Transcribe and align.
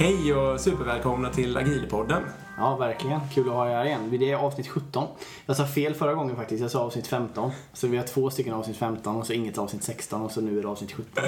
Hej 0.00 0.34
och 0.34 0.60
supervälkomna 0.60 1.30
till 1.30 1.56
Agilpodden. 1.56 2.22
Ja, 2.56 2.76
verkligen. 2.76 3.20
Kul 3.34 3.48
att 3.48 3.54
ha 3.54 3.70
er 3.70 3.74
här 3.74 3.84
igen. 3.84 4.18
Det 4.18 4.30
är 4.30 4.36
avsnitt 4.36 4.68
17. 4.68 5.08
Jag 5.46 5.56
sa 5.56 5.66
fel 5.66 5.94
förra 5.94 6.14
gången 6.14 6.36
faktiskt. 6.36 6.62
Jag 6.62 6.70
sa 6.70 6.80
avsnitt 6.80 7.06
15. 7.06 7.50
Så 7.72 7.86
vi 7.86 7.96
har 7.96 8.04
två 8.04 8.30
stycken 8.30 8.54
avsnitt 8.54 8.76
15 8.76 9.16
och 9.16 9.26
så 9.26 9.32
inget 9.32 9.58
avsnitt 9.58 9.82
16 9.82 10.22
och 10.22 10.30
så 10.30 10.40
nu 10.40 10.58
är 10.58 10.62
det 10.62 10.68
avsnitt 10.68 10.92
17. 10.92 11.24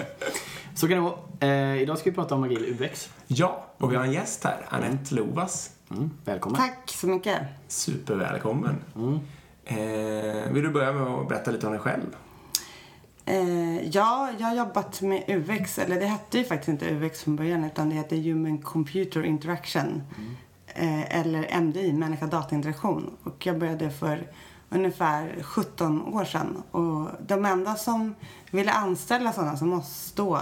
Så 0.75 0.89
kan 0.89 0.97
det 0.97 1.03
vara. 1.03 1.15
Eh, 1.41 1.83
idag 1.83 1.99
ska 1.99 2.11
vi 2.11 2.17
prata 2.17 2.35
om 2.35 2.43
agil 2.43 2.77
UX. 2.81 3.11
Ja, 3.27 3.67
och 3.79 3.93
vi 3.93 3.97
har 3.97 4.05
en 4.05 4.13
gäst 4.13 4.45
här, 4.45 4.67
Anette 4.69 5.15
Lovas. 5.15 5.71
Mm, 5.91 6.11
välkommen. 6.25 6.61
Tack 6.61 6.91
så 6.91 7.07
mycket. 7.07 7.39
Supervälkommen. 7.69 8.77
Mm. 8.97 9.19
Eh, 9.65 10.53
vill 10.53 10.63
du 10.63 10.71
börja 10.71 10.93
med 10.93 11.03
att 11.03 11.29
berätta 11.29 11.51
lite 11.51 11.67
om 11.67 11.73
dig 11.73 11.81
själv? 11.81 12.17
Eh, 13.31 13.89
ja, 13.89 14.31
jag 14.39 14.47
har 14.47 14.55
jobbat 14.55 15.01
med 15.01 15.25
UX, 15.29 15.79
eller 15.79 16.01
det 16.01 16.07
hette 16.07 16.39
ju 16.39 16.45
faktiskt 16.45 16.69
inte 16.69 16.95
UX 16.95 17.23
från 17.23 17.37
början 17.37 17.65
utan 17.65 17.89
det 17.89 17.95
hette 17.95 18.17
Human 18.17 18.59
Computer 18.59 19.25
Interaction. 19.25 20.03
Eh, 20.67 21.19
eller 21.21 21.61
MDI, 21.61 21.93
människa 21.93 22.27
datainteraktion. 22.27 23.11
Och 23.25 23.47
jag 23.47 23.59
började 23.59 23.91
för 23.91 24.31
ungefär 24.69 25.43
17 25.43 26.03
år 26.15 26.25
sedan. 26.25 26.63
Och 26.71 27.09
de 27.27 27.45
enda 27.45 27.75
som 27.75 28.15
ville 28.51 28.73
anställa 28.73 29.33
sådana 29.33 29.57
som 29.57 29.73
oss 29.73 30.13
då 30.17 30.41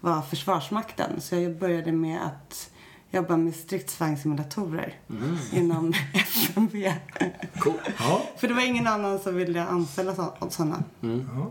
var 0.00 0.22
Försvarsmakten. 0.22 1.20
Så 1.20 1.36
jag 1.36 1.58
började 1.58 1.92
med 1.92 2.18
att 2.26 2.70
jobba 3.10 3.36
med 3.36 3.54
stridsvagnssimulatorer 3.54 4.94
inom 5.52 5.92
FMV. 6.14 6.92
Cool. 7.58 7.74
Ja. 7.98 8.22
För 8.36 8.48
det 8.48 8.54
var 8.54 8.62
ingen 8.66 8.86
annan 8.86 9.18
som 9.18 9.34
ville 9.36 9.64
anställa 9.64 10.14
sådana. 10.50 10.82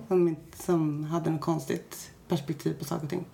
Som, 0.08 0.28
inte- 0.28 0.64
som 0.64 1.04
hade 1.04 1.30
något 1.30 1.42
konstigt 1.42 2.12
perspektiv 2.28 2.74
på 2.80 2.86
saker 2.86 3.04
och 3.04 3.10
ting. 3.10 3.26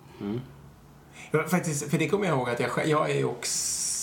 Ja, 1.30 1.48
Faktiskt, 1.48 1.90
för 1.90 1.98
det 1.98 2.08
kommer 2.08 2.26
jag 2.26 2.36
ihåg 2.38 2.50
att 2.50 2.60
jag, 2.60 2.86
jag 2.88 3.10
är 3.10 3.14
ju 3.14 3.24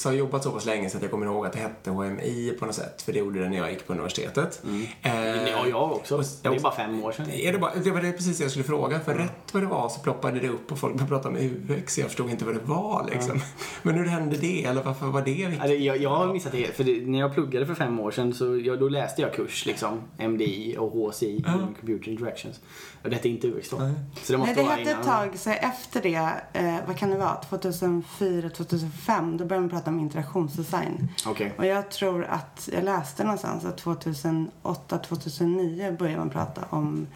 har 0.10 0.14
jobbat 0.16 0.44
så 0.44 0.52
pass 0.52 0.66
länge 0.66 0.90
så 0.90 0.98
att 0.98 1.04
jag 1.04 1.12
kommer 1.12 1.26
ihåg 1.26 1.46
att 1.46 1.54
det 1.54 1.60
hette 1.60 1.90
HMI 1.90 2.56
på 2.60 2.66
något 2.66 2.76
sätt. 2.76 3.02
För 3.02 3.14
det 3.14 3.20
gjorde 3.20 3.40
det 3.44 3.50
när 3.50 3.58
jag 3.58 3.70
gick 3.72 3.88
på 3.88 3.94
universitetet. 3.94 4.64
Eh, 5.02 5.12
Ja, 5.52 5.68
jag 5.70 5.92
också. 5.92 6.18
och- 6.18 6.24
Det 6.44 6.50
är 6.50 6.60
bara 6.60 6.76
fem 6.76 7.04
år 7.04 7.12
sedan. 7.12 7.30
Är 7.32 7.52
det, 7.54 7.60
bara, 7.60 7.72
det 7.84 7.92
var 7.92 8.02
det 8.02 8.12
precis 8.12 8.38
det 8.38 8.44
jag 8.44 8.52
skulle 8.52 8.66
fråga. 8.66 9.00
För 9.00 9.14
rätt 9.14 9.54
vad 9.54 9.64
det 9.64 9.68
var 9.68 9.90
så 9.90 10.00
ploppade 10.00 10.40
det 10.40 10.48
upp 10.50 10.72
och 10.72 10.78
folk 10.80 10.94
började 10.94 11.10
prata 11.10 11.30
om 11.30 11.38
UX. 11.70 11.98
Jag 11.98 12.08
förstod 12.08 12.30
inte 12.30 12.46
vad 12.46 12.56
det 12.56 12.62
var 12.66 13.10
liksom. 13.14 13.40
Men 13.82 13.96
hur 13.96 14.06
hände 14.06 14.38
det? 14.38 14.66
Eller 14.66 14.84
varför 14.84 15.06
var 15.06 15.22
det 15.22 15.32
viktigt? 15.32 15.62
Alltså, 15.62 15.76
jag, 15.76 15.98
jag 15.98 16.10
har 16.10 16.34
missat 16.34 16.52
det. 16.52 16.76
För 16.76 16.84
det, 16.84 17.06
när 17.08 17.20
jag 17.20 17.34
pluggade 17.34 17.66
för 17.66 17.76
fem 17.76 18.00
år 18.00 18.12
sedan 18.12 18.34
så 18.34 18.58
jag, 18.58 18.80
då 18.80 18.90
läste 18.90 19.22
jag 19.22 19.34
kurs 19.34 19.66
liksom. 19.66 20.02
MDI 20.18 20.76
och 20.80 20.92
HCI, 20.92 21.44
Human 21.48 21.76
Computer 21.80 22.12
Interactions. 22.12 22.60
Och 23.04 23.10
det 23.10 23.16
hette 23.16 23.30
inte 23.30 23.48
UX 23.48 23.70
då. 23.70 23.78
Så 24.24 24.32
det 24.34 24.38
måste 24.38 24.54
Nej, 24.56 24.64
det 24.66 24.70
hette 24.92 24.92
ett 24.92 25.06
tag, 25.06 25.30
så 25.40 25.50
efter 25.50 26.02
det, 26.02 26.30
eh, 26.54 26.76
vad 26.88 26.98
kan 26.98 27.10
det 27.10 27.18
vara, 27.18 27.36
2004, 27.36 28.50
2005, 28.50 29.38
då 29.38 29.46
började 29.46 29.62
man 29.62 29.70
prata 29.70 29.91
om 29.94 30.00
interaktionsdesign. 30.00 31.08
Okej. 31.26 31.54
Och 31.58 31.66
jag 31.66 31.92
tror 31.92 32.24
att 32.24 32.70
jag 32.74 32.84
läste 32.84 33.24
någonstans 33.24 33.66
att 33.66 33.78
2008, 33.78 34.98
2009 34.98 35.96
började 36.00 36.18
man 36.18 36.30
prata 36.30 36.62
om 36.70 37.08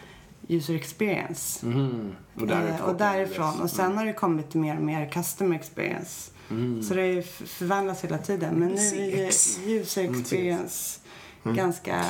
user 0.48 0.76
experience. 0.76 1.66
Mhm. 1.66 2.16
Och 2.36 2.48
därifrån. 2.48 2.80
Eh, 2.80 2.86
och 2.86 2.96
därifrån. 2.96 3.62
Och 3.62 3.70
sen 3.70 3.98
har 3.98 4.06
det 4.06 4.14
kommit 4.14 4.54
mer 4.54 4.76
och 4.76 4.84
mer 4.84 5.10
customer 5.10 5.56
experience. 5.56 6.32
Mm. 6.50 6.84
Så 6.84 6.94
det 6.94 7.02
har 7.02 7.08
ju 7.08 7.22
förvandlats 7.24 8.04
hela 8.04 8.18
tiden. 8.18 8.56
Men 8.56 8.70
nu 8.70 9.12
är 9.12 9.28
user 9.68 10.04
Mm, 10.04 10.22
experience 10.22 11.00
ganska... 11.44 12.06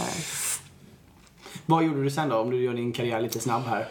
Vad 1.65 1.83
gjorde 1.83 2.03
du 2.03 2.11
sen 2.11 2.29
då? 2.29 2.37
Om 2.37 2.49
du 2.49 2.63
gör 2.63 2.73
din 2.73 2.91
karriär 2.91 3.21
lite 3.21 3.39
snabb 3.39 3.63
här. 3.63 3.87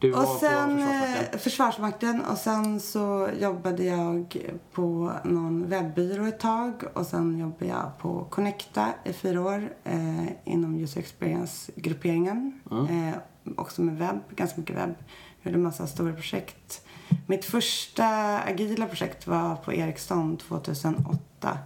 Du 0.00 0.12
Och 0.14 0.26
sen 0.28 0.78
Försvarsmakten. 0.78 1.24
eh, 1.32 1.38
Försvarsmakten 1.38 2.20
och 2.24 2.38
sen 2.38 2.80
så 2.80 3.28
jobbade 3.40 3.84
jag 3.84 4.36
på 4.72 5.12
någon 5.24 5.68
webbyrå 5.68 6.26
ett 6.26 6.40
tag 6.40 6.82
och 6.94 7.06
sen 7.06 7.38
jobbade 7.38 7.66
jag 7.66 7.98
på 7.98 8.24
Connecta 8.30 8.88
i 9.04 9.12
fyra 9.12 9.40
år 9.42 9.72
eh, 9.84 10.26
inom 10.44 10.74
user 10.76 11.00
experience-grupperingen. 11.00 12.60
Eh, 12.70 13.18
också 13.56 13.82
med 13.82 13.98
webb, 13.98 14.20
ganska 14.36 14.60
mycket 14.60 14.76
webb. 14.76 14.94
Jag 15.42 15.52
gjorde 15.52 15.62
massa 15.64 15.86
stora 15.86 16.12
projekt. 16.12 16.86
Mitt 17.26 17.44
första 17.44 18.38
agila 18.42 18.86
projekt 18.86 19.26
var 19.26 19.56
på 19.56 19.72
Ericsson 19.74 20.36
2008. 20.36 21.58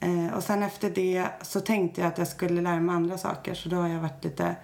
Eh, 0.00 0.34
och 0.36 0.42
sen 0.42 0.62
efter 0.62 0.90
det 0.90 1.28
så 1.42 1.60
tänkte 1.60 2.00
jag 2.00 2.08
att 2.08 2.18
jag 2.18 2.28
skulle 2.28 2.60
lära 2.60 2.80
mig 2.80 2.96
andra 2.96 3.18
saker 3.18 3.54
så 3.54 3.68
då 3.68 3.76
har 3.76 3.88
jag 3.88 4.00
varit 4.00 4.24
lite 4.24 4.56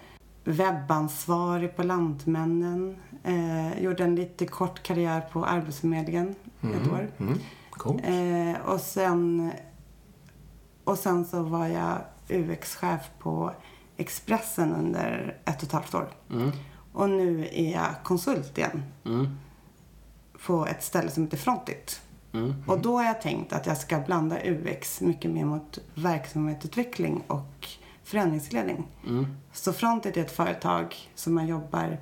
webbansvarig 0.44 1.76
på 1.76 1.82
Lantmännen. 1.82 2.96
Eh, 3.24 3.82
gjorde 3.82 4.04
en 4.04 4.16
lite 4.16 4.46
kort 4.46 4.82
karriär 4.82 5.20
på 5.32 5.44
Arbetsförmedlingen 5.46 6.34
ett 6.60 6.92
år. 6.92 7.10
Mm. 7.18 7.38
Cool. 7.70 8.00
Eh, 8.04 8.60
och, 8.64 8.80
sen, 8.80 9.52
och 10.84 10.98
sen 10.98 11.24
så 11.24 11.42
var 11.42 11.66
jag 11.66 11.98
UX-chef 12.28 13.10
på 13.18 13.52
Expressen 13.96 14.72
under 14.74 15.36
ett 15.44 15.56
och 15.56 15.62
ett 15.62 15.72
halvt 15.72 15.94
år. 15.94 16.08
Mm. 16.30 16.50
Och 16.92 17.10
nu 17.10 17.48
är 17.52 17.72
jag 17.72 17.88
konsult 18.04 18.58
igen 18.58 18.82
Mm. 19.04 19.38
på 20.46 20.66
ett 20.66 20.82
ställe 20.82 21.10
som 21.10 21.22
heter 21.24 21.36
Frontit. 21.36 22.00
Mm. 22.32 22.54
Och 22.66 22.80
då 22.80 22.96
har 22.96 23.04
jag 23.04 23.20
tänkt 23.22 23.52
att 23.52 23.66
jag 23.66 23.76
ska 23.76 23.98
blanda 23.98 24.36
UX 24.44 25.00
mycket 25.00 25.30
mer 25.30 25.44
mot 25.44 25.78
verksamhetsutveckling 25.94 27.22
och 27.26 27.68
förändringsledning. 28.04 28.86
Mm. 29.06 29.26
Så 29.52 29.72
Frontit 29.72 30.16
är 30.16 30.20
ett 30.20 30.30
företag 30.36 30.96
som 31.14 31.34
man 31.34 31.46
jobbar 31.46 32.00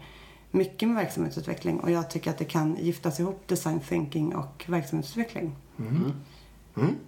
mycket 0.50 0.88
med 0.88 0.97
verksamhetsutveckling 0.97 1.81
och 1.81 1.91
jag 1.91 2.11
tycker 2.11 2.31
att 2.31 2.38
det 2.38 2.44
kan 2.44 2.77
giftas 2.77 3.21
ihop 3.21 3.43
design 3.47 3.81
thinking 3.81 4.34
och 4.37 4.65
verksamhetsutveckling. 4.69 5.56
Mm. 5.78 6.12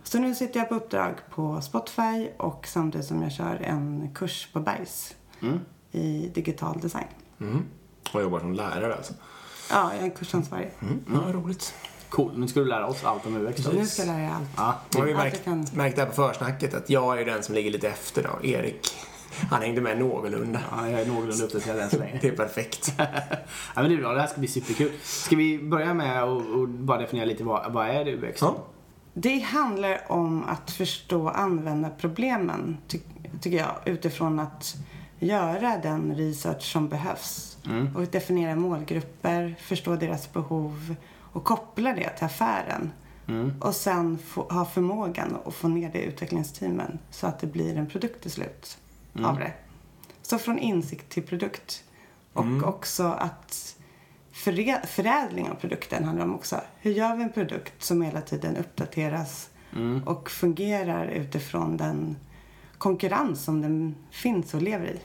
Så 0.03 0.19
nu 0.19 0.35
sitter 0.35 0.61
jag 0.61 0.69
på 0.69 0.75
uppdrag 0.75 1.15
på 1.31 1.61
Spotify 1.61 2.29
och 2.39 2.67
samtidigt 2.67 3.07
som 3.07 3.23
jag 3.23 3.33
kör 3.33 3.57
en 3.57 4.11
kurs 4.15 4.49
på 4.53 4.61
Bergs 4.61 5.15
Mm. 5.41 5.61
i 5.91 6.31
digital 6.35 6.81
design. 6.81 7.07
Mm. 7.41 7.65
Och 8.13 8.23
jobbar 8.23 8.41
som 8.41 8.53
lärare 8.53 8.95
alltså. 8.95 9.15
Ja, 9.71 9.95
jag 9.95 10.07
är 10.07 10.11
kursansvarig. 10.11 10.71
Mm. 10.81 11.05
Ja, 11.13 11.33
roligt. 11.33 11.75
Cool. 12.13 12.39
Nu 12.39 12.49
ska 12.49 12.61
du 12.61 12.67
lära 12.67 12.87
oss 12.87 13.05
allt 13.05 13.27
om 13.27 13.37
UX 13.37 13.65
då. 13.65 13.71
Nu 13.71 13.87
ska 13.87 14.03
jag 14.03 14.07
lära 14.07 14.23
er 14.23 14.31
allt. 14.31 14.49
Ja. 14.57 14.75
Nu 14.95 15.01
har 15.01 15.07
vi 15.07 15.15
märkt, 15.15 15.45
kan. 15.45 15.67
märkt 15.75 15.97
det 15.97 16.03
här 16.03 16.09
på 16.09 16.15
försnacket 16.15 16.75
att 16.75 16.91
jag 16.91 17.21
är 17.21 17.25
den 17.25 17.43
som 17.43 17.55
ligger 17.55 17.71
lite 17.71 17.89
efter 17.89 18.23
då. 18.23 18.47
Erik, 18.47 18.95
han 19.51 19.63
hängde 19.63 19.81
med 19.81 19.99
någorlunda. 19.99 20.61
ja, 20.71 20.89
jag 20.89 21.01
är 21.01 21.07
någorlunda 21.07 21.45
uppdaterad 21.45 21.79
än 21.79 21.91
så 21.91 21.99
länge. 21.99 22.19
Det 22.23 22.29
är 22.29 22.37
perfekt. 22.37 22.95
ja, 22.99 23.05
men 23.75 23.89
det 23.89 23.95
är 23.95 23.99
bra. 23.99 24.13
Det 24.13 24.21
här 24.21 24.27
ska 24.27 24.39
bli 24.39 24.49
superkul. 24.49 24.91
Ska 25.03 25.37
vi 25.37 25.59
börja 25.59 25.95
med 25.95 26.23
att 26.23 26.29
och 26.29 26.69
bara 26.69 26.99
definiera 26.99 27.27
lite 27.27 27.45
vad, 27.45 27.73
vad 27.73 27.89
är 27.89 28.05
det 28.05 28.13
UX? 28.13 28.41
Ja. 28.41 28.57
Det 29.15 29.39
handlar 29.39 30.13
om 30.13 30.45
att 30.45 30.71
förstå 30.71 31.29
användarproblemen, 31.29 32.79
ty 32.89 32.99
tycker 33.41 33.59
jag, 33.59 33.75
utifrån 33.85 34.39
att 34.39 34.77
göra 35.19 35.79
den 35.83 36.15
research 36.15 36.73
som 36.73 36.89
behövs. 36.89 37.57
Mm. 37.67 37.97
Och 37.97 38.07
definiera 38.07 38.57
målgrupper, 38.57 39.55
förstå 39.61 39.97
deras 39.97 40.33
behov 40.33 40.95
och 41.33 41.45
koppla 41.45 41.93
det 41.93 42.11
till 42.11 42.25
affären. 42.25 42.93
Mm. 43.29 43.53
Och 43.61 43.75
sen 43.75 44.19
få, 44.19 44.43
ha 44.43 44.65
förmågan 44.65 45.37
att 45.45 45.55
få 45.55 45.69
ner 45.69 45.91
det 45.93 45.99
i 45.99 46.05
utvecklingsteamen 46.05 46.99
så 47.11 47.27
att 47.27 47.39
det 47.39 47.47
blir 47.47 47.77
en 47.77 47.87
produkt 47.87 48.23
till 48.23 48.31
slut 48.31 48.79
av 49.25 49.39
det. 49.39 49.53
Så 50.23 50.39
från 50.39 50.59
insikt 50.59 51.09
till 51.09 51.23
produkt. 51.23 51.85
Och 52.33 52.45
också 52.65 53.03
att 53.05 53.77
förä- 54.33 54.87
förädling 54.87 55.51
av 55.51 55.55
produkten 55.55 56.05
handlar 56.05 56.25
om 56.25 56.35
också. 56.35 56.61
Hur 56.79 56.91
gör 56.93 57.17
vi 57.17 57.23
en 57.23 57.33
produkt 57.33 57.83
som 57.83 58.03
hela 58.03 58.21
tiden 58.21 58.57
uppdateras 58.57 59.51
och 60.07 60.31
fungerar 60.31 61.07
utifrån 61.07 61.77
den 61.77 62.17
konkurrens 62.79 63.45
som 63.45 63.61
den 63.63 63.95
finns 64.11 64.55
och 64.55 64.63
lever 64.63 64.87
i. 64.87 65.01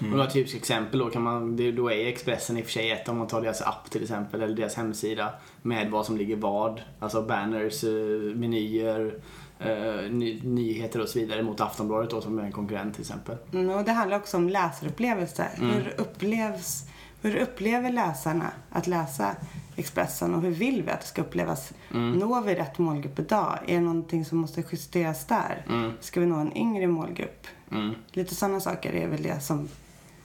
Mm. 0.00 0.12
Och 0.12 0.18
några 0.18 0.30
typiska 0.30 0.58
exempel 0.58 0.98
då 0.98 1.10
kan 1.10 1.22
man, 1.22 1.74
då 1.76 1.92
är 1.92 2.06
Expressen 2.06 2.56
i 2.56 2.60
och 2.60 2.64
för 2.64 2.72
sig 2.72 2.90
ett 2.90 3.08
om 3.08 3.18
man 3.18 3.26
tar 3.26 3.42
deras 3.42 3.62
app 3.62 3.90
till 3.90 4.02
exempel 4.02 4.42
eller 4.42 4.56
deras 4.56 4.74
hemsida 4.74 5.32
med 5.62 5.90
vad 5.90 6.06
som 6.06 6.16
ligger 6.16 6.36
vad. 6.36 6.80
Alltså 6.98 7.22
banners, 7.22 7.84
eh, 7.84 7.90
menyer, 8.34 9.14
eh, 9.58 10.10
ny, 10.10 10.40
nyheter 10.42 11.00
och 11.00 11.08
så 11.08 11.18
vidare 11.18 11.42
mot 11.42 11.60
Aftonbladet 11.60 12.10
då 12.10 12.20
som 12.20 12.38
är 12.38 12.42
en 12.42 12.52
konkurrent 12.52 12.94
till 12.94 13.02
exempel. 13.02 13.36
Mm, 13.52 13.70
och 13.70 13.84
det 13.84 13.92
handlar 13.92 14.16
också 14.16 14.36
om 14.36 14.48
läsarupplevelse. 14.48 15.48
Hur, 15.54 15.94
upplevs, 15.98 16.84
hur 17.22 17.36
upplever 17.36 17.92
läsarna 17.92 18.50
att 18.70 18.86
läsa 18.86 19.36
Expressen 19.80 20.34
och 20.34 20.42
hur 20.42 20.50
vill 20.50 20.82
vi 20.82 20.90
att 20.90 21.00
det 21.00 21.06
ska 21.06 21.22
upplevas? 21.22 21.72
Når 21.88 22.40
vi 22.42 22.54
rätt 22.54 22.78
målgrupp 22.78 23.18
idag? 23.18 23.58
Är 23.66 23.74
det 23.74 23.80
någonting 23.80 24.24
som 24.24 24.38
måste 24.38 24.62
justeras 24.72 25.26
där? 25.26 25.64
Ska 26.00 26.20
vi 26.20 26.26
nå 26.26 26.36
en 26.36 26.56
yngre 26.56 26.86
målgrupp? 26.86 27.46
Mm. 27.72 27.94
Lite 28.12 28.34
sådana 28.34 28.60
saker 28.60 28.92
är 28.92 29.06
väl 29.08 29.22
det 29.22 29.40
som 29.40 29.68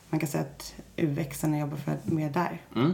man 0.09 0.19
kan 0.19 0.29
säga 0.29 0.43
att 0.43 0.73
UX-arna 0.97 1.59
jobbar 1.59 1.77
för 1.77 1.97
med 2.03 2.31
där. 2.31 2.61
Mm. 2.75 2.93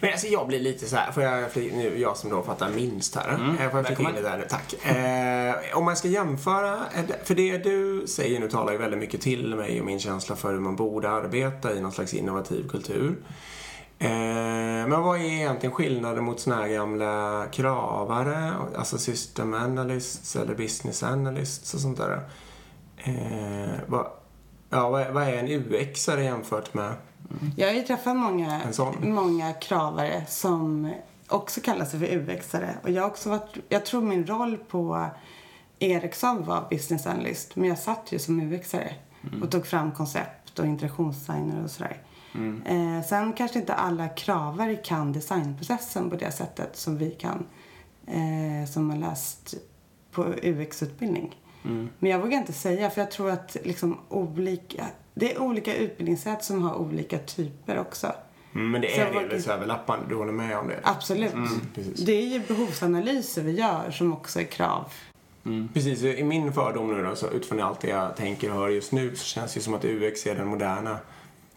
Men 0.00 0.10
alltså 0.12 0.26
jag 0.26 0.46
blir 0.48 0.60
lite 0.60 0.86
så 0.86 0.96
här, 0.96 1.12
får 1.12 1.22
jag, 1.22 1.56
nu 1.56 1.98
jag 1.98 2.16
som 2.16 2.30
då 2.30 2.42
fattar 2.42 2.70
minst 2.70 3.16
här. 3.16 3.34
Mm, 3.34 3.50
Eh, 3.50 3.70
Får 3.70 3.78
jag 3.78 3.86
flika 3.86 4.02
in 4.02 4.14
det 4.14 4.22
där 4.22 4.38
nu? 4.38 4.44
Tack. 4.48 4.86
Eh, 4.86 5.78
om 5.78 5.84
man 5.84 5.96
ska 5.96 6.08
jämföra, 6.08 6.74
eh, 6.74 7.04
för 7.24 7.34
det 7.34 7.58
du 7.58 8.06
säger 8.06 8.40
nu 8.40 8.48
talar 8.48 8.72
ju 8.72 8.78
väldigt 8.78 8.98
mycket 9.00 9.20
till 9.20 9.54
mig 9.54 9.80
och 9.80 9.86
min 9.86 10.00
känsla 10.00 10.36
för 10.36 10.52
hur 10.52 10.60
man 10.60 10.76
borde 10.76 11.10
arbeta 11.10 11.74
i 11.76 11.80
någon 11.80 11.92
slags 11.92 12.14
innovativ 12.14 12.68
kultur. 12.68 13.16
Eh, 14.02 14.88
men 14.88 15.02
vad 15.02 15.18
är 15.20 15.24
egentligen 15.24 15.74
skillnaden 15.74 16.24
mot 16.24 16.40
såna 16.40 16.56
här 16.56 16.68
gamla 16.68 17.44
kravare, 17.52 18.52
alltså 18.76 18.98
system 18.98 19.54
analysts 19.54 20.36
eller 20.36 20.54
business 20.54 21.02
analysts 21.02 21.74
och 21.74 21.80
sånt 21.80 21.98
där? 21.98 22.20
Eh, 22.96 23.74
vad, 23.86 24.06
ja, 24.70 24.90
vad, 24.90 25.02
är- 25.02 25.12
vad 25.12 25.22
är 25.22 25.36
en 25.36 25.48
UX-are 25.48 26.20
jämfört 26.20 26.74
med 26.74 26.92
Jag 27.56 27.68
har 27.68 27.74
ju 27.74 27.82
träffat 27.82 28.16
många, 28.16 28.60
många 29.02 29.52
kravare 29.52 30.24
som 30.28 30.92
också 31.28 31.60
kallar 31.60 31.84
sig 31.84 32.00
för 32.00 32.06
UX-are. 32.06 32.74
Och 32.82 32.90
jag, 32.90 33.02
har 33.02 33.08
också 33.10 33.30
varit, 33.30 33.56
jag 33.68 33.86
tror 33.86 34.02
min 34.02 34.26
roll 34.26 34.56
på 34.56 35.06
Ericsson 35.78 36.44
var 36.44 36.66
business 36.70 37.06
analyst. 37.06 37.56
Men 37.56 37.68
jag 37.68 37.78
satt 37.78 38.12
ju 38.12 38.18
som 38.18 38.40
UX-are 38.40 38.92
och 39.42 39.50
tog 39.50 39.66
fram 39.66 39.92
koncept 39.92 40.58
och 40.58 40.66
integrationsdesigner 40.66 41.64
och 41.64 41.70
sådär. 41.70 41.96
Eh, 42.66 43.06
sen 43.06 43.32
kanske 43.32 43.58
inte 43.58 43.74
alla 43.74 44.08
kravare 44.08 44.76
kan 44.76 45.12
designprocessen 45.12 46.10
på 46.10 46.16
det 46.16 46.32
sättet 46.32 46.76
som 46.76 46.98
vi 46.98 47.10
kan 47.10 47.46
eh, 48.06 48.70
som 48.70 48.90
har 48.90 48.96
läst 48.96 49.54
på 50.10 50.24
UX-utbildning. 50.42 51.36
Men 51.98 52.10
jag 52.10 52.18
vågar 52.18 52.38
inte 52.38 52.52
säga 52.52 52.90
för 52.90 53.00
jag 53.00 53.10
tror 53.10 53.30
att 53.30 53.56
liksom 53.64 53.98
olika, 54.08 54.86
det 55.14 55.34
är 55.34 55.42
olika 55.42 55.76
utbildningssätt 55.76 56.44
som 56.44 56.62
har 56.62 56.74
olika 56.74 57.18
typer 57.18 57.78
också. 57.78 58.12
Mm, 58.54 58.70
Men 58.70 58.80
det 58.80 59.00
är 59.00 59.12
delvis 59.12 59.48
överlappande, 59.48 60.04
du 60.08 60.14
håller 60.14 60.32
med 60.32 60.58
om 60.58 60.68
det? 60.68 60.80
Absolut. 60.82 61.32
precis. 61.74 62.04
det 62.04 62.12
är 62.12 62.26
ju 62.26 62.40
behovsanalyser 62.48 63.42
vi 63.42 63.52
gör 63.52 63.90
som 63.90 64.12
också 64.12 64.40
är 64.40 64.44
krav. 64.44 64.92
Precis, 65.74 66.02
i 66.02 66.24
min 66.24 66.52
fördom 66.52 66.94
nu 66.94 67.02
då, 67.02 67.16
så 67.16 67.30
utifrån 67.30 67.60
allt 67.60 67.80
det 67.80 67.88
jag 67.88 68.16
tänker 68.16 68.50
och 68.50 68.56
hör 68.56 68.68
just 68.68 68.92
nu 68.92 69.16
så 69.16 69.24
känns 69.24 69.52
det 69.52 69.58
ju 69.58 69.62
som 69.62 69.74
att 69.74 69.84
UX 69.84 70.26
är 70.26 70.34
den 70.34 70.46
moderna, 70.46 70.98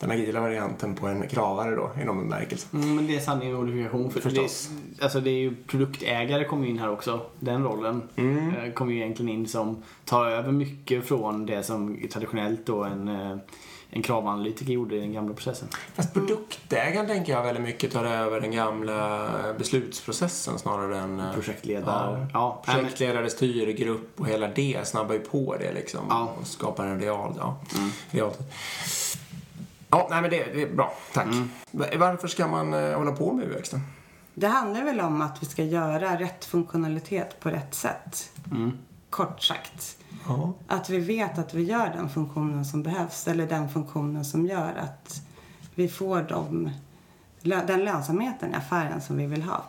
den 0.08 0.20
agila 0.20 0.40
varianten 0.40 0.96
på 0.96 1.08
en 1.08 1.28
kravare 1.28 1.76
då, 1.76 1.92
i 2.02 2.06
någon 2.06 2.18
bemärkelse. 2.18 2.68
Mm, 2.74 2.96
men 2.96 3.08
det 3.08 3.16
är 3.16 3.20
sanning 3.20 3.56
och 3.56 3.64
modifikation. 3.64 4.12
För 4.12 4.20
Förstås. 4.20 4.70
Det, 4.70 5.04
alltså 5.04 5.20
det 5.20 5.30
är 5.30 5.40
ju 5.40 5.56
produktägare 5.56 6.46
kommer 6.46 6.68
in 6.68 6.80
här 6.80 6.90
också. 6.90 7.22
Den 7.40 7.64
rollen 7.64 8.10
eh, 8.16 8.74
kommer 8.74 8.92
ju 8.92 8.98
egentligen 8.98 9.32
in 9.32 9.48
som 9.48 9.84
tar 10.06 10.26
över 10.26 10.52
mycket 10.52 11.06
från 11.06 11.46
det 11.46 11.64
som 11.64 11.98
traditionellt 12.12 12.66
då 12.66 12.84
en, 12.84 13.08
eh, 13.08 13.38
en 13.90 14.04
kravanalytiker 14.04 14.74
gjorde 14.74 14.96
i 14.96 15.00
den 15.00 15.14
gamla 15.14 15.34
processen. 15.34 15.68
Fast 15.96 16.14
produktägaren 16.14 17.08
tänker 17.08 17.34
jag 17.34 17.44
väldigt 17.44 17.64
mycket 17.64 17.92
tar 17.92 18.06
över 18.06 18.42
den 18.42 18.52
gamla 18.52 19.30
beslutsprocessen 19.58 20.60
snarare 20.60 20.98
än 20.98 21.20
eh, 21.20 21.34
Projektledare. 21.34 22.28
Ja, 22.34 22.62
Ja, 22.66 22.74
projektledare, 22.74 23.30
styrgrupp 23.30 24.20
och 24.20 24.28
hela 24.28 24.48
det 24.48 24.88
snabbar 24.88 25.14
ju 25.14 25.20
på 25.20 25.56
det 25.60 25.74
liksom. 25.74 26.02
Ja. 26.10 26.34
Och 26.42 26.48
skapar 26.48 26.86
en 26.86 27.00
real, 27.00 27.34
ja. 27.38 27.58
real. 28.12 28.32
Ja, 29.90 30.08
nej 30.10 30.22
men 30.22 30.32
det, 30.32 30.44
det 30.54 30.62
är 30.62 30.74
bra. 30.76 30.94
Tack. 31.14 31.28
Va- 31.72 31.86
Varför 31.98 32.28
ska 32.28 32.48
man 32.48 32.74
eh, 32.74 32.98
hålla 32.98 33.12
på 33.12 33.34
med 33.34 33.46
UX 33.52 33.70
då? 33.70 33.80
Det 34.34 34.48
handlar 34.48 34.84
väl 34.84 35.02
om 35.02 35.22
att 35.22 35.42
vi 35.44 35.46
ska 35.46 35.64
göra 35.64 36.20
rätt 36.20 36.46
funktionalitet 36.46 37.40
på 37.40 37.50
rätt 37.50 37.74
sätt. 37.76 38.32
Kort 39.10 39.42
sagt. 39.44 39.98
Ja. 40.28 40.54
Att 40.68 40.90
vi 40.90 40.98
vet 41.00 41.38
att 41.38 41.54
vi 41.54 41.64
gör 41.64 41.90
den 41.98 42.10
funktionen 42.10 42.66
som 42.66 42.84
behövs 42.84 43.28
eller 43.28 43.48
den 43.48 43.70
funktionen 43.70 44.26
som 44.26 44.46
gör 44.46 44.74
att 44.80 45.22
vi 45.76 45.88
får 45.90 46.22
de, 46.22 46.70
den 47.68 47.86
lönsamheten 47.86 48.52
i 48.52 48.56
affären 48.56 49.02
som 49.02 49.18
vi 49.18 49.26
vill 49.26 49.44
ha. 49.44 49.64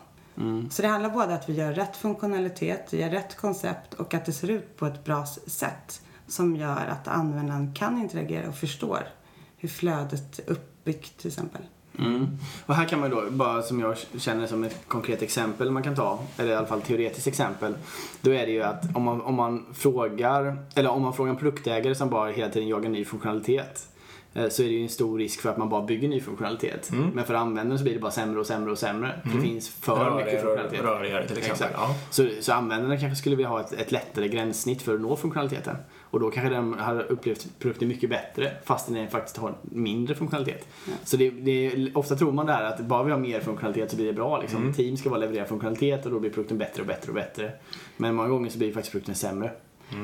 Så 0.71 0.83
det 0.83 0.89
handlar 0.89 1.11
både 1.11 1.35
att 1.35 1.49
vi 1.49 1.53
gör 1.53 1.73
rätt 1.73 1.97
funktionalitet, 1.97 2.89
vi 2.91 3.01
gör 3.01 3.11
rätt 3.11 3.37
koncept 3.37 3.95
och 3.95 4.15
att 4.15 4.25
det 4.25 4.33
ser 4.33 4.51
ut 4.51 4.77
på 4.77 4.87
ett 4.87 5.05
bra 5.05 5.27
sätt 5.47 6.03
som 6.27 6.57
gör 6.57 6.87
att 6.87 7.09
användaren 7.09 7.75
kan 7.75 7.99
interagera 7.99 8.49
och 8.49 8.55
förstår 8.55 9.09
hur 9.57 9.69
flödet 9.69 10.39
är 10.39 10.53
uppbyggt 10.53 11.17
till 11.19 11.29
exempel. 11.29 11.61
Mm. 11.99 12.27
Och 12.67 12.75
här 12.75 12.85
kan 12.85 13.01
man 13.01 13.11
då, 13.11 13.25
bara 13.31 13.63
som 13.63 13.81
jag 13.81 13.97
känner 14.19 14.47
som 14.47 14.65
ett 14.65 14.77
konkret 14.89 15.23
exempel 15.23 15.71
man 15.71 15.83
kan 15.83 15.95
ta, 15.95 16.19
eller 16.39 16.51
i 16.51 16.55
alla 16.55 16.67
fall 16.67 16.81
teoretiskt 16.83 17.27
exempel. 17.27 17.75
Då 18.21 18.31
är 18.31 18.47
det 18.47 18.53
ju 18.53 18.63
att 18.63 18.97
om 18.97 19.03
man, 19.03 19.21
om 19.21 19.35
man 19.35 19.67
frågar, 19.75 20.57
eller 20.75 20.91
om 20.91 21.03
man 21.03 21.13
frågar 21.15 21.31
en 21.33 21.39
produktägare 21.39 21.95
som 21.95 22.11
bara 22.11 22.31
hela 22.31 22.51
tiden 22.53 22.69
jagar 22.69 22.91
ny 22.91 23.05
funktionalitet. 23.05 23.89
eh, 24.35 24.49
Så 24.49 24.63
är 24.63 24.67
det 24.67 24.73
ju 24.73 24.83
en 24.83 24.89
stor 24.89 25.19
risk 25.19 25.41
för 25.41 25.51
att 25.51 25.57
man 25.57 25.69
bara 25.69 25.83
bygger 25.83 26.09
ny 26.09 26.21
funktionalitet. 26.21 26.91
Men 27.15 27.25
för 27.25 27.35
användaren 27.35 27.79
så 27.79 27.85
blir 27.85 27.95
det 27.95 28.01
bara 28.01 28.11
sämre 28.13 28.41
och 28.41 28.47
sämre 28.47 28.71
och 28.73 28.79
sämre. 28.79 29.21
För 29.23 29.37
det 29.37 29.41
finns 29.43 29.69
för 29.69 29.93
mycket 30.17 30.33
Rörigare, 30.35 30.41
funktionalitet. 30.43 30.85
rörigare 30.85 31.29
till 31.29 31.39
exempel. 31.39 31.67
Exakt. 31.67 31.75
Ja. 31.79 31.95
Så, 32.11 32.29
så 32.41 32.53
användaren 32.53 33.01
kanske 33.01 33.17
skulle 33.17 33.37
vilja 33.37 33.49
ha 33.49 33.61
ett, 33.61 33.73
ett 33.73 33.93
lättare 33.93 34.29
gränssnitt 34.29 34.83
för 34.83 34.95
att 34.95 35.01
nå 35.01 35.17
funktionaliteten. 35.17 35.77
Och 36.11 36.21
då 36.21 36.31
kanske 36.31 36.55
den 36.55 36.75
har 36.75 37.13
upplevt 37.13 37.59
produkten 37.59 37.89
mycket 37.89 38.11
bättre 38.11 38.57
fast 38.65 38.89
den 38.89 39.11
faktiskt 39.11 39.37
har 39.37 39.55
mindre 39.63 40.15
funktionalitet. 40.15 40.69
Så 41.05 41.17
det, 41.17 41.31
det 41.31 41.67
är, 41.67 41.99
ofta 41.99 42.17
tror 42.17 42.33
man 42.33 42.47
det 42.47 42.53
här 42.53 42.65
att 42.65 42.81
bara 42.81 43.03
vi 43.03 43.11
har 43.11 43.19
mer 43.19 43.41
funktionalitet 43.41 43.91
så 43.91 43.97
blir 43.97 44.07
det 44.07 44.13
bra. 44.13 44.41
Liksom. 44.41 44.75
Team 44.75 44.97
ska 44.97 45.11
bara 45.11 45.21
leverera 45.21 45.45
funktionalitet 45.45 46.07
och 46.07 46.13
då 46.13 46.21
blir 46.21 46.31
produkten 46.31 46.59
bättre 46.59 46.83
och 46.83 46.89
bättre 46.89 47.09
och 47.09 47.15
bättre. 47.15 47.53
Men 47.97 48.15
många 48.15 48.29
gånger 48.29 48.51
så 48.51 48.59
blir 48.59 48.73
faktiskt 48.73 48.93
produkten 48.93 49.15
sämre. 49.15 49.51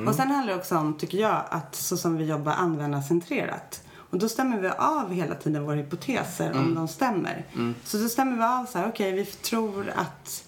Och 0.09 0.15
sen 0.15 0.31
handlar 0.31 0.55
det 0.55 0.59
också 0.59 0.77
om, 0.77 0.95
tycker 0.99 1.19
jag, 1.19 1.43
att 1.49 1.75
så 1.75 1.97
som 1.97 2.17
vi 2.17 2.25
jobbar 2.25 2.53
användarcentrerat. 2.53 3.85
Och 3.95 4.19
då 4.19 4.29
stämmer 4.29 4.61
vi 4.61 4.69
av 4.69 5.13
hela 5.13 5.35
tiden 5.35 5.65
våra 5.65 5.77
hypoteser 5.77 6.53
om 6.59 6.75
de 6.75 6.89
stämmer. 6.89 7.45
Så 7.85 7.97
då 7.97 8.09
stämmer 8.09 8.37
vi 8.37 8.43
av 8.43 8.65
så 8.67 8.79
här, 8.79 8.89
okej 8.89 9.13
vi 9.13 9.25
tror 9.25 9.93
att 9.97 10.45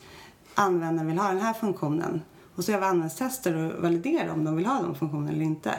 användaren 0.54 1.06
vill 1.08 1.18
ha 1.18 1.28
den 1.28 1.40
här 1.40 1.52
funktionen. 1.54 2.22
Och 2.56 2.64
så 2.64 2.70
gör 2.72 2.78
vi 2.78 2.84
användartester 2.84 3.56
och 3.56 3.82
validerar 3.82 4.32
om 4.32 4.44
de 4.44 4.56
vill 4.56 4.66
ha 4.66 4.82
de 4.82 4.94
funktionerna 4.94 5.32
eller 5.32 5.44
inte. 5.44 5.74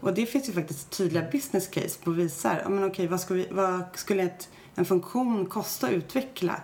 Och 0.00 0.14
det 0.14 0.26
finns 0.26 0.48
ju 0.48 0.52
faktiskt 0.52 0.90
tydliga 0.90 1.30
business 1.32 1.68
case 1.68 1.98
på 2.04 2.10
visar, 2.10 2.60
ja 2.62 2.68
men 2.68 2.84
okej 2.84 3.06
vad, 3.06 3.20
vi, 3.30 3.48
vad 3.50 3.82
skulle 3.94 4.22
ett, 4.22 4.48
en 4.74 4.84
funktion 4.84 5.46
kosta 5.46 5.86
att 5.86 5.92
utveckla? 5.92 6.54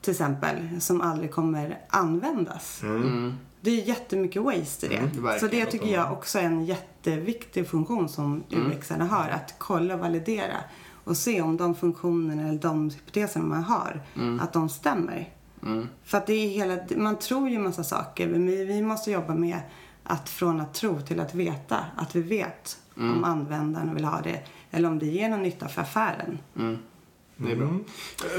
Till 0.00 0.10
exempel, 0.10 0.80
som 0.80 1.00
aldrig 1.00 1.30
kommer 1.30 1.78
användas. 1.88 2.80
Det 3.60 3.70
är 3.70 3.84
jättemycket 3.84 4.42
waste 4.42 4.86
i 4.86 4.88
det. 4.88 5.10
så 5.14 5.20
verkligen. 5.20 5.64
det 5.64 5.70
tycker 5.70 5.92
jag 5.92 6.12
också 6.12 6.38
är 6.38 6.42
en 6.42 6.64
jätteviktig 6.64 7.68
funktion 7.68 8.08
som 8.08 8.44
UX-arna 8.50 9.04
har. 9.04 9.28
Att 9.28 9.54
kolla 9.58 9.94
och 9.94 10.00
validera 10.00 10.56
och 11.04 11.16
se 11.16 11.42
om 11.42 11.56
de 11.56 11.74
funktionerna 11.74 12.48
eller 12.48 12.58
de 12.58 12.90
hypoteserna 12.90 13.44
man 13.44 13.62
har, 13.62 14.02
att 14.40 14.52
de 14.52 14.68
stämmer. 14.68 15.28
För 16.04 16.18
att 16.18 16.26
det 16.26 16.32
är 16.32 16.48
hela, 16.48 16.78
man 16.96 17.18
tror 17.18 17.48
ju 17.48 17.58
massa 17.58 17.84
saker, 17.84 18.28
men 18.28 18.46
vi, 18.46 18.64
vi 18.64 18.82
måste 18.82 19.10
jobba 19.10 19.34
med 19.34 19.60
att 20.02 20.28
från 20.28 20.60
att 20.60 20.74
tro 20.74 21.00
till 21.00 21.20
att 21.20 21.34
veta, 21.34 21.84
att 21.96 22.16
vi 22.16 22.22
vet 22.22 22.78
om 22.96 23.24
användaren 23.24 23.94
vill 23.94 24.04
ha 24.04 24.20
det 24.20 24.42
eller 24.70 24.88
om 24.88 24.98
det 24.98 25.06
ger 25.06 25.28
någon 25.28 25.42
nytta 25.42 25.68
för 25.68 25.82
affären. 25.82 26.38
Det 27.40 27.52
är 27.52 27.56
bra. 27.56 27.68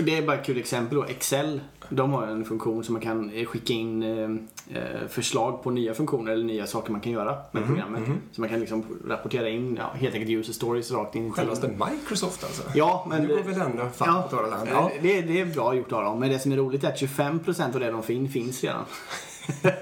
Det 0.01 0.17
är 0.17 0.21
bara 0.21 0.37
ett 0.37 0.45
kul 0.45 0.57
exempel 0.57 0.95
då. 0.97 1.03
Excel, 1.03 1.61
de 1.89 2.13
har 2.13 2.27
en 2.27 2.45
funktion 2.45 2.83
som 2.83 2.93
man 2.93 3.01
kan 3.01 3.29
eh, 3.33 3.45
skicka 3.45 3.73
in 3.73 4.03
eh, 4.03 4.77
eh, 4.77 5.07
förslag 5.09 5.63
på 5.63 5.71
nya 5.71 5.93
funktioner 5.93 6.31
eller 6.31 6.43
nya 6.45 6.67
saker 6.67 6.91
man 6.91 7.01
kan 7.01 7.11
göra 7.11 7.37
med 7.51 7.65
programmet. 7.65 8.01
Så 8.31 8.41
man 8.41 8.49
kan 8.49 8.59
liksom 8.59 8.85
rapportera 9.07 9.49
in 9.49 9.75
ja, 9.79 9.91
helt 9.99 10.15
enkelt 10.15 10.31
user 10.31 10.53
stories 10.53 10.91
rakt 10.91 11.15
in 11.15 11.27
i 11.27 11.31
Självaste 11.31 11.67
Microsoft 11.67 12.43
alltså? 12.43 12.63
Ja, 12.75 13.05
men... 13.09 13.27
Det 13.27 13.35
går 13.35 13.43
väl 13.43 13.61
ändå 13.61 13.89
fan 13.95 14.23
på 14.23 14.29
torra 14.29 14.47
land? 14.47 14.69
Ja. 14.71 14.91
det, 15.01 15.17
är- 15.17 15.23
det 15.23 15.39
är 15.41 15.45
bra 15.45 15.73
gjort 15.75 15.91
av 15.91 16.03
dem. 16.03 16.19
Men 16.19 16.29
det 16.29 16.39
som 16.39 16.51
är 16.51 16.57
roligt 16.57 16.83
är 16.83 16.87
att 16.87 17.01
25% 17.01 17.73
av 17.73 17.79
det 17.79 17.91
de 17.91 18.13
in 18.13 18.29
finns 18.29 18.63
redan. 18.63 18.83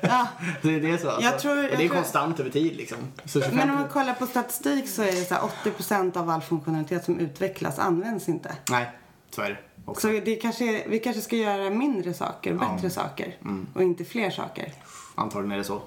Ja, 0.01 0.27
det, 0.61 0.75
är- 0.75 0.81
det 0.81 0.97
så 0.97 1.09
alltså. 1.09 1.21
Jag 1.31 1.39
tror- 1.39 1.57
Och 1.57 1.63
jag 1.63 1.69
det 1.71 1.75
är 1.83 1.87
tror- 1.87 1.95
konstant 1.95 2.39
över 2.39 2.49
tid 2.49 2.75
liksom. 2.75 2.97
Så 3.25 3.39
25%... 3.39 3.53
men 3.55 3.69
om 3.69 3.75
man 3.75 3.87
kollar 3.87 4.13
på 4.13 4.25
statistik 4.27 4.89
så 4.89 5.01
är 5.01 5.05
det 5.11 5.25
så 5.25 5.33
här 5.33 5.41
80% 5.63 6.17
av 6.17 6.29
all 6.29 6.41
funktionalitet 6.41 7.05
som 7.05 7.19
utvecklas 7.19 7.79
används 7.79 8.29
inte. 8.29 8.55
Nej, 8.69 8.91
så 9.29 9.41
är 9.41 9.49
det. 9.49 9.57
Också. 9.85 10.07
Så 10.07 10.19
det 10.25 10.35
kanske, 10.35 10.83
vi 10.87 10.99
kanske 10.99 11.21
ska 11.21 11.35
göra 11.35 11.69
mindre 11.69 12.13
saker 12.13 12.53
bättre 12.53 12.89
saker. 12.89 13.35
Och 13.73 13.81
inte 13.81 14.05
fler 14.05 14.29
saker. 14.29 14.73
Antagligen 15.15 15.51
är 15.51 15.57
det 15.57 15.63
så. 15.63 15.81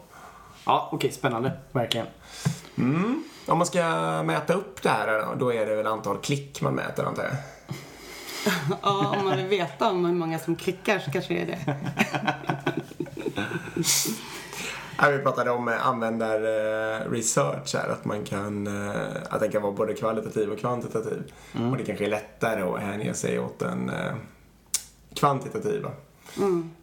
Ja, 0.65 0.89
okej, 0.93 1.13
spännande. 1.13 1.53
Verkligen. 1.73 2.07
Om 3.47 3.59
man 3.59 3.67
ska 3.67 3.83
mäta 4.23 4.55
upp 4.55 4.83
det 4.83 4.89
här 4.89 5.27
då, 5.27 5.35
då 5.35 5.53
är 5.53 5.67
det 5.67 5.75
väl 5.77 5.87
antal 5.87 6.19
klick 6.19 6.61
man 6.61 6.75
mäter 6.75 7.05
antar 7.05 7.23
jag? 7.23 7.33
Ja, 8.83 9.17
om 9.19 9.25
man 9.25 9.37
vill 9.37 9.47
veta 9.47 9.91
om 9.91 10.05
hur 10.05 10.15
många 10.15 10.39
som 10.39 10.57
klickar 10.57 10.99
så 10.99 11.11
kanske 11.11 11.35
det 11.35 11.41
är 11.41 11.47
det. 11.47 11.77
Vi 15.09 15.19
pratade 15.19 15.51
om 15.51 15.69
eh, 15.69 15.87
användarresearch 15.87 17.75
här, 17.75 17.89
att 17.89 18.05
man 18.05 18.25
kan, 18.25 18.67
eh, 18.67 18.93
att 19.31 19.41
den 19.41 19.51
kan 19.51 19.63
vara 19.63 19.73
både 19.73 19.95
kvalitativ 19.95 20.51
och 20.51 20.59
kvantitativ. 20.59 21.33
Och 21.71 21.77
det 21.77 21.85
kanske 21.85 22.05
är 22.05 22.11
lättare 22.11 22.63
att 22.63 22.81
hänge 22.81 23.15
sig 23.15 23.39
åt 23.41 23.59
den 23.59 23.89
eh, 23.91 24.15
kvantitativa. 25.15 25.91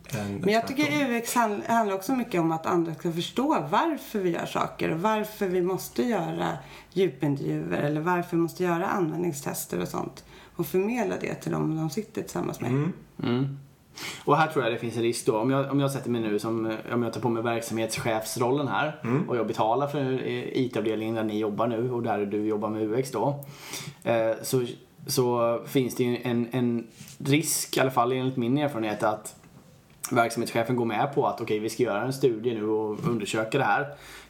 än 0.10 0.36
Men 0.44 0.54
jag 0.54 0.68
tycker 0.68 1.10
UX 1.18 1.36
hand- 1.36 1.64
handlar 1.68 1.96
också 1.96 2.16
mycket 2.16 2.42
om 2.42 2.52
att 2.52 2.66
andra 2.66 2.96
ska 2.96 3.12
förstå 3.12 3.68
varför 3.72 4.20
vi 4.20 4.30
gör 4.30 4.46
saker 4.46 4.92
och 4.92 5.00
varför 5.02 5.48
vi 5.48 5.62
måste 5.62 6.04
göra 6.04 6.58
djupintervjuer 6.94 7.82
eller 7.82 8.02
varför 8.02 8.38
vi 8.38 8.42
måste 8.44 8.64
göra 8.64 8.88
användningstester 8.88 9.82
och 9.82 9.88
sånt. 9.88 10.24
Och 10.56 10.68
förmedla 10.68 11.16
det 11.22 11.34
till 11.36 11.52
dem 11.52 11.76
de 11.76 11.90
sitter 11.90 12.22
tillsammans 12.22 12.62
med. 12.62 12.72
Mm. 13.24 13.60
Och 14.26 14.38
här 14.38 14.48
tror 14.48 14.64
jag 14.64 14.74
det 14.74 14.78
finns 14.78 14.98
en 14.98 15.04
risk 15.04 15.26
då. 15.26 15.38
Om 15.38 15.50
jag, 15.50 15.72
om 15.72 15.80
jag 15.80 15.92
sätter 15.92 16.10
mig 16.10 16.22
nu 16.22 16.40
som, 16.40 16.66
eh, 16.66 16.94
om 16.94 17.04
jag 17.04 17.14
tar 17.14 17.22
på 17.22 17.30
mig 17.30 17.44
verksamhetschefsrollen 17.44 18.68
här 18.68 18.96
och 19.28 19.38
jag 19.38 19.48
betalar 19.48 19.88
för 19.88 20.28
eh, 20.28 20.58
IT-avdelningen 20.58 21.16
där 21.16 21.24
ni 21.24 21.40
jobbar 21.40 21.68
nu 21.68 21.92
och 21.92 22.04
där 22.04 22.26
du 22.26 22.48
jobbar 22.48 22.70
med 22.70 22.82
UX 22.82 23.12
då. 23.12 23.46
Eh, 24.04 24.32
så 24.42 24.66
så 25.08 25.60
finns 25.66 25.96
det 25.96 26.04
ju 26.04 26.18
en, 26.24 26.48
en 26.52 26.88
risk, 27.18 27.78
i 27.78 27.80
alla 27.80 27.92
fall 27.92 28.12
enligt 28.12 28.38
min 28.38 28.58
erfarenhet, 28.58 29.04
att 29.04 29.36
verksamhetschefen 30.12 30.76
går 30.76 30.86
med 30.86 31.16
på 31.16 31.28
att 31.28 31.34
okej, 31.34 31.44
okay, 31.44 31.60
vi 31.60 31.70
ska 31.70 31.84
göra 31.84 32.02
en 32.02 32.14
studie 32.14 32.54
nu 32.54 32.66
och 32.66 33.08
undersöka 33.08 33.58
det 33.58 33.64
här. 33.64 33.88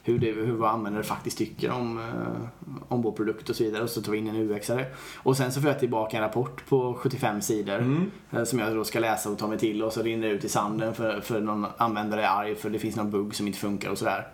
Hur, 0.08 0.18
det, 0.18 0.32
hur 0.32 0.52
våra 0.52 0.70
användare 0.70 1.02
faktiskt 1.02 1.38
tycker 1.38 1.70
om, 1.70 1.98
eh, 1.98 2.74
om 2.88 3.02
vår 3.02 3.12
produkt 3.12 3.50
och 3.50 3.56
så 3.56 3.64
vidare. 3.64 3.82
Och 3.82 3.90
så 3.90 4.02
tar 4.02 4.12
vi 4.12 4.18
in 4.18 4.26
en 4.26 4.36
UXare. 4.36 4.86
Och 5.16 5.36
sen 5.36 5.52
så 5.52 5.60
får 5.60 5.70
jag 5.70 5.78
tillbaka 5.78 6.16
en 6.16 6.22
rapport 6.22 6.66
på 6.68 6.94
75 6.94 7.40
sidor 7.40 7.78
mm. 7.78 8.10
eh, 8.30 8.44
som 8.44 8.58
jag 8.58 8.74
då 8.74 8.84
ska 8.84 9.00
läsa 9.00 9.30
och 9.30 9.38
ta 9.38 9.46
mig 9.46 9.58
till 9.58 9.82
och 9.82 9.92
så 9.92 10.02
rinner 10.02 10.28
det 10.28 10.34
ut 10.34 10.44
i 10.44 10.48
sanden 10.48 10.94
för, 10.94 11.20
för 11.20 11.40
någon 11.40 11.66
användare 11.76 12.24
är 12.24 12.28
arg 12.28 12.54
för 12.54 12.70
det 12.70 12.78
finns 12.78 12.96
någon 12.96 13.10
bugg 13.10 13.34
som 13.34 13.46
inte 13.46 13.58
funkar 13.58 13.90
och 13.90 13.98
sådär. 13.98 14.28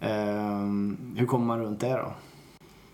Eh, 0.00 0.66
hur 1.16 1.26
kommer 1.26 1.46
man 1.46 1.60
runt 1.60 1.80
det 1.80 1.92
då? 1.92 2.12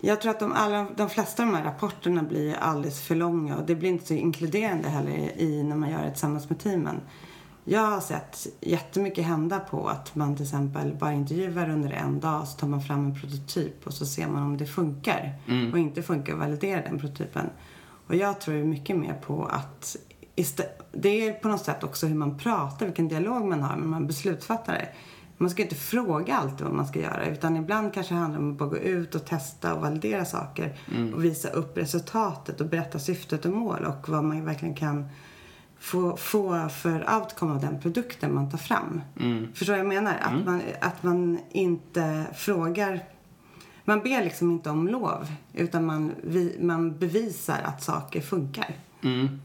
Jag 0.05 0.21
tror 0.21 0.31
att 0.31 0.39
de, 0.39 0.51
alla, 0.51 0.85
de 0.95 1.09
flesta 1.09 1.43
av 1.43 1.49
de 1.49 1.55
här 1.55 1.63
rapporterna 1.63 2.23
blir 2.23 2.55
alldeles 2.55 3.01
för 3.01 3.15
långa 3.15 3.57
och 3.57 3.65
det 3.65 3.75
blir 3.75 3.89
inte 3.89 4.05
så 4.05 4.13
inkluderande 4.13 4.89
heller 4.89 5.41
i 5.41 5.63
när 5.63 5.75
man 5.75 5.91
gör 5.91 6.03
det 6.03 6.11
tillsammans 6.11 6.49
med 6.49 6.59
teamen. 6.59 7.01
Jag 7.65 7.81
har 7.81 8.01
sett 8.01 8.47
jättemycket 8.61 9.25
hända 9.25 9.59
på 9.59 9.87
att 9.87 10.15
man 10.15 10.35
till 10.35 10.45
exempel 10.45 10.95
bara 10.99 11.13
intervjuar 11.13 11.69
under 11.69 11.91
en 11.91 12.19
dag 12.19 12.47
så 12.47 12.57
tar 12.57 12.67
man 12.67 12.81
fram 12.81 13.05
en 13.05 13.19
prototyp 13.21 13.87
och 13.87 13.93
så 13.93 14.05
ser 14.05 14.27
man 14.27 14.43
om 14.43 14.57
det 14.57 14.65
funkar 14.65 15.39
mm. 15.47 15.71
och 15.71 15.79
inte 15.79 16.03
funkar 16.03 16.33
och 16.33 16.39
validerar 16.39 16.83
den 16.83 16.99
prototypen. 16.99 17.49
Och 18.07 18.15
jag 18.15 18.41
tror 18.41 18.63
mycket 18.63 18.97
mer 18.97 19.13
på 19.13 19.45
att 19.45 19.97
det 20.91 21.27
är 21.27 21.33
på 21.33 21.47
något 21.47 21.65
sätt 21.65 21.83
också 21.83 22.07
hur 22.07 22.15
man 22.15 22.37
pratar, 22.37 22.85
vilken 22.85 23.07
dialog 23.07 23.45
man 23.45 23.61
har 23.61 23.75
med 23.75 23.87
man 23.87 24.07
beslutsfattare. 24.07 24.87
Man 25.37 25.49
ska 25.49 25.61
inte 25.61 25.75
fråga 25.75 26.35
alltid 26.35 26.61
vad 26.67 26.75
man 26.75 26.87
ska 26.87 26.99
göra 26.99 27.25
utan 27.25 27.57
ibland 27.57 27.93
kanske 27.93 28.13
det 28.13 28.19
handlar 28.19 28.39
om 28.39 28.51
att 28.51 28.57
bara 28.57 28.69
gå 28.69 28.77
ut 28.77 29.15
och 29.15 29.25
testa 29.25 29.73
och 29.73 29.81
validera 29.81 30.25
saker 30.25 30.79
mm. 30.95 31.13
och 31.13 31.23
visa 31.23 31.49
upp 31.49 31.77
resultatet 31.77 32.61
och 32.61 32.67
berätta 32.67 32.99
syftet 32.99 33.45
och 33.45 33.51
mål 33.51 33.85
och 33.85 34.09
vad 34.09 34.23
man 34.23 34.45
verkligen 34.45 34.75
kan 34.75 35.09
få, 35.83 36.17
få 36.17 36.69
för 36.69 37.15
outcome 37.15 37.53
av 37.53 37.61
den 37.61 37.79
produkten 37.81 38.35
man 38.35 38.51
tar 38.51 38.57
fram. 38.57 39.01
Mm. 39.19 39.53
Förstår 39.53 39.73
vad 39.73 39.79
jag 39.79 39.87
menar? 39.87 40.17
Att, 40.21 40.31
mm. 40.31 40.45
man, 40.45 40.61
att 40.81 41.03
man 41.03 41.39
inte 41.51 42.25
frågar 42.35 42.99
man 43.85 43.99
ber 43.99 44.23
liksom 44.23 44.51
inte 44.51 44.69
om 44.69 44.87
lov 44.87 45.31
utan 45.53 45.85
man, 45.85 46.11
vi, 46.23 46.57
man 46.59 46.97
bevisar 46.97 47.59
att 47.63 47.83
saker 47.83 48.21
funkar. 48.21 48.75
Mm. 49.01 49.41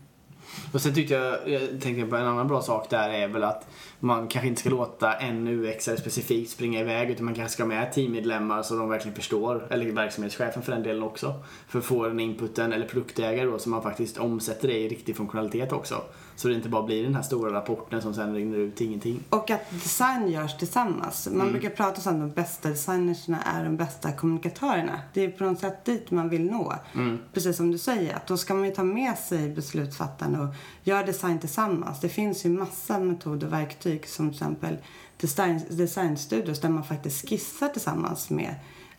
Och 0.72 0.80
sen 0.80 0.94
tyckte 0.94 1.14
jag, 1.14 1.48
jag 1.48 1.80
tänkte 1.80 2.06
på 2.06 2.16
en 2.16 2.26
annan 2.26 2.48
bra 2.48 2.62
sak 2.62 2.90
där 2.90 3.10
är 3.10 3.28
väl 3.28 3.44
att 3.44 3.66
man 4.00 4.28
kanske 4.28 4.48
inte 4.48 4.60
ska 4.60 4.70
låta 4.70 5.12
en 5.12 5.48
UXare 5.48 5.96
specifikt 5.96 6.50
springa 6.50 6.80
iväg 6.80 7.10
utan 7.10 7.24
man 7.24 7.34
kanske 7.34 7.52
ska 7.52 7.62
ha 7.62 7.68
med 7.68 7.92
teammedlemmar 7.92 8.62
så 8.62 8.74
de 8.76 8.88
verkligen 8.88 9.16
förstår, 9.16 9.66
eller 9.70 9.92
verksamhetschefen 9.92 10.62
för 10.62 10.72
den 10.72 10.82
delen 10.82 11.02
också. 11.02 11.34
För 11.68 11.78
att 11.78 11.84
få 11.84 12.06
den 12.06 12.20
inputen, 12.20 12.72
eller 12.72 12.86
produktägare 12.86 13.46
då, 13.46 13.58
så 13.58 13.68
man 13.68 13.82
faktiskt 13.82 14.18
omsätter 14.18 14.68
det 14.68 14.78
i 14.78 14.88
riktig 14.88 15.16
funktionalitet 15.16 15.72
också. 15.72 16.02
Så 16.36 16.48
det 16.48 16.54
inte 16.54 16.68
bara 16.68 16.82
blir 16.82 17.02
den 17.02 17.14
här 17.14 17.22
stora 17.22 17.52
rapporten 17.52 18.02
som 18.02 18.14
sen 18.14 18.34
rinner 18.34 18.58
ut 18.58 18.80
ingenting. 18.80 19.20
Och 19.30 19.50
att 19.50 19.70
design 19.70 20.28
görs 20.28 20.56
tillsammans. 20.56 21.28
Man 21.30 21.40
mm. 21.40 21.52
brukar 21.52 21.70
prata 21.70 22.10
om 22.10 22.16
att 22.16 22.20
de 22.20 22.34
bästa 22.42 22.68
designerserna 22.68 23.42
är 23.42 23.64
de 23.64 23.76
bästa 23.76 24.12
kommunikatörerna. 24.12 25.00
Det 25.14 25.24
är 25.24 25.30
på 25.30 25.44
något 25.44 25.58
sätt 25.58 25.84
dit 25.84 26.10
man 26.10 26.28
vill 26.28 26.50
nå. 26.50 26.74
Mm. 26.94 27.18
Precis 27.32 27.56
som 27.56 27.70
du 27.70 27.78
säger, 27.78 28.16
att 28.16 28.26
då 28.26 28.36
ska 28.36 28.54
man 28.54 28.64
ju 28.64 28.74
ta 28.74 28.84
med 28.84 29.18
sig 29.18 29.48
beslutsfattarna 29.48 30.37
och 30.38 30.54
göra 30.82 31.02
design 31.02 31.40
tillsammans. 31.40 32.00
Det 32.00 32.08
finns 32.08 32.46
ju 32.46 32.50
massa 32.50 32.98
metoder 32.98 33.46
och 33.46 33.52
verktyg 33.52 34.06
som 34.06 34.28
till 34.28 34.36
exempel 34.36 34.76
design, 35.16 35.60
designstudios 35.68 36.60
där 36.60 36.68
man 36.68 36.84
faktiskt 36.84 37.28
skissar 37.28 37.68
tillsammans 37.68 38.30
med 38.30 38.54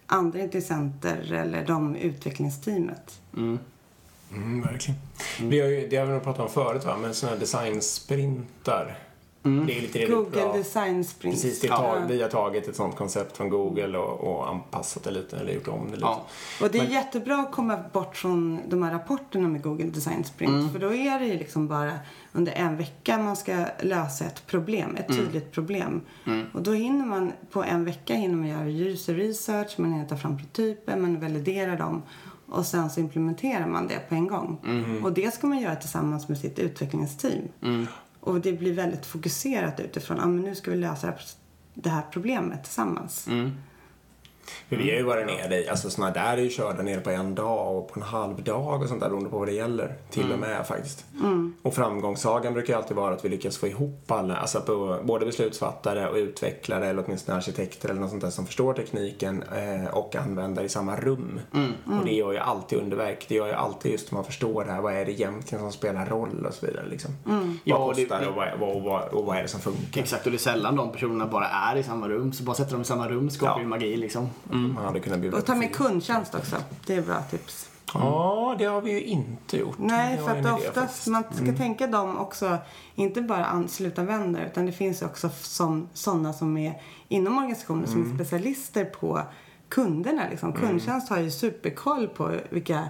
andra 0.05 0.39
intressenter 0.39 1.34
eller 1.34 1.65
de 1.65 1.96
utvecklingsteamet. 1.96 3.22
Mm. 3.38 3.60
Mm, 4.31 4.62
verkligen. 4.62 5.00
Mm. 5.38 5.50
Vi 5.50 5.60
har 5.60 5.67
ju, 5.67 5.88
det 5.88 5.98
har 5.98 6.05
vi 6.05 6.12
nog 6.12 6.24
pratat 6.24 6.46
om 6.46 6.50
förut 6.50 6.86
va, 6.86 6.98
men 6.98 7.13
sådana 7.13 7.36
här 7.36 7.39
designsprintar. 7.39 8.98
Mm. 9.43 9.65
Det 9.65 9.77
är 9.77 9.81
lite 9.81 10.05
Google 10.05 10.29
bra. 10.29 10.53
Design 10.53 11.03
Sprint. 11.03 11.36
Precis, 11.36 11.60
det 11.60 11.67
ja. 11.67 12.01
vi 12.08 12.22
har 12.22 12.29
tagit 12.29 12.67
ett 12.67 12.75
sånt 12.75 12.96
koncept 12.96 13.38
från 13.38 13.50
Google 13.50 13.98
och, 13.98 14.19
och 14.19 14.50
anpassat 14.50 15.03
det 15.03 15.12
lite, 15.12 15.38
eller 15.38 15.53
gjort 15.53 15.67
om 15.67 15.86
det 15.86 15.96
lite. 15.96 16.05
Ja. 16.05 16.25
Och 16.62 16.72
det 16.72 16.77
är 16.77 16.84
men... 16.84 16.91
jättebra 16.91 17.38
att 17.38 17.51
komma 17.51 17.79
bort 17.93 18.15
från 18.15 18.60
de 18.67 18.84
här 18.84 18.91
rapporterna 18.91 19.48
med 19.48 19.62
Google 19.62 19.86
Design 19.86 20.24
Sprint. 20.24 20.53
Mm. 20.53 20.72
För 20.72 20.79
då 20.79 20.93
är 20.93 21.19
det 21.19 21.25
ju 21.25 21.38
liksom 21.38 21.67
bara 21.67 21.93
under 22.31 22.51
en 22.51 22.77
vecka 22.77 23.17
man 23.17 23.36
ska 23.36 23.65
lösa 23.81 24.25
ett 24.25 24.48
problem, 24.48 24.96
ett 24.96 25.10
mm. 25.10 25.25
tydligt 25.25 25.51
problem. 25.51 26.01
Mm. 26.25 26.46
Och 26.53 26.62
då 26.62 26.72
hinner 26.72 27.05
man, 27.05 27.31
på 27.51 27.63
en 27.63 27.86
vecka 27.86 28.13
hinner 28.13 28.36
man 28.36 28.48
göra 28.48 28.69
user 28.69 29.13
research, 29.13 29.75
man 29.77 29.93
hinner 29.93 30.08
ta 30.08 30.17
fram 30.17 30.38
prototyper, 30.38 30.96
man 30.96 31.19
validerar 31.19 31.77
dem 31.77 32.01
och 32.50 32.65
sen 32.65 32.89
så 32.89 33.00
implementerar 33.00 33.67
man 33.67 33.88
det 33.88 34.10
på 34.10 34.15
en 34.15 34.27
gång. 34.27 34.58
Mm. 34.65 35.05
Och 35.05 35.13
det 35.13 35.34
ska 35.34 35.48
man 35.48 35.60
göra 35.60 35.75
tillsammans 35.75 36.27
med 36.27 36.38
sitt 36.38 36.60
utvecklingsteam. 36.60 37.48
Mm. 37.62 37.88
Och 38.20 38.42
det 38.42 38.54
blir 38.54 38.74
väldigt 38.74 39.06
fokuserat 39.06 39.80
utifrån, 39.80 40.20
ah, 40.20 40.26
men 40.26 40.42
nu 40.42 40.56
ska 40.56 40.72
vi 40.72 40.78
lösa 40.78 41.14
det 41.74 41.90
här 41.90 42.04
problemet 42.12 42.64
tillsammans. 42.64 43.28
Mm. 43.28 43.52
För 44.70 44.75
vi 44.75 44.89
har 44.89 44.98
ju 44.98 45.03
varit 45.03 45.25
nere 45.25 45.56
i, 45.56 45.70
alltså 45.70 45.89
sådana 45.89 46.13
där 46.13 46.38
är 46.38 46.41
ju 46.41 46.50
körda 46.50 46.84
nere 46.84 47.01
på 47.01 47.10
en 47.10 47.36
dag 47.36 47.77
och 47.77 47.88
på 47.88 48.00
en 48.00 48.06
halv 48.06 48.44
dag 48.44 48.82
och 48.82 48.88
sånt 48.88 49.01
där 49.01 49.10
beroende 49.10 49.29
på 49.29 49.39
vad 49.39 49.48
det 49.48 49.53
gäller. 49.53 49.96
Till 50.10 50.24
mm. 50.24 50.34
och 50.34 50.39
med 50.39 50.68
faktiskt. 50.68 51.06
Mm. 51.20 51.53
Och 51.62 51.74
framgångssagan 51.74 52.53
brukar 52.53 52.74
ju 52.74 52.77
alltid 52.77 52.98
vara 52.98 53.13
att 53.13 53.25
vi 53.25 53.29
lyckas 53.29 53.58
få 53.58 53.68
ihop 53.68 54.12
alla, 54.12 54.36
alltså 54.36 54.62
på, 54.62 54.98
både 55.03 55.25
beslutsfattare 55.25 56.10
och 56.10 56.15
utvecklare 56.15 56.88
eller 56.88 57.03
åtminstone 57.06 57.38
arkitekter 57.38 57.89
eller 57.89 58.01
något 58.01 58.10
sånt 58.10 58.22
där 58.22 58.29
som 58.29 58.46
förstår 58.46 58.74
tekniken 58.74 59.44
eh, 59.44 59.94
och 59.94 60.15
användare 60.15 60.65
i 60.65 60.70
samma 60.70 60.96
rum. 60.96 61.39
Mm. 61.53 62.00
Och 62.00 62.06
det 62.06 62.12
gör 62.12 62.32
ju 62.32 62.38
alltid 62.38 62.79
underverk. 62.79 63.25
Det 63.27 63.36
gör 63.36 63.48
ju 63.48 63.53
alltid 63.53 63.91
just 63.91 64.06
att 64.06 64.12
man 64.12 64.24
förstår 64.24 64.65
det 64.65 64.72
här, 64.72 64.82
vad 64.82 64.94
är 64.94 65.06
det 65.06 65.12
egentligen 65.12 65.63
som 65.63 65.72
spelar 65.72 66.06
roll 66.06 66.46
och 66.46 66.53
så 66.53 66.65
vidare 66.65 66.86
liksom. 66.89 67.12
Mm. 67.25 67.48
Vad 67.48 67.58
ja, 67.63 67.88
kostar 67.88 68.20
det, 68.20 68.27
och, 68.27 68.36
vad, 68.36 68.75
och, 68.75 68.82
vad, 68.82 69.08
och 69.08 69.25
vad 69.25 69.38
är 69.38 69.41
det 69.41 69.48
som 69.48 69.60
funkar? 69.60 70.01
Exakt, 70.01 70.25
och 70.25 70.32
det 70.32 70.38
är 70.38 70.39
sällan 70.39 70.75
de 70.75 70.91
personerna 70.91 71.27
bara 71.27 71.48
är 71.48 71.75
i 71.75 71.84
samma 71.84 72.08
rum. 72.08 72.34
Så 72.34 72.44
bara 72.44 72.56
sätter 72.56 72.72
dem 72.72 72.82
i 72.82 72.86
samma 72.86 73.10
rum 73.10 73.29
skapar 73.29 73.56
ja. 73.56 73.62
ju 73.62 73.68
magi 73.68 73.98
liksom. 73.98 74.29
Mm. 74.51 74.74
Man 74.74 74.86
hade 74.86 75.00
kunnat 75.00 75.19
bjuda 75.19 75.38
Och 75.38 75.46
ta 75.46 75.55
med 75.55 75.75
kundtjänst 75.75 76.36
också. 76.36 76.55
Det 76.86 76.96
är 76.96 77.01
bra 77.01 77.22
tips. 77.22 77.69
Mm. 77.96 78.08
Ja, 78.08 78.55
det 78.60 78.65
har 78.65 78.81
vi 78.81 78.91
ju 78.91 79.01
inte 79.01 79.58
gjort. 79.58 79.75
Nej, 79.79 80.17
för 80.17 80.39
att 80.39 80.53
oftast 80.53 81.08
man 81.08 81.24
ska 81.24 81.43
mm. 81.43 81.58
tänka 81.58 81.88
dem 81.88 82.17
också, 82.17 82.58
inte 82.96 83.22
bara 83.22 83.67
slutanvändare, 83.67 84.46
utan 84.46 84.65
det 84.65 84.72
finns 84.72 85.01
också 85.01 85.29
som, 85.41 85.89
sådana 85.93 86.34
som 86.34 86.58
är 86.58 86.81
inom 87.08 87.38
organisationen 87.38 87.84
mm. 87.84 87.91
som 87.91 88.01
är 88.01 88.05
mm. 88.05 88.17
specialister 88.17 88.86
på 88.86 89.22
kunderna. 89.69 90.24
Liksom. 90.29 90.50
Mm. 90.50 90.62
Kundtjänst 90.62 91.10
har 91.10 91.19
ju 91.19 91.31
superkoll 91.31 92.08
på 92.08 92.36
vilka 92.50 92.88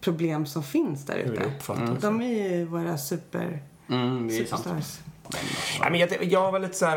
problem 0.00 0.46
som 0.46 0.62
finns 0.62 1.06
där 1.06 1.16
ute. 1.16 1.52
De 2.00 2.20
är 2.20 2.56
ju 2.56 2.64
våra 2.64 2.98
super, 2.98 3.62
mm, 3.88 4.30
superstars. 4.30 4.98
Ja, 5.80 5.90
men 5.90 6.00
jag, 6.00 6.24
jag 6.24 6.52
var 6.52 6.58
lite 6.58 6.74
så 6.74 6.86
här, 6.86 6.96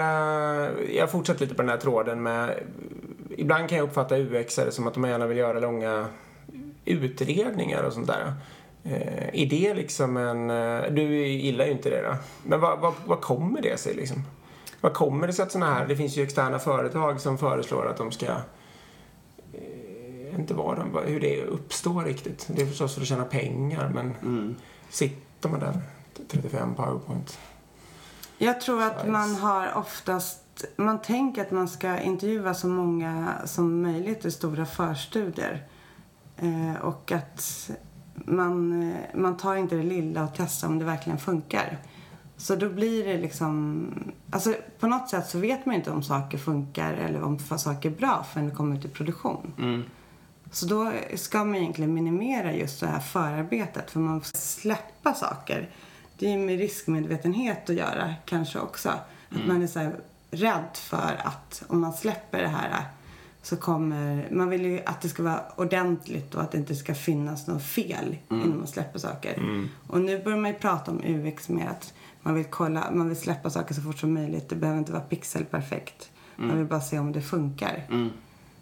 eh, 0.70 0.96
jag 0.96 1.12
fortsatt 1.12 1.40
lite 1.40 1.56
på 1.56 1.62
den 1.62 1.70
här 1.70 1.78
tråden 1.78 2.24
med, 2.24 2.64
ibland 3.38 3.70
kan 3.70 3.78
jag 3.78 3.88
uppfatta 3.88 4.18
UX 4.18 4.60
som 4.70 4.88
att 4.88 4.94
de 4.94 5.04
gärna 5.04 5.28
vill 5.28 5.38
göra 5.38 5.60
långa 5.60 6.08
utredningar 6.86 7.84
och 7.84 7.94
sånt 7.94 8.08
där. 8.08 8.34
Eh, 8.84 9.42
är 9.42 9.46
det 9.46 9.74
liksom 9.74 10.18
en, 10.18 10.50
eh, 10.50 10.92
du 10.92 11.28
gillar 11.28 11.66
ju 11.66 11.72
inte 11.72 11.90
det 11.90 12.02
då, 12.02 12.16
men 12.44 12.60
vad, 12.60 12.80
vad, 12.80 12.94
vad 13.06 13.22
kommer 13.22 13.62
det 13.62 13.80
sig 13.80 13.94
liksom? 13.94 14.24
Vad 14.82 14.94
kommer 14.94 15.28
det 15.28 15.34
sig 15.34 15.44
att 15.44 15.52
sådana 15.52 15.74
här, 15.74 15.88
det 15.88 15.96
finns 15.96 16.18
ju 16.18 16.24
externa 16.24 16.60
företag 16.60 17.22
som 17.22 17.38
föreslår 17.38 17.88
att 17.88 17.98
de 17.98 18.12
ska 18.12 18.26
eh, 19.54 20.40
inte 20.40 20.54
vad 20.54 20.78
de, 20.78 21.00
hur 21.06 21.20
det 21.20 21.44
uppstår 21.44 22.04
riktigt. 22.04 22.48
Det 22.48 22.62
är 22.62 22.66
förstås 22.66 22.94
för 22.94 23.02
att 23.02 23.08
tjäna 23.08 23.26
pengar 23.26 23.92
men 23.94 24.16
mm. 24.22 24.56
sitter 24.90 25.50
man 25.50 25.60
där 25.60 25.80
35 26.28 26.76
powerpoint 26.76 27.38
jag 28.44 28.62
tror 28.62 28.82
att 28.82 29.08
man 29.08 29.36
har 29.36 29.78
oftast, 29.78 30.43
man 30.76 31.02
tänker 31.02 31.42
att 31.42 31.52
man 31.52 31.68
ska 31.68 32.00
intervjua 32.00 32.54
så 32.54 32.68
många 32.68 33.36
som 33.46 33.82
möjligt 33.82 34.26
i 34.26 34.32
stora 34.32 34.66
förstudier. 34.66 35.68
Eh, 36.38 36.82
och 36.82 37.12
att 37.12 37.72
man, 38.16 38.84
eh, 38.92 38.98
man 39.14 39.38
tar 39.38 39.56
inte 39.56 39.76
det 39.76 39.84
lilla 39.84 40.24
och 40.24 40.30
testar 40.36 40.68
om 40.68 40.80
det 40.80 40.86
verkligen 40.86 41.20
funkar. 41.20 41.78
Så 42.38 42.56
då 42.56 42.70
blir 42.70 43.06
det 43.06 43.18
liksom, 43.18 43.88
alltså 44.30 44.56
på 44.80 44.88
något 44.88 45.10
sätt 45.10 45.28
så 45.28 45.40
vet 45.40 45.66
man 45.66 45.76
inte 45.76 45.92
om 45.92 46.04
saker 46.04 46.38
funkar 46.38 46.94
eller 46.94 47.22
om 47.22 47.40
saker 47.40 47.92
är 47.92 47.96
bra 47.96 48.26
förrän 48.34 48.50
det 48.50 48.56
kommer 48.56 48.78
ut 48.78 48.86
i 48.86 48.90
produktion. 48.90 49.54
Mm. 49.58 49.84
Så 50.52 50.66
då 50.66 50.92
ska 51.16 51.38
man 51.38 51.56
egentligen 51.56 51.94
minimera 51.94 52.54
just 52.54 52.80
det 52.80 52.88
här 52.88 53.00
förarbetet 53.00 53.92
för 53.92 54.00
man 54.00 54.22
får 54.22 54.38
släppa 54.38 55.14
saker 55.14 55.70
det 56.18 56.34
är 56.34 56.38
med 56.38 56.58
riskmedvetenhet 56.58 57.70
att 57.70 57.76
göra 57.76 58.14
kanske 58.26 58.60
också. 58.60 58.90
Att 58.90 59.36
mm. 59.36 59.48
man 59.48 59.62
är 59.62 59.68
så 59.68 59.80
här 59.80 59.96
rädd 60.34 60.70
för 60.74 61.22
att 61.24 61.64
om 61.68 61.82
man 61.82 61.94
släpper 61.94 62.42
det 62.42 62.48
här 62.48 62.86
så 63.42 63.58
kommer, 63.58 64.28
man 64.32 64.50
vill 64.50 64.66
ju 64.66 64.82
att 64.86 65.02
det 65.02 65.10
ska 65.10 65.24
vara 65.24 65.42
ordentligt 65.56 66.36
och 66.36 66.42
att 66.42 66.52
det 66.52 66.58
inte 66.58 66.76
ska 66.76 66.96
finnas 66.96 67.48
något 67.48 67.64
fel 67.64 68.18
mm. 68.30 68.46
innan 68.46 68.58
man 68.58 68.68
släpper 68.68 69.00
saker. 69.00 69.34
Mm. 69.34 69.70
Och 69.88 70.02
nu 70.02 70.24
börjar 70.24 70.38
man 70.38 70.52
ju 70.52 70.58
prata 70.58 70.92
om 70.92 71.02
UX 71.04 71.50
med 71.50 71.70
att 71.70 71.94
man 72.22 72.36
vill 72.36 72.46
kolla, 72.46 72.92
man 72.92 73.08
vill 73.08 73.18
släppa 73.18 73.50
saker 73.50 73.74
så 73.74 73.82
fort 73.82 74.00
som 74.00 74.14
möjligt. 74.14 74.50
Det 74.50 74.56
behöver 74.56 74.80
inte 74.80 74.92
vara 74.92 75.04
pixelperfekt. 75.04 76.10
Mm. 76.38 76.48
Man 76.48 76.58
vill 76.58 76.68
bara 76.68 76.82
se 76.82 77.00
om 77.00 77.12
det 77.12 77.22
funkar. 77.22 77.84
Mm. 77.90 78.10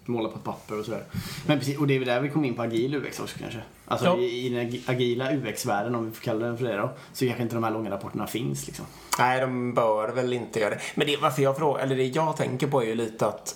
Måla 0.06 0.30
på 0.30 0.40
papper 0.40 0.80
och 0.80 0.86
sådär. 0.86 1.04
Men 1.46 1.60
precis, 1.60 1.80
och 1.80 1.88
det 1.88 1.94
är 1.94 2.00
väl 2.00 2.08
där 2.08 2.22
vi 2.22 2.30
kommer 2.30 2.48
in 2.48 2.56
på 2.56 2.62
agil 2.62 2.96
UX 2.96 3.20
också 3.20 3.40
kanske. 3.40 3.62
Alltså 3.92 4.06
Ja. 4.06 4.18
i, 4.18 4.46
i 4.46 4.50
den 4.50 4.60
ag- 4.68 4.82
agila 4.88 5.32
UX-världen, 5.34 5.96
om 5.96 6.06
vi 6.06 6.12
får 6.12 6.24
kalla 6.24 6.46
den 6.46 6.58
för 6.58 6.66
det 6.66 6.78
då, 6.78 6.90
så 7.14 7.26
kanske 7.26 7.44
inte 7.44 7.56
de 7.56 7.64
här 7.64 7.72
långa 7.72 7.92
rapporterna 7.92 8.28
finns 8.28 8.68
liksom. 8.68 8.86
Nej, 9.20 9.42
de 9.42 9.74
bör 9.74 10.10
väl 10.10 10.34
inte 10.34 10.60
göra 10.60 10.70
det. 10.70 10.80
Men 10.96 11.08
det, 11.08 11.18
varför 11.18 11.42
jag 11.44 11.58
frågar, 11.58 11.84
eller 11.84 11.96
det 11.96 12.04
jag 12.06 12.38
tänker 12.38 12.68
på 12.68 12.82
är 12.84 12.86
ju 12.88 12.96
lite 12.96 13.28
att 13.28 13.56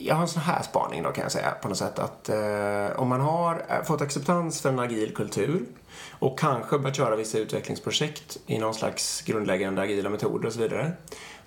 jag 0.00 0.14
har 0.14 0.22
en 0.22 0.28
sån 0.28 0.42
här 0.42 0.62
spaning 0.62 1.02
då 1.02 1.10
kan 1.12 1.22
jag 1.22 1.32
säga 1.32 1.50
på 1.62 1.68
något 1.68 1.78
sätt 1.78 1.98
att 1.98 2.28
eh, 2.28 3.00
om 3.00 3.08
man 3.08 3.20
har 3.20 3.54
eh, 3.68 3.84
fått 3.84 4.00
acceptans 4.00 4.60
för 4.60 4.68
en 4.68 4.78
agil 4.78 5.14
kultur 5.14 5.62
och 6.10 6.38
kanske 6.38 6.78
börjat 6.78 6.96
köra 6.96 7.16
vissa 7.16 7.38
utvecklingsprojekt 7.38 8.38
i 8.46 8.58
någon 8.58 8.74
slags 8.74 9.22
grundläggande 9.22 9.82
agila 9.82 10.10
metoder 10.10 10.46
och 10.46 10.52
så 10.52 10.60
vidare. 10.60 10.92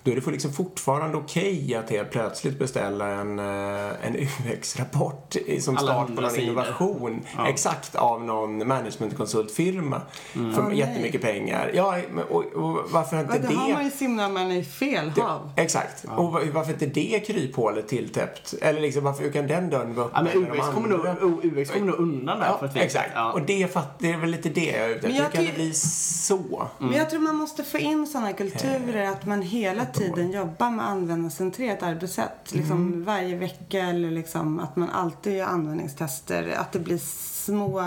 Då 0.02 0.10
är 0.10 0.14
det 0.14 0.20
för 0.20 0.32
liksom 0.32 0.52
fortfarande 0.52 1.16
okej 1.18 1.74
att 1.74 1.90
helt 1.90 2.10
plötsligt 2.10 2.58
beställa 2.58 3.06
en, 3.06 3.38
eh, 3.38 4.06
en 4.06 4.16
UX-rapport 4.16 5.36
som 5.60 5.76
Alla 5.76 5.86
start 5.92 6.06
på 6.16 6.20
någon 6.22 6.30
sidor. 6.30 6.44
innovation. 6.48 7.26
Ja. 7.36 7.48
Exakt, 7.48 7.94
av 7.94 8.24
någon 8.24 8.68
managementkonsultfirma. 8.68 10.00
Mm. 10.34 10.54
För 10.54 10.62
nej. 10.62 10.78
jättemycket 10.78 11.22
pengar. 11.22 11.70
Ja, 11.74 11.96
men- 12.14 12.24
och, 12.24 12.44
och 12.44 12.78
varför 12.90 13.20
inte 13.20 13.38
Då 13.38 13.48
det... 13.48 13.54
har 13.54 13.72
man 13.72 13.84
ju 13.84 13.90
simmat 13.90 14.30
man 14.32 14.52
i 14.52 14.64
fel 14.64 15.10
hav. 15.10 15.50
Exakt. 15.56 16.04
Och 16.16 16.32
va- 16.32 16.40
varför 16.52 16.72
inte 16.72 16.86
det 16.86 17.22
kryphålet 17.26 17.88
tilltäppt? 17.88 18.54
Eller 18.62 18.80
liksom, 18.80 19.04
varför 19.04 19.22
hur 19.24 19.32
kan 19.32 19.46
den 19.46 19.70
dörren 19.70 19.94
vara 19.94 20.08
Ja, 20.14 20.20
öppen 20.20 20.40
men 20.40 20.42
med 20.42 20.52
de 20.52 20.58
UX 20.58 20.74
kommer, 20.74 20.88
nog, 20.88 21.44
UX 21.58 21.70
kommer 21.70 21.86
nog 21.86 21.98
undan 21.98 22.38
där 22.38 22.46
Ja, 22.60 22.66
ett 22.66 22.76
vis. 22.76 22.82
exakt. 22.82 23.10
Ja. 23.14 23.32
Och 23.32 23.40
det, 23.42 23.68
det 23.98 24.12
är 24.12 24.16
väl 24.16 24.30
lite 24.30 24.48
det 24.48 24.64
jag 24.64 24.84
är 24.84 24.88
ute 24.90 25.08
Men 25.08 25.10
efter. 25.10 25.24
jag 25.24 25.24
Hur 25.24 25.30
kan 25.30 25.44
det 25.44 25.52
bli 25.54 25.72
så? 25.74 26.68
Men 26.78 26.92
jag 26.92 27.10
tror 27.10 27.20
man 27.20 27.36
måste 27.36 27.64
få 27.64 27.78
in 27.78 28.06
sådana 28.06 28.32
kulturer 28.32 29.06
att 29.10 29.26
man 29.26 29.42
hela 29.42 29.86
tiden 29.92 30.30
jobbar 30.30 30.70
med 30.70 30.86
användarcentrerat 30.88 31.82
arbetssätt. 31.82 32.54
Liksom 32.54 33.04
varje 33.04 33.36
vecka 33.36 33.80
eller 33.80 34.10
liksom 34.10 34.60
att 34.60 34.76
man 34.76 34.90
alltid 34.90 35.36
gör 35.36 35.46
användningstester. 35.46 36.54
Att 36.56 36.72
det 36.72 36.78
blir 36.78 36.98
små 36.98 37.84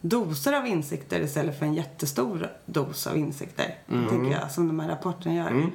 doser 0.00 0.52
av 0.52 0.66
insikter 0.66 1.20
istället 1.20 1.58
för 1.58 1.66
en 1.66 1.74
jättestor 1.74 2.48
dos 2.66 3.06
av 3.06 3.16
insikter. 3.16 3.78
Tycker 4.10 4.38
jag, 4.40 4.50
som 4.50 4.68
de 4.68 4.80
här 4.80 4.88
rapporterna 4.88 5.34
gör. 5.34 5.70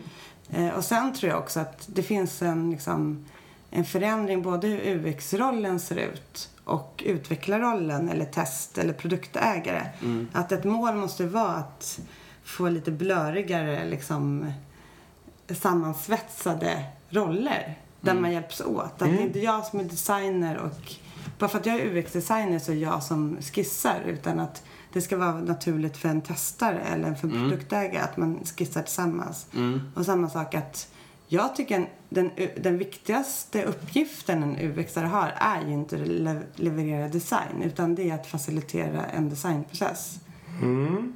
Eh, 0.50 0.70
och 0.70 0.84
sen 0.84 1.14
tror 1.14 1.32
jag 1.32 1.40
också 1.40 1.60
att 1.60 1.88
det 1.88 2.04
finns 2.04 2.42
en, 2.42 2.72
liksom, 2.72 3.26
en 3.72 3.86
förändring 3.86 4.42
både 4.42 4.68
hur 4.68 5.06
UX-rollen 5.08 5.80
ser 5.80 5.96
ut 5.96 6.50
och 6.64 7.04
utvecklarrollen 7.06 8.10
eller 8.10 8.26
test 8.26 8.78
eller 8.78 8.94
produktägare. 8.94 9.82
Att 10.34 10.52
ett 10.52 10.64
mål 10.64 10.96
måste 10.96 11.26
vara 11.26 11.52
att 11.52 12.00
få 12.44 12.70
lite 12.70 12.92
blörigare 12.92 13.86
liksom 13.86 14.52
sammansvetsade 15.56 16.84
roller 17.10 17.78
där 18.02 18.14
man 18.14 18.32
hjälps 18.32 18.62
åt. 18.62 18.84
Att 18.84 19.00
det 19.00 19.06
är 19.06 19.22
inte 19.22 19.40
jag 19.40 19.66
som 19.66 19.80
är 19.80 19.84
designer 19.84 20.58
och 20.58 20.94
bara 21.40 21.48
för 21.48 21.60
att 21.60 21.66
jag 21.66 21.76
är 21.76 21.86
UX-designer 21.98 22.60
så 22.60 22.72
är 22.72 22.76
jag 22.76 23.04
som 23.04 23.38
skissar 23.42 24.00
utan 24.06 24.40
att 24.40 24.64
det 24.94 25.02
ska 25.02 25.18
vara 25.18 25.40
naturligt 25.40 25.98
för 25.98 26.10
en 26.10 26.22
testare 26.22 26.80
eller 26.80 27.14
för 27.14 27.28
en 27.28 27.34
produktägare 27.34 28.04
att 28.04 28.18
man 28.18 28.40
skissar 28.58 28.82
tillsammans. 28.82 29.48
Och 29.96 30.06
samma 30.06 30.30
sak 30.30 30.56
att 30.56 30.88
jag 31.28 31.56
tycker 31.56 31.76
en, 31.76 31.88
den, 32.10 32.32
den 32.62 32.78
viktigaste 32.78 33.64
uppgiften 33.64 34.44
en 34.44 34.58
UX-are 34.58 35.06
har 35.06 35.34
är 35.38 35.62
ju 35.68 35.74
inte 35.74 35.96
att 35.96 36.08
le- 36.08 36.42
leverera 36.56 37.08
design 37.08 37.62
utan 37.64 37.96
det 37.96 38.10
är 38.10 38.14
att 38.16 38.28
facilitera 38.28 39.06
en 39.06 39.30
designprocess. 39.30 40.20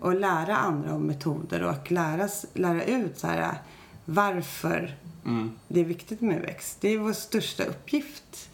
Och 0.02 0.16
lära 0.16 0.58
andra 0.58 0.94
om 0.94 1.02
metoder 1.04 1.64
och 1.64 1.92
lära, 1.92 2.30
lära 2.54 2.84
ut 2.84 3.20
så 3.20 3.28
här, 3.28 3.54
varför 4.06 4.96
det 5.68 5.80
är 5.80 5.86
viktigt 5.86 6.22
med 6.22 6.50
UX. 6.50 6.78
Det 6.80 6.90
är 6.90 6.98
vår 6.98 7.14
största 7.14 7.64
uppgift 7.64 8.50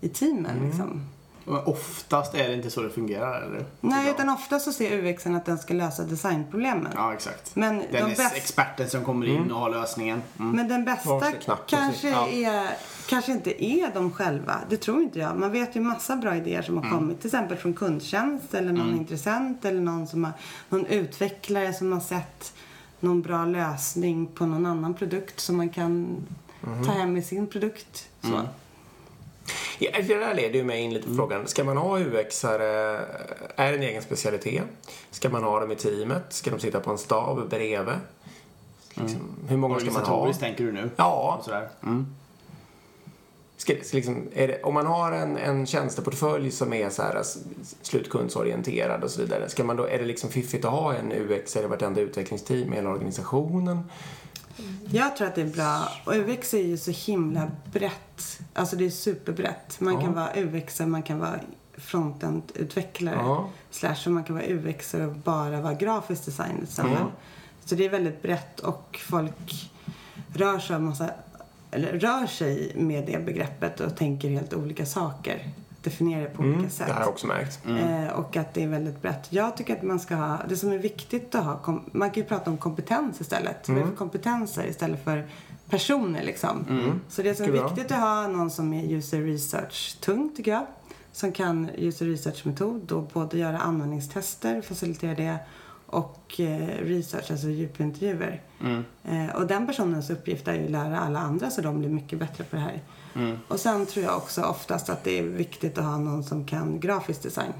i 0.00 0.08
teamen. 0.08 0.66
Liksom. 0.66 1.06
Men 1.44 1.64
oftast 1.64 2.34
är 2.34 2.48
det 2.48 2.54
inte 2.54 2.70
så 2.70 2.82
det 2.82 2.90
fungerar, 2.90 3.42
eller? 3.42 3.64
Nej, 3.80 4.10
utan 4.10 4.28
ofta 4.28 4.58
så 4.60 4.72
ser 4.72 5.04
UXen 5.04 5.34
att 5.34 5.44
den 5.44 5.58
ska 5.58 5.74
lösa 5.74 6.02
designproblemen. 6.02 6.92
Ja, 6.94 7.14
exakt. 7.14 7.56
Men 7.56 7.78
Den 7.78 7.86
de 7.90 7.98
är 7.98 8.16
bäst- 8.16 8.36
experten 8.36 8.90
som 8.90 9.04
kommer 9.04 9.26
in 9.26 9.52
och 9.52 9.60
har 9.60 9.70
lösningen. 9.70 10.22
Mm. 10.38 10.56
Men 10.56 10.68
den 10.68 10.84
bästa 10.84 11.32
kanske, 11.66 12.10
ja. 12.10 12.28
är, 12.28 12.68
kanske 13.08 13.32
inte 13.32 13.64
är 13.64 13.94
de 13.94 14.10
själva. 14.12 14.60
Det 14.68 14.76
tror 14.76 15.02
inte 15.02 15.18
jag. 15.18 15.36
Man 15.36 15.52
vet 15.52 15.76
ju 15.76 15.80
massa 15.80 16.16
bra 16.16 16.36
idéer 16.36 16.62
som 16.62 16.78
har 16.78 16.90
kommit. 16.90 17.20
Till 17.20 17.28
exempel 17.28 17.56
från 17.56 17.74
kundtjänst 17.74 18.54
eller 18.54 18.72
någon 18.72 18.94
intressent 18.96 19.64
eller 19.64 19.80
någon, 19.80 20.06
som 20.06 20.24
har, 20.24 20.32
någon 20.68 20.86
utvecklare 20.86 21.72
som 21.72 21.92
har 21.92 22.00
sett 22.00 22.54
någon 23.04 23.22
bra 23.22 23.44
lösning 23.44 24.26
på 24.26 24.46
någon 24.46 24.66
annan 24.66 24.94
produkt 24.94 25.40
som 25.40 25.56
man 25.56 25.68
kan 25.68 26.16
ta 26.86 26.92
hem 26.92 27.16
i 27.16 27.22
sin 27.22 27.46
produkt. 27.46 28.08
Så. 28.22 28.40
Ja, 29.78 29.90
det 29.96 30.14
där 30.14 30.34
leder 30.34 30.54
ju 30.54 30.64
mig 30.64 30.80
in 30.80 30.94
lite 30.94 31.08
på 31.08 31.14
frågan. 31.14 31.46
Ska 31.46 31.64
man 31.64 31.76
ha 31.76 31.98
UX-are, 31.98 33.00
är 33.56 33.72
det 33.72 33.78
en 33.78 33.82
egen 33.82 34.02
specialitet? 34.02 34.64
Ska 35.10 35.28
man 35.28 35.42
ha 35.42 35.60
dem 35.60 35.72
i 35.72 35.76
teamet? 35.76 36.32
Ska 36.32 36.50
de 36.50 36.60
sitta 36.60 36.80
på 36.80 36.90
en 36.90 36.98
stab 36.98 37.48
bredvid? 37.50 37.94
Liksom, 38.94 39.20
hur 39.48 39.56
många 39.56 39.80
ska 39.80 39.90
man 39.90 39.94
ha? 39.94 40.00
Organisatoriskt 40.00 40.42
tänker 40.42 40.64
du 40.64 40.72
nu? 40.72 40.90
Ja, 40.96 41.36
Och 41.38 41.44
sådär. 41.44 41.68
Mm. 41.82 42.06
Ska, 43.64 43.72
liksom, 43.92 44.28
det, 44.34 44.62
om 44.62 44.74
man 44.74 44.86
har 44.86 45.12
en, 45.12 45.36
en 45.36 45.66
tjänsteportfölj 45.66 46.50
som 46.50 46.72
är 46.72 46.90
så 46.90 47.02
här 47.02 47.20
s- 47.20 47.38
slutkundsorienterad 47.82 49.04
och 49.04 49.10
så 49.10 49.20
vidare, 49.22 49.48
ska 49.48 49.64
man 49.64 49.76
då, 49.76 49.84
är 49.88 49.98
det 49.98 50.04
liksom 50.04 50.30
fiffigt 50.30 50.64
att 50.64 50.70
ha 50.70 50.94
en 50.94 51.12
UX 51.12 51.56
i 51.56 51.66
vartenda 51.66 52.00
utvecklingsteam 52.00 52.72
i 52.72 52.76
hela 52.76 52.90
organisationen? 52.90 53.82
Jag 54.90 55.16
tror 55.16 55.28
att 55.28 55.34
det 55.34 55.40
är 55.42 55.46
bra. 55.46 55.88
Och 56.04 56.14
UX 56.14 56.54
är 56.54 56.62
ju 56.62 56.76
så 56.78 56.90
himla 56.90 57.50
brett. 57.72 58.40
Alltså 58.54 58.76
det 58.76 58.86
är 58.86 58.90
superbrett. 58.90 59.80
Man 59.80 59.94
Ja. 59.94 60.00
kan 60.00 60.12
vara 60.14 60.30
UX, 60.36 60.80
man 60.80 61.02
kan 61.02 61.18
vara 61.18 61.40
frontend-utvecklare. 61.76 63.14
Ja. 63.14 63.48
Slash 63.70 63.96
man 64.08 64.24
kan 64.24 64.36
vara 64.36 64.46
UX 64.48 64.94
och 64.94 65.12
bara 65.14 65.60
vara 65.60 65.74
grafisk 65.74 66.24
designer 66.24 66.54
till 66.54 66.64
exempel. 66.64 66.96
Mm. 66.96 67.08
Så 67.64 67.74
det 67.74 67.84
är 67.84 67.88
väldigt 67.90 68.22
brett 68.22 68.60
och 68.60 69.00
folk 69.08 69.70
rör 70.34 70.58
sig, 70.58 70.78
massa, 70.78 71.10
eller 71.74 71.92
rör 71.98 72.26
sig 72.26 72.72
med 72.74 73.06
det 73.06 73.24
begreppet 73.26 73.80
och 73.80 73.96
tänker 73.96 74.28
helt 74.30 74.54
olika 74.54 74.86
saker. 74.86 75.48
Definierar 75.82 76.22
det 76.22 76.28
på 76.28 76.42
Mm, 76.42 76.54
olika 76.54 76.66
det 76.68 76.74
sätt. 76.74 76.90
har 76.90 77.00
jag 77.00 77.08
också 77.08 77.26
märkt. 77.26 77.60
Eh, 77.68 78.18
och 78.18 78.36
att 78.36 78.54
det 78.54 78.62
är 78.62 78.68
väldigt 78.68 79.02
brett. 79.02 79.26
Jag 79.32 79.56
tycker 79.56 79.76
att 79.76 79.82
man 79.82 80.00
ska 80.00 80.14
ha, 80.14 80.38
det 80.48 80.56
som 80.56 80.72
är 80.72 80.78
viktigt 80.78 81.34
att 81.34 81.44
ha, 81.44 81.58
kom, 81.58 81.84
man 81.92 82.10
kan 82.10 82.22
ju 82.22 82.28
prata 82.28 82.50
om 82.50 82.56
kompetens 82.56 83.20
istället. 83.20 83.68
Vad 83.68 83.76
är 83.78 83.80
det 83.80 83.88
för 83.88 83.96
kompetenser 83.96 84.66
istället 84.66 85.04
för 85.04 85.26
personer 85.70 86.22
liksom. 86.22 86.64
Så 87.08 87.22
det 87.22 87.34
som 87.34 87.46
är 87.46 87.50
viktigt 87.50 87.92
att 87.92 88.00
ha 88.00 88.26
någon 88.26 88.50
som 88.50 88.72
är 88.72 88.92
user 88.92 89.20
research 89.22 89.96
tung 90.00 90.32
tycker 90.36 90.50
jag. 90.50 90.66
Som 91.12 91.32
kan 91.32 91.70
user 91.74 92.06
research 92.06 92.46
metod 92.46 92.92
och 92.92 93.02
både 93.12 93.38
göra 93.38 93.58
användningstester, 93.58 94.62
facilitera 94.62 95.14
det 95.14 95.36
och 95.94 96.40
eh, 96.40 96.84
research, 96.84 97.30
alltså 97.30 97.48
djupintervjuer. 97.48 98.42
Eh, 99.04 99.36
och 99.36 99.46
den 99.46 99.66
personens 99.66 100.10
uppgift 100.10 100.48
är 100.48 100.54
ju 100.54 100.64
att 100.64 100.70
lära 100.70 101.00
alla 101.00 101.18
andra 101.18 101.50
så 101.50 101.60
de 101.60 101.78
blir 101.78 101.88
mycket 101.88 102.18
bättre 102.18 102.44
på 102.44 102.56
det 102.56 102.62
här. 102.62 102.80
Och 103.48 103.60
sen 103.60 103.86
tror 103.86 104.04
jag 104.04 104.16
också 104.16 104.42
oftast 104.42 104.88
att 104.88 105.04
det 105.04 105.18
är 105.18 105.22
viktigt 105.22 105.78
att 105.78 105.84
ha 105.84 105.98
någon 105.98 106.24
som 106.24 106.44
kan 106.44 106.80
grafisk 106.80 107.22
design. 107.22 107.52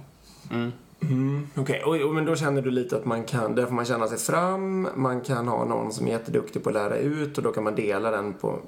Mm, 1.00 1.48
Okej, 1.56 1.82
och, 1.84 1.96
och, 1.96 2.14
men 2.14 2.24
då 2.24 2.36
känner 2.36 2.62
du 2.62 2.70
lite 2.70 2.96
att 2.96 3.04
man 3.04 3.24
kan, 3.24 3.54
där 3.54 3.66
får 3.66 3.74
man 3.74 3.84
känna 3.84 4.08
sig 4.08 4.18
fram, 4.18 4.88
man 4.94 5.20
kan 5.20 5.48
ha 5.48 5.64
någon 5.64 5.92
som 5.92 6.06
är 6.06 6.10
jätteduktig 6.10 6.62
på 6.62 6.68
att 6.68 6.74
lära 6.74 6.96
ut 6.96 7.38
och 7.38 7.44
då 7.44 7.52
kan 7.52 7.64
man 7.64 7.74
dela 7.74 8.10
den 8.10 8.32
på 8.32 8.58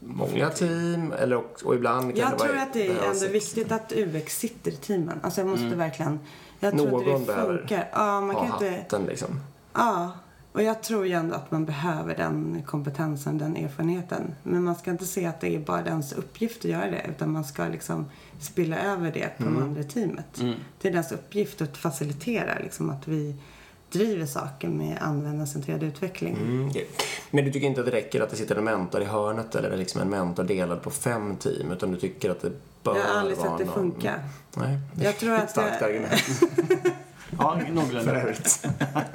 många 0.00 0.50
team 0.50 1.12
eller 1.12 1.36
och, 1.36 1.60
och 1.64 1.74
ibland 1.74 2.16
kan 2.16 2.16
Jag 2.16 2.32
det 2.32 2.38
tror 2.38 2.48
vara 2.48 2.62
att 2.62 2.72
det 2.72 2.86
är 2.86 3.10
ändå 3.10 3.28
viktigt 3.28 3.72
att 3.72 3.92
UX 3.92 4.38
sitter 4.38 4.70
i 4.70 4.76
teamen. 4.76 5.18
Alltså 5.22 5.40
jag 5.40 5.48
måste 5.48 5.76
verkligen... 5.76 6.18
Jag 6.60 6.72
tror 6.72 6.90
Någon 6.90 7.08
inte 7.08 7.36
det 7.36 7.58
funkar. 7.58 7.88
Ja, 7.92 8.20
man 8.20 8.36
ha 8.36 8.46
kan 8.46 8.52
inte... 8.52 8.80
hatten 8.80 9.06
liksom. 9.06 9.40
Ja. 9.72 10.12
Och 10.52 10.62
jag 10.62 10.82
tror 10.82 11.06
ju 11.06 11.12
ändå 11.12 11.34
att 11.34 11.50
man 11.50 11.64
behöver 11.64 12.16
den 12.16 12.62
kompetensen, 12.66 13.38
den 13.38 13.56
erfarenheten. 13.56 14.34
Men 14.42 14.64
man 14.64 14.74
ska 14.74 14.90
inte 14.90 15.06
se 15.06 15.26
att 15.26 15.40
det 15.40 15.54
är 15.54 15.58
bara 15.58 15.82
dens 15.82 16.12
uppgift 16.12 16.58
att 16.58 16.70
göra 16.70 16.90
det. 16.90 17.06
Utan 17.08 17.32
man 17.32 17.44
ska 17.44 17.64
liksom 17.64 18.06
spilla 18.40 18.78
över 18.78 19.12
det 19.12 19.38
på 19.38 19.44
de 19.44 19.62
andra 19.62 19.82
teamet. 19.82 20.40
Det 20.80 20.88
är 20.88 20.92
dens 20.92 21.12
uppgift 21.12 21.62
att 21.62 21.76
facilitera 21.76 22.58
liksom 22.58 22.90
att 22.90 23.08
vi 23.08 23.34
driver 23.90 24.26
saker 24.26 24.68
med 24.68 24.98
användarcentrerad 25.00 25.82
utveckling. 25.82 26.36
Mm, 26.36 26.68
okej. 26.68 26.88
Men 27.30 27.44
du 27.44 27.52
tycker 27.52 27.66
inte 27.66 27.80
att 27.80 27.86
det 27.86 27.92
räcker 27.92 28.20
att 28.20 28.30
det 28.30 28.36
sitter 28.36 28.56
en 28.56 28.64
mentor 28.64 29.02
i 29.02 29.04
hörnet 29.04 29.54
eller 29.54 29.76
liksom 29.76 30.00
en 30.00 30.10
mentor 30.10 30.44
delad 30.44 30.82
på 30.82 30.90
fem 30.90 31.36
team 31.36 31.72
utan 31.72 31.90
du 31.90 31.96
tycker 31.96 32.30
att 32.30 32.40
det 32.40 32.52
bör 32.94 33.00
Jag 33.00 33.08
har 33.08 33.20
aldrig 33.20 33.38
sett 33.38 33.58
det 33.58 33.64
någon... 33.64 33.74
funkar. 33.74 34.22
Nej, 34.54 34.78
Jag 35.00 35.18
tror 35.18 35.34
att 35.34 35.50
starkt 35.50 35.78
det- 35.78 35.86
argument 35.86 36.22
Ja, 37.38 37.60
för 37.66 37.72
någorlunda. 37.72 38.12
övrigt. 38.20 38.66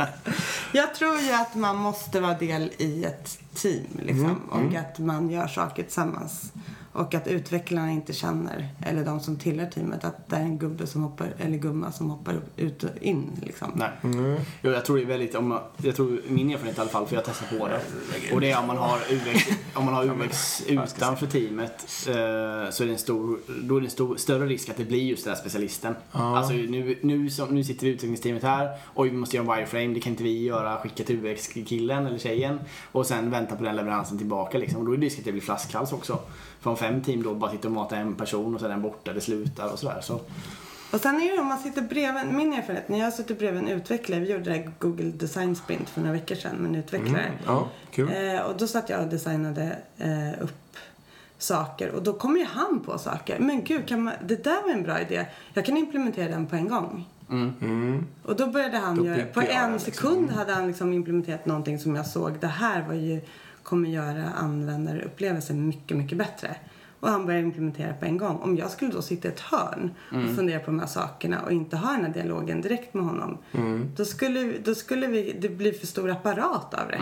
Jag 0.74 0.96
tror 0.96 1.20
ju 1.20 1.32
att 1.34 1.56
man 1.56 1.76
måste 1.76 2.20
vara 2.20 2.34
del 2.38 2.72
i 2.78 3.06
ett 3.06 3.38
team 3.54 3.86
liksom, 4.00 4.42
och 4.52 4.76
att 4.76 5.00
man 5.00 5.30
gör 5.30 5.48
saker 5.48 5.84
tillsammans. 5.84 6.53
Och 6.94 7.14
att 7.14 7.28
utvecklarna 7.28 7.92
inte 7.92 8.14
känner, 8.14 8.68
eller 8.86 9.06
de 9.06 9.20
som 9.20 9.36
tillhör 9.36 9.68
teamet, 9.68 10.04
att 10.04 10.30
det 10.30 10.36
är 10.36 10.42
en 10.42 10.58
gubbe 10.58 10.88
som 10.88 11.04
hoppar, 11.04 11.34
eller 11.38 11.58
gumma 11.58 11.92
som 11.92 12.10
hoppar 12.10 12.42
ut 12.58 12.84
och 12.84 12.90
in 13.02 13.32
liksom. 13.42 13.72
Nej. 13.76 13.90
Jo, 14.62 14.72
jag 14.72 14.86
tror 14.86 14.98
det 14.98 15.04
är 15.04 15.06
väldigt, 15.06 15.36
om 15.36 15.48
man, 15.48 15.62
jag 15.78 15.96
tror 15.96 16.22
min 16.28 16.50
erfarenhet 16.50 16.78
i 16.78 16.82
alla 16.82 16.90
fall, 16.90 17.06
för 17.06 17.16
jag 17.16 17.22
har 17.22 17.26
testat 17.26 17.60
på 17.60 17.68
det. 17.68 17.82
Och 18.34 18.42
det 18.42 18.52
är 18.52 18.60
om 18.60 18.68
man 18.68 18.78
har 18.78 18.98
UX, 18.98 19.48
om 19.74 19.86
man 19.86 19.94
har 19.94 20.06
UX 20.06 20.64
utanför 20.68 21.28
teamet 21.28 22.08
eh, 22.08 22.72
så 22.72 22.84
är 22.84 22.86
det 22.86 22.92
en 22.94 22.98
stor, 22.98 23.40
då 23.64 23.78
är 23.78 23.82
det 23.82 23.88
en 23.88 23.92
stor, 23.92 24.16
större 24.16 24.46
risk 24.46 24.70
att 24.70 24.78
det 24.78 24.86
blir 24.86 25.04
just 25.04 25.24
den 25.24 25.34
här 25.34 25.42
specialisten. 25.42 25.96
Alltså 26.12 26.54
nu, 26.54 27.00
nu, 27.02 27.30
som, 27.30 27.56
nu 27.56 27.64
sitter 27.64 27.86
vi 27.86 27.92
i 27.92 27.94
utvecklingsteamet 27.94 28.44
här, 28.44 28.78
oj 28.96 29.10
vi 29.10 29.18
måste 29.18 29.38
göra 29.38 29.54
en 29.54 29.60
wireframe, 29.60 29.94
det 29.94 30.00
kan 30.00 30.12
inte 30.12 30.24
vi 30.24 30.44
göra, 30.44 30.78
skicka 30.78 31.04
till 31.04 31.26
UX-killen 31.26 32.06
eller 32.06 32.18
tjejen. 32.18 32.60
Och 32.92 33.06
sen 33.06 33.32
vänta 33.32 33.56
på 33.56 33.64
den 33.64 33.76
leveransen 33.76 34.18
tillbaka 34.18 34.58
liksom. 34.58 34.80
Och 34.80 34.86
då 34.86 34.94
är 34.94 34.98
det 34.98 35.06
risk 35.06 35.20
att 35.20 35.26
det 35.26 35.32
blir 35.32 35.42
flaskhals 35.42 35.94
också. 35.94 36.20
Om 36.64 36.78
fem 36.78 37.02
team 37.02 37.24
då 37.24 37.34
bara 37.34 37.52
sitter 37.52 37.68
och 37.68 37.74
matar 37.76 37.98
en 37.98 38.16
person 38.16 38.54
och 38.54 38.60
så 38.60 38.66
är 38.66 38.70
den 38.70 38.82
borta, 38.82 39.14
det 39.14 39.22
slutar 39.22 39.72
och 39.74 39.80
sådär. 39.80 40.02
Så, 40.02 40.20
Och 40.94 41.00
sen 41.00 41.16
är 41.22 41.36
det 41.36 41.40
om 41.42 41.48
man 41.48 41.58
sitter 41.60 41.82
bredvid, 41.82 42.34
min 42.34 42.54
erfarenhet, 42.54 42.90
när 42.90 43.00
jag 43.00 43.14
sitter 43.14 43.36
bredvid 43.36 43.64
en 43.64 43.70
utvecklare, 43.70 44.20
vi 44.20 44.32
gjorde 44.32 44.44
det 44.44 44.52
här 44.52 44.72
Google 44.80 45.12
Design 45.12 45.56
Sprint 45.56 45.90
för 45.90 46.02
några 46.02 46.14
veckor 46.14 46.36
sedan 46.36 46.56
med 46.56 46.70
en 46.70 46.76
utvecklare. 46.76 47.32
Ja, 47.46 47.68
kul. 47.92 48.10
Eh, 48.14 48.42
och 48.42 48.58
då 48.58 48.68
satt 48.68 48.90
jag 48.90 49.02
och 49.02 49.08
designade 49.08 49.78
eh, 49.98 50.44
upp 50.44 50.78
saker 51.38 51.90
och 51.92 52.04
då 52.04 52.14
kommer 52.14 52.40
ju 52.40 52.46
han 52.46 52.80
på 52.80 52.98
saker. 52.98 53.40
Men 53.40 53.64
gud, 53.64 53.88
kan 53.88 54.04
man, 54.04 54.14
det 54.26 54.44
där 54.44 54.64
var 54.64 54.70
en 54.70 54.84
bra 54.84 55.02
idé. 55.02 55.26
Jag 55.54 55.66
kan 55.66 55.78
implementera 55.78 56.30
den 56.30 56.46
på 56.48 56.56
en 56.56 56.68
gång. 56.68 57.06
Och 58.26 58.36
då 58.36 58.48
började 58.48 58.78
han 58.78 58.96
Då 58.96 59.06
göra, 59.06 59.16
bygger 59.16 59.32
på 59.32 59.42
en 59.42 59.74
liksom. 59.74 59.94
sekund 59.94 60.32
hade 60.32 60.54
han 60.54 60.68
liksom 60.68 60.94
implementerat 60.94 61.46
någonting 61.46 61.80
som 61.80 61.96
jag 61.96 62.08
såg, 62.08 62.40
det 62.40 62.48
här 62.48 62.82
var 62.88 62.94
ju, 62.94 63.22
kommer 63.64 63.90
göra 63.90 64.30
användarupplevelsen 64.30 65.68
mycket, 65.68 65.98
mycket 65.98 66.18
bättre. 66.18 66.56
Och 67.00 67.10
han 67.10 67.26
började 67.26 67.46
implementera 67.46 67.94
på 67.94 68.06
en 68.06 68.18
gång. 68.18 68.38
Om 68.38 68.58
jag 68.58 68.72
skulle 68.72 68.92
då 68.92 69.02
sitta 69.02 69.28
i 69.28 69.32
ett 69.32 69.40
hörn 69.40 69.92
och 70.10 70.36
fundera 70.36 70.60
på 70.60 70.66
de 70.66 70.80
här 70.80 70.88
sakerna 70.88 71.42
och 71.42 71.52
inte 71.52 71.78
ha 71.78 71.92
den 71.92 72.06
här 72.06 72.14
dialogen 72.14 72.62
direkt 72.62 72.94
med 72.94 73.04
honom. 73.04 73.38
Då 73.96 74.06
skulle, 74.06 74.54
då 74.66 74.76
skulle 74.76 75.08
vi, 75.08 75.38
det 75.42 75.50
bli 75.50 75.72
för 75.72 75.88
stor 75.88 76.10
apparat 76.12 76.74
av 76.74 76.88
det. 76.88 76.98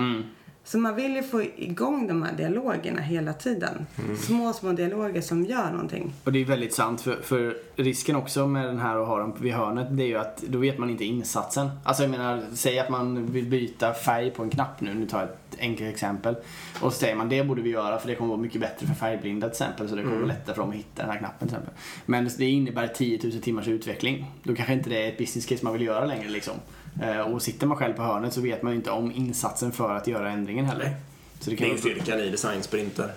Så 0.64 0.78
man 0.78 0.96
vill 0.96 1.16
ju 1.16 1.24
få 1.24 1.44
igång 1.44 2.08
de 2.08 2.24
här 2.24 2.34
dialogerna 2.34 3.02
hela 3.02 3.34
tiden. 3.34 3.86
Små, 4.20 4.54
små 4.54 4.72
dialoger 4.72 5.22
som 5.22 5.46
gör 5.46 5.72
någonting. 5.72 6.14
Och 6.24 6.32
det 6.32 6.42
är 6.42 6.46
väldigt 6.46 6.74
sant 6.74 7.02
för, 7.02 7.16
för 7.22 7.58
risken 7.76 8.16
också 8.16 8.48
med 8.48 8.66
den 8.66 8.80
här 8.80 8.98
och 8.98 9.08
ha 9.08 9.20
den 9.20 9.34
vid 9.40 9.54
hörnet 9.54 9.88
det 9.92 10.04
är 10.04 10.08
ju 10.08 10.18
att 10.18 10.42
då 10.42 10.58
vet 10.58 10.78
man 10.78 10.90
inte 10.90 11.06
insatsen. 11.06 11.70
Alltså 11.84 12.04
jag 12.04 12.10
menar, 12.10 12.44
säg 12.54 12.80
att 12.80 12.90
man 12.90 13.26
vill 13.26 13.46
byta 13.46 13.94
färg 13.94 14.32
på 14.32 14.44
en 14.44 14.50
knapp 14.50 14.82
nu, 14.82 14.94
nu 14.94 15.06
tar 15.08 15.20
jag 15.20 15.30
ett 15.30 15.60
enkelt 15.60 15.94
exempel. 15.94 16.36
Och 16.82 16.94
så 16.94 17.00
säger 17.00 17.16
man 17.16 17.30
det 17.30 17.44
borde 17.44 17.62
vi 17.62 17.70
göra 17.70 18.00
för 18.00 18.08
det 18.08 18.16
kommer 18.16 18.30
vara 18.30 18.42
mycket 18.42 18.62
bättre 18.62 18.88
för 18.88 18.94
färgblinda 18.94 19.50
till 19.50 19.64
exempel 19.64 19.90
så 19.90 19.96
det 19.96 20.04
kommer 20.04 20.16
vara 20.16 20.28
lättare 20.28 20.56
för 20.56 20.62
dem 20.62 20.70
att 20.70 20.76
hitta 20.76 21.02
den 21.02 21.12
här 21.12 21.18
knappen 21.18 21.48
till 21.48 21.58
exempel. 21.58 21.74
Men 22.06 22.30
det 22.38 22.46
innebär 22.46 22.88
10 22.88 23.20
000 23.24 23.32
timmars 23.32 23.68
utveckling. 23.68 24.32
Då 24.44 24.56
kanske 24.56 24.74
inte 24.74 24.90
det 24.90 25.06
är 25.06 25.10
ett 25.10 25.18
business 25.18 25.46
case 25.46 25.66
man 25.66 25.74
vill 25.74 25.82
göra 25.82 26.06
längre 26.06 26.30
liksom. 26.30 26.54
Eh, 27.02 27.20
Och 27.20 27.42
sitter 27.42 27.68
man 27.68 27.78
själv 27.78 27.94
på 27.94 28.02
hörnet 28.04 28.34
så 28.34 28.42
vet 28.42 28.62
man 28.64 28.72
ju 28.72 28.78
inte 28.78 28.92
om 28.92 29.12
insatsen 29.12 29.72
för 29.72 29.96
att 29.96 30.08
göra 30.08 30.32
ändringen 30.32 30.66
heller. 30.66 30.96
Så 31.40 31.50
det 31.50 31.52
Det 31.52 31.56
kan 31.58 31.68
är 31.68 31.72
ju 31.72 31.78
styrkan 31.78 32.20
i 32.20 32.30
designsprinter. 32.30 33.12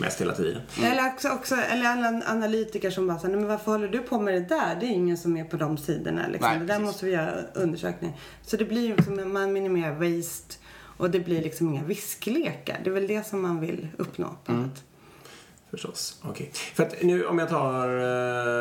Mest 0.00 0.20
hela 0.20 0.34
tiden. 0.34 0.62
Eller 0.82 1.06
också, 1.06 1.28
också 1.28 1.54
eller 1.54 1.86
alla 1.86 2.22
analytiker 2.26 2.90
som 2.90 3.06
bara 3.06 3.18
säger, 3.18 3.36
men 3.36 3.46
varför 3.48 3.72
håller 3.72 3.88
du 3.88 3.98
på 3.98 4.20
med 4.20 4.34
det 4.34 4.40
där? 4.48 4.76
Det 4.80 4.86
är 4.86 4.90
ingen 4.90 5.16
som 5.18 5.36
är 5.36 5.44
på 5.44 5.56
de 5.56 5.76
sidorna. 5.78 6.22
Liksom. 6.28 6.50
Nej, 6.50 6.58
det 6.58 6.64
där 6.64 6.74
precis. 6.74 6.86
måste 6.86 7.06
vi 7.06 7.12
göra 7.12 7.32
undersökning. 7.54 8.12
Så 8.42 8.56
det 8.56 8.64
blir 8.64 8.86
ju 8.86 8.96
liksom, 8.96 9.32
man 9.32 9.52
minimerar 9.52 9.92
waste 9.94 10.54
och 10.96 11.10
det 11.10 11.20
blir 11.20 11.42
liksom 11.42 11.68
inga 11.68 11.82
visklekar. 11.84 12.80
Det 12.84 12.90
är 12.90 12.94
väl 12.94 13.06
det 13.06 13.26
som 13.26 13.40
man 13.42 13.60
vill 13.60 13.88
uppnå 13.96 14.36
på 14.44 14.52
Mm. 14.52 14.64
något. 14.64 14.84
Förstås. 15.70 16.20
Okej. 16.22 16.50
För 16.52 16.82
att 16.82 17.02
nu 17.02 17.26
om 17.26 17.38
jag 17.38 17.48
tar 17.48 17.88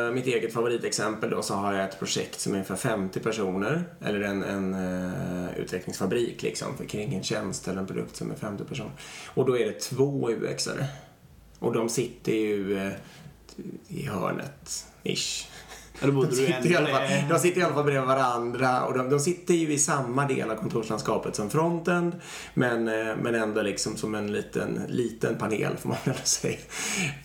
uh, 0.07 0.13
mitt 0.13 0.27
eget 0.27 0.53
favoritexempel 0.53 1.29
då 1.29 1.41
så 1.41 1.53
har 1.53 1.73
jag 1.73 1.85
ett 1.85 1.99
projekt 1.99 2.39
som 2.39 2.51
är 2.51 2.55
ungefär 2.55 2.75
50 2.75 3.19
personer. 3.19 3.83
Eller 4.01 4.21
en, 4.21 4.43
en 4.43 4.73
uh, 4.73 5.59
utvecklingsfabrik 5.59 6.43
liksom 6.43 6.77
för 6.77 6.85
kring 6.85 7.13
en 7.13 7.23
tjänst 7.23 7.67
eller 7.67 7.79
en 7.79 7.87
produkt 7.87 8.15
som 8.15 8.31
är 8.31 8.35
50 8.35 8.63
personer. 8.63 8.91
Och 9.27 9.45
då 9.45 9.57
är 9.57 9.65
det 9.65 9.79
två 9.79 10.29
UXare. 10.29 10.85
Och 11.59 11.73
de 11.73 11.89
sitter 11.89 12.31
ju 12.31 12.75
uh, 12.75 12.91
i 13.87 14.05
hörnet, 14.05 14.85
ish. 15.03 15.47
Då 16.01 16.11
borde 16.11 16.27
De 16.27 16.35
du 16.35 16.45
sitter, 16.45 16.71
i 16.71 16.75
alla 16.75 16.87
fall, 16.87 17.07
de 17.29 17.39
sitter 17.39 17.61
i 17.61 17.63
alla 17.63 17.73
fall 17.73 17.83
bredvid 17.83 18.07
varandra 18.07 18.85
och 18.85 18.97
de, 18.97 19.09
de 19.09 19.19
sitter 19.19 19.53
ju 19.53 19.73
i 19.73 19.77
samma 19.77 20.27
del 20.27 20.51
av 20.51 20.55
kontorslandskapet 20.55 21.35
som 21.35 21.49
frontend 21.49 22.15
men, 22.53 22.87
eh, 22.87 23.15
men 23.21 23.35
ändå 23.35 23.61
liksom 23.61 23.97
som 23.97 24.15
en 24.15 24.31
liten, 24.31 24.81
liten 24.87 25.37
panel 25.37 25.77
får 25.77 25.89
man 25.89 25.97
väl 26.05 26.15
säga. 26.23 26.57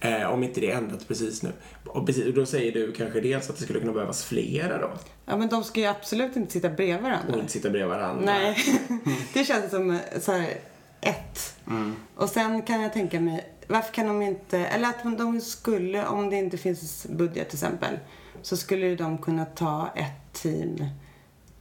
Eh, 0.00 0.30
om 0.32 0.42
inte 0.42 0.60
det 0.60 0.70
är 0.70 0.76
ändrat 0.76 1.08
precis 1.08 1.42
nu. 1.42 1.52
Och 1.86 2.06
precis, 2.06 2.34
då 2.34 2.46
säger 2.46 2.72
du 2.72 2.92
kanske 2.92 3.20
dels 3.20 3.50
att 3.50 3.56
det 3.56 3.62
skulle 3.64 3.80
kunna 3.80 3.92
behövas 3.92 4.24
flera 4.24 4.78
då 4.78 4.90
Ja, 5.26 5.36
men 5.36 5.48
de 5.48 5.64
ska 5.64 5.80
ju 5.80 5.86
absolut 5.86 6.36
inte 6.36 6.52
sitta 6.52 6.68
bredvid 6.68 6.96
och 6.96 7.02
varandra. 7.02 7.38
inte 7.38 7.52
sitta 7.52 7.70
bredvid 7.70 7.90
varandra. 7.90 8.22
Nej, 8.24 8.56
det 9.32 9.44
känns 9.44 9.70
som 9.70 9.90
eh, 9.90 10.20
så 10.20 10.32
här, 10.32 10.48
ett. 11.00 11.54
Och 12.16 12.28
sen 12.28 12.62
kan 12.62 12.82
jag 12.82 12.92
tänka 12.92 13.20
mig, 13.20 13.46
varför 13.66 13.92
kan 13.92 14.06
de 14.06 14.22
inte, 14.22 14.58
eller 14.58 14.88
att 14.88 15.18
de 15.18 15.40
skulle, 15.40 16.06
om 16.06 16.30
det 16.30 16.36
inte 16.36 16.58
finns 16.58 17.06
budget 17.10 17.48
till 17.48 17.56
exempel, 17.56 17.98
så 18.42 18.56
skulle 18.56 18.96
de 18.96 19.18
kunna 19.18 19.44
ta 19.44 19.92
ett 19.96 20.32
team 20.32 20.84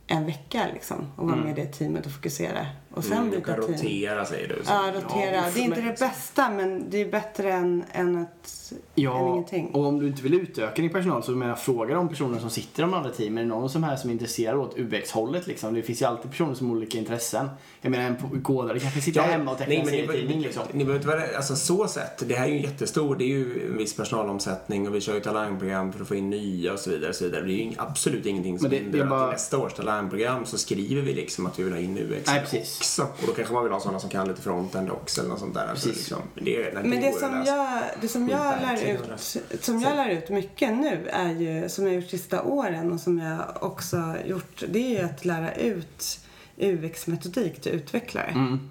en 0.07 0.25
vecka 0.25 0.67
liksom 0.73 1.11
och 1.15 1.27
vara 1.27 1.35
med 1.35 1.57
i 1.57 1.61
det 1.61 1.67
teamet 1.67 2.05
och 2.05 2.11
fokusera. 2.11 2.67
Och 2.93 3.03
sen 3.03 3.17
Mm, 3.17 3.29
du 3.31 3.37
byta 3.37 3.53
kan 3.53 3.61
team. 3.61 3.73
rotera 3.73 4.25
säger 4.25 4.47
du. 4.47 4.55
Så. 4.55 4.71
Ja, 4.71 4.91
rotera. 4.95 5.35
Ja, 5.35 5.43
det 5.53 5.59
är 5.59 5.63
inte 5.63 5.81
det 5.81 5.99
bästa 5.99 6.49
men 6.49 6.89
det 6.89 7.01
är 7.01 7.11
bättre 7.11 7.51
än, 7.53 7.83
än, 7.91 8.17
att, 8.17 8.71
än 8.71 8.77
Ja, 8.95 9.29
ingenting. 9.33 9.67
och 9.73 9.85
om 9.85 9.99
du 9.99 10.07
inte 10.07 10.21
vill 10.23 10.33
utöka 10.33 10.81
din 10.81 10.91
personal 10.91 11.23
så 11.23 11.31
menar 11.31 11.47
jag, 11.51 11.59
fråga 11.59 11.95
de 11.95 12.09
personer 12.09 12.39
som 12.39 12.49
sitter 12.49 12.79
i 12.79 12.85
de 12.85 12.93
andra 12.93 13.09
teamen. 13.09 13.37
Är 13.37 13.41
det 13.41 13.47
någon 13.49 13.69
som 13.69 13.83
här 13.83 13.95
som 13.95 14.09
är 14.09 14.13
intresserad 14.13 14.55
åt 14.59 14.77
UX-hållet 14.77 15.47
liksom? 15.47 15.73
Det 15.73 15.81
finns 15.81 16.01
ju 16.01 16.05
alltid 16.05 16.31
personer 16.31 16.53
som 16.53 16.69
har 16.69 16.75
olika 16.77 16.97
intressen. 16.97 17.49
Jag 17.81 17.91
menar 17.91 18.17
en 18.33 18.41
kodare 18.41 18.79
kanske 18.79 19.01
sitter 19.01 19.21
hemma 19.21 19.51
och 19.51 19.57
tecknar 19.57 19.75
en 19.75 19.81
ni, 19.81 19.87
serietidning 19.91 20.37
ni, 20.37 20.43
liksom. 20.43 20.63
ni 20.71 20.85
behöver 20.85 20.95
inte 20.95 21.07
vara, 21.07 21.37
alltså 21.37 21.55
så 21.55 21.87
sett, 21.87 22.27
det 22.29 22.35
här 22.35 22.45
är 22.47 22.51
ju 22.51 22.61
jättestor, 22.61 23.15
det 23.15 23.23
är 23.23 23.27
ju 23.27 23.67
en 23.71 23.77
viss 23.77 23.95
personalomsättning 23.95 24.87
och 24.87 24.95
vi 24.95 25.01
kör 25.01 25.13
ju 25.13 25.19
talangprogram 25.19 25.93
för 25.93 26.01
att 26.01 26.07
få 26.07 26.15
in 26.15 26.29
nya 26.29 26.73
och 26.73 26.79
så 26.79 26.89
vidare. 26.89 27.09
Och 27.09 27.15
så 27.15 27.23
vidare. 27.23 27.41
Det 27.45 27.51
är 27.53 27.65
ju 27.65 27.71
absolut 27.77 28.25
ingenting 28.25 28.59
som 28.59 28.71
hindrar 28.71 29.05
bara- 29.05 29.23
att 29.23 29.29
i 29.29 29.31
nästa 29.33 29.57
års 29.57 29.73
talangprogram 29.73 30.45
så 30.45 30.57
skriver 30.57 31.01
vi 31.01 31.13
liksom 31.13 31.45
att 31.45 31.59
vi 31.59 31.63
vill 31.63 31.73
ha 31.73 31.79
in 31.79 31.97
UX 31.97 32.27
Nej, 32.27 32.39
precis. 32.41 32.80
Också. 32.81 33.03
Och 33.03 33.27
då 33.27 33.33
kanske 33.33 33.53
man 33.53 33.63
vill 33.63 33.73
ha 33.73 33.79
sådana 33.79 33.99
som 33.99 34.09
kan 34.09 34.27
lite 34.27 34.41
frontend 34.41 34.91
också 34.91 35.21
eller 35.21 35.29
något 35.29 35.39
sånt 35.39 35.53
där. 35.53 35.67
Alltså, 35.67 35.89
liksom, 35.89 36.21
det, 36.35 36.73
Men 36.73 36.89
det 36.89 36.97
går 36.97 37.19
som, 37.19 37.39
läsa. 37.39 37.55
jag, 37.55 37.83
det 38.01 38.07
som 38.07 38.29
jag 38.29 38.61
lär 38.61 38.93
ut, 38.93 39.63
som 39.63 39.81
jag 39.81 39.95
lär 39.95 40.09
ut 40.09 40.29
mycket 40.29 40.77
nu 40.77 41.07
är 41.07 41.31
ju, 41.31 41.69
som 41.69 41.87
jag 41.87 41.95
gjort 41.95 42.09
sista 42.09 42.43
åren 42.43 42.91
och 42.91 42.99
som 42.99 43.19
jag 43.19 43.41
också 43.61 44.15
gjort, 44.25 44.63
det 44.69 44.79
är 44.79 44.99
ju 44.99 45.05
att 45.05 45.25
lära 45.25 45.55
ut 45.55 46.19
UX-metodik 46.57 47.61
till 47.61 47.71
utvecklare. 47.71 48.31
Mm. 48.31 48.69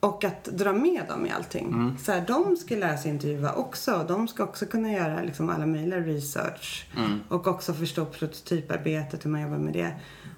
Och 0.00 0.24
att 0.24 0.44
dra 0.44 0.72
med 0.72 1.02
dem 1.08 1.26
i 1.26 1.30
allting. 1.30 1.96
Så 2.02 2.12
här, 2.12 2.24
de 2.26 2.56
ska 2.56 2.76
lära 2.76 2.96
sig 2.96 3.10
intervjua 3.10 3.52
också. 3.52 4.04
De 4.08 4.28
ska 4.28 4.44
också 4.44 4.66
kunna 4.66 4.92
göra 4.92 5.22
liksom 5.22 5.50
alla 5.50 5.66
möjliga 5.66 6.00
research. 6.00 6.86
Och 7.28 7.46
också 7.46 7.74
förstå 7.74 8.04
prototyparbetet, 8.04 9.24
hur 9.24 9.30
man 9.30 9.40
jobbar 9.40 9.58
med 9.58 9.72
det. 9.72 9.92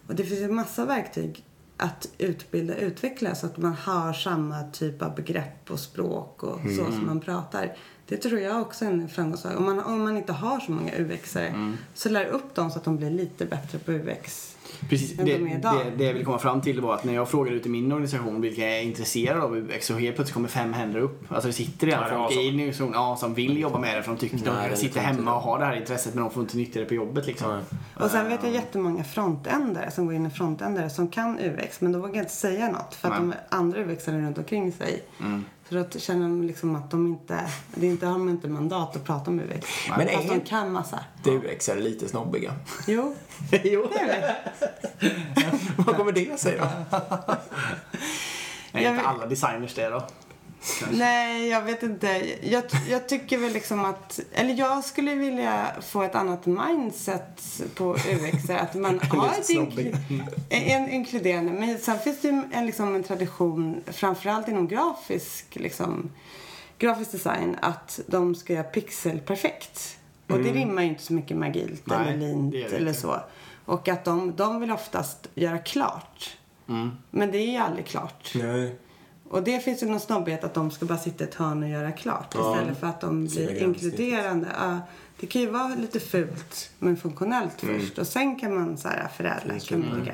Och 0.09 0.15
det 0.15 0.25
finns 0.25 0.41
ju 0.41 0.49
massa 0.49 0.85
verktyg 0.85 1.45
att 1.81 2.09
utbilda 2.19 2.77
utvecklare 2.77 3.35
så 3.35 3.47
att 3.47 3.57
man 3.57 3.75
har 3.75 4.13
samma 4.13 4.63
typ 4.63 5.03
av 5.03 5.15
begrepp 5.15 5.71
och 5.71 5.81
språk 5.81 6.43
och 6.43 6.61
så 6.79 6.93
som 6.93 7.07
man 7.07 7.21
pratar. 7.21 7.77
Det 8.07 8.17
tror 8.17 8.41
jag 8.41 8.61
också 8.61 8.85
är 8.85 8.89
en 8.89 9.09
framgångsväg. 9.09 9.57
Om 9.57 9.65
man, 9.65 9.81
om 9.81 10.03
man 10.03 10.17
inte 10.17 10.33
har 10.33 10.61
så 10.61 10.73
många 10.73 10.93
UX-are 10.93 11.77
så 11.95 12.09
lär 12.09 12.25
upp 12.25 12.55
dem 12.55 12.71
så 12.71 12.79
att 12.79 12.85
de 12.85 12.97
blir 12.97 13.11
lite 13.11 13.47
bättre 13.47 13.79
på 13.79 13.93
UX. 13.93 14.57
Precis, 14.89 15.17
det, 15.17 15.25
det, 15.25 15.93
det 15.97 16.05
jag 16.05 16.15
vill 16.15 16.25
komma 16.25 16.39
fram 16.39 16.61
till 16.61 16.81
var 16.81 16.95
att 16.95 17.05
när 17.05 17.15
jag 17.15 17.29
frågade 17.29 17.57
ut 17.57 17.67
i 17.67 17.69
min 17.69 17.93
organisation 17.93 18.41
vilka 18.41 18.69
är 18.69 18.83
intresserade 18.83 19.43
av 19.43 19.57
UX 19.57 19.87
så 19.87 19.95
helt 19.95 20.17
plötsligt 20.17 20.35
kommer 20.35 20.49
fem 20.49 20.73
händer 20.73 21.01
upp. 21.01 21.33
Alltså 21.33 21.47
det 21.47 21.53
sitter 21.53 21.87
redan 21.87 22.09
Ja, 22.09 22.29
folk 22.29 22.37
i 22.37 22.49
en 22.49 22.55
organisation 22.55 22.91
ja, 22.95 23.17
som 23.17 23.35
vill 23.35 23.59
jobba 23.59 23.79
med 23.79 23.97
det 23.97 24.03
för 24.03 24.11
de 24.11 24.19
tycker 24.19 24.37
Nej, 24.45 24.71
de 24.71 24.77
sitter 24.77 25.01
hemma 25.01 25.35
och 25.35 25.43
har 25.43 25.59
det 25.59 25.65
här 25.65 25.77
intresset 25.77 26.15
men 26.15 26.25
de 26.25 26.31
får 26.33 26.43
inte 26.43 26.57
nyttja 26.57 26.81
det 26.81 26.87
på 26.87 26.95
jobbet 26.95 27.27
liksom. 27.27 27.51
Nej. 27.51 27.63
Och 27.95 28.11
sen 28.11 28.29
vet 28.29 28.43
jag 28.43 28.53
jättemånga 28.53 29.05
frontändare 29.05 29.91
som 29.91 30.07
går 30.07 30.15
in 30.15 30.27
i 30.27 30.31
frontändare 30.31 30.91
som 30.91 31.09
kan 31.09 31.39
UX 31.39 31.81
men 31.81 31.93
de 31.93 32.03
vågar 32.03 32.23
inte 32.23 32.35
säga 32.35 32.69
något 32.69 32.95
för 32.95 33.09
att 33.09 33.23
Nej. 33.23 33.37
de 33.51 33.57
andra 33.57 33.79
UX-are 33.79 34.21
runt 34.21 34.39
omkring 34.39 34.73
sig. 34.73 35.03
För 35.71 35.77
då 35.93 35.99
känner 35.99 36.23
de 36.23 36.43
liksom 36.43 36.77
att 36.77 36.91
de 36.91 37.07
inte, 37.07 37.51
det 37.75 37.87
är 37.87 37.91
inte, 37.91 38.07
har 38.07 38.13
de 38.13 38.29
inte 38.29 38.49
mandat 38.49 38.97
att 38.97 39.05
prata 39.05 39.31
om 39.31 39.41
UX. 39.41 39.67
Men 39.99 40.09
Fast 40.09 40.25
är- 40.25 40.29
de 40.35 40.41
kan 40.41 40.73
massa. 40.73 41.05
Det 41.25 41.31
UX 41.31 41.69
är 41.69 41.77
lite 41.77 42.09
snobbiga. 42.09 42.55
Jo, 42.87 43.15
jo. 43.65 43.89
är. 44.01 44.37
Vad 45.77 45.97
kommer 45.97 46.13
det 46.13 46.41
sig 46.41 46.59
då? 46.59 46.97
Jag 48.73 48.83
inte 48.95 49.03
alla 49.05 49.27
designers 49.27 49.75
det 49.75 49.89
då. 49.89 50.03
Nej, 50.91 51.49
jag 51.49 51.63
vet 51.63 51.83
inte. 51.83 52.23
Jag, 52.43 52.65
jag 52.91 53.09
tycker 53.09 53.39
väl 53.39 53.53
liksom 53.53 53.85
att, 53.85 54.21
eller 54.33 54.55
jag 54.55 54.85
skulle 54.85 55.15
vilja 55.15 55.67
få 55.81 56.03
ett 56.03 56.15
annat 56.15 56.47
mindset 56.47 57.63
på 57.75 57.91
UX. 57.95 58.51
Att 58.51 58.75
man 58.75 59.01
har 59.11 59.29
ett 59.29 59.49
inkl- 59.49 59.97
en 60.49 60.91
inkluderande. 60.91 61.53
Men 61.53 61.79
sen 61.79 61.99
finns 61.99 62.21
det 62.21 62.29
ju 62.29 62.43
en, 62.53 62.67
liksom 62.67 62.95
en 62.95 63.03
tradition, 63.03 63.81
framförallt 63.87 64.49
inom 64.49 64.69
grafisk 64.69 65.47
liksom, 65.57 66.11
grafisk 66.79 67.13
design 67.13 67.57
att 67.63 68.01
de 68.07 68.35
ska 68.35 68.53
göra 68.53 68.65
pixelperfekt. 68.65 69.97
Och 70.27 70.39
det 70.39 70.53
rimmar 70.53 70.83
ju 70.83 70.89
inte 70.89 71.03
så 71.03 71.13
mycket 71.13 71.37
med 71.37 71.49
agilt 71.49 71.83
Nej, 71.87 72.09
eller 72.09 72.17
lint 72.17 72.55
eller 72.55 72.93
så. 72.93 73.21
Och 73.65 73.89
att 73.89 74.05
de, 74.05 74.37
de 74.37 74.61
vill 74.61 74.71
oftast 74.71 75.29
göra 75.35 75.59
klart. 75.59 76.37
Mm. 76.69 76.91
Men 77.11 77.33
det 77.33 77.39
är 77.39 77.51
ju 77.51 77.57
aldrig 77.57 77.87
klart. 77.87 78.33
Nej. 78.35 78.77
Och 79.31 79.43
det 79.43 79.61
finns 79.61 79.83
ju 79.83 79.87
någon 79.87 80.01
snobbighet 80.01 80.45
att 80.45 80.55
de 80.55 80.71
ska 80.71 80.87
bara 80.87 80.99
sitta 80.99 81.25
i 81.25 81.27
ett 81.27 81.35
hörn 81.35 81.63
och 81.63 81.69
göra 81.69 81.93
klart 81.93 82.35
Ja. 82.35 82.53
istället 82.55 82.81
för 82.81 82.87
att 82.87 83.01
de 83.01 83.25
blir 83.27 83.63
inkluderande. 83.63 84.49
Ja, 84.59 84.79
det 85.21 85.27
kan 85.27 85.43
ju 85.43 85.51
vara 85.51 85.75
lite 85.75 86.01
fult 86.01 86.71
men 86.79 86.97
funktionellt 86.97 87.63
Mm. 87.63 87.81
först 87.81 87.99
och 87.99 88.07
sen 88.07 88.39
kan 88.39 88.55
man 88.55 88.77
så 88.79 88.89
här 88.89 89.09
förädla 89.17 89.55
kan 89.59 89.81
man. 89.81 90.09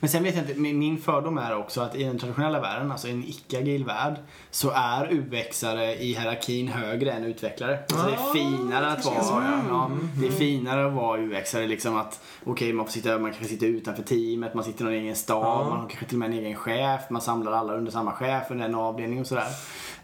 Men 0.00 0.10
sen 0.10 0.22
vet 0.22 0.36
jag 0.36 0.44
inte, 0.44 0.60
min 0.60 0.98
fördom 0.98 1.38
är 1.38 1.56
också 1.56 1.80
att 1.80 1.94
i 1.94 2.04
den 2.04 2.18
traditionella 2.18 2.60
världen, 2.60 2.92
alltså 2.92 3.08
i 3.08 3.10
en 3.10 3.24
icke-agil 3.24 3.84
värld, 3.84 4.14
så 4.50 4.70
är 4.70 5.12
UX-are 5.12 5.94
i 5.94 6.14
hierarkin 6.14 6.68
högre 6.68 7.12
än 7.12 7.24
utvecklare. 7.24 7.78
Alltså 7.92 8.06
det 8.06 8.12
är 8.12 8.32
finare 8.32 8.86
att 8.86 9.04
vara, 9.04 9.62
ja, 9.68 9.90
det 10.20 10.26
är 10.26 10.30
finare 10.30 10.86
att 10.86 10.92
vara 10.92 11.20
UX-are 11.20 11.66
liksom 11.66 11.96
att 11.96 12.20
okej 12.44 12.72
man 12.72 12.86
får 12.86 12.92
sitta, 12.92 13.18
man 13.18 13.30
kanske 13.30 13.48
sitter 13.48 13.66
utanför 13.66 14.02
teamet, 14.02 14.54
man 14.54 14.64
sitter 14.64 14.80
i 14.80 14.84
någon 14.84 14.94
egen 14.94 15.16
stab, 15.16 15.66
man 15.66 15.80
har 15.80 15.88
kanske 15.88 16.06
till 16.06 16.16
och 16.16 16.18
med 16.18 16.30
en 16.30 16.38
egen 16.38 16.56
chef, 16.56 17.00
man 17.10 17.22
samlar 17.22 17.52
alla 17.52 17.74
under 17.74 17.92
samma 17.92 18.12
chef 18.12 18.50
under 18.50 18.64
en 18.64 18.74
avdelning 18.74 19.20
och 19.20 19.26
sådär. 19.26 19.48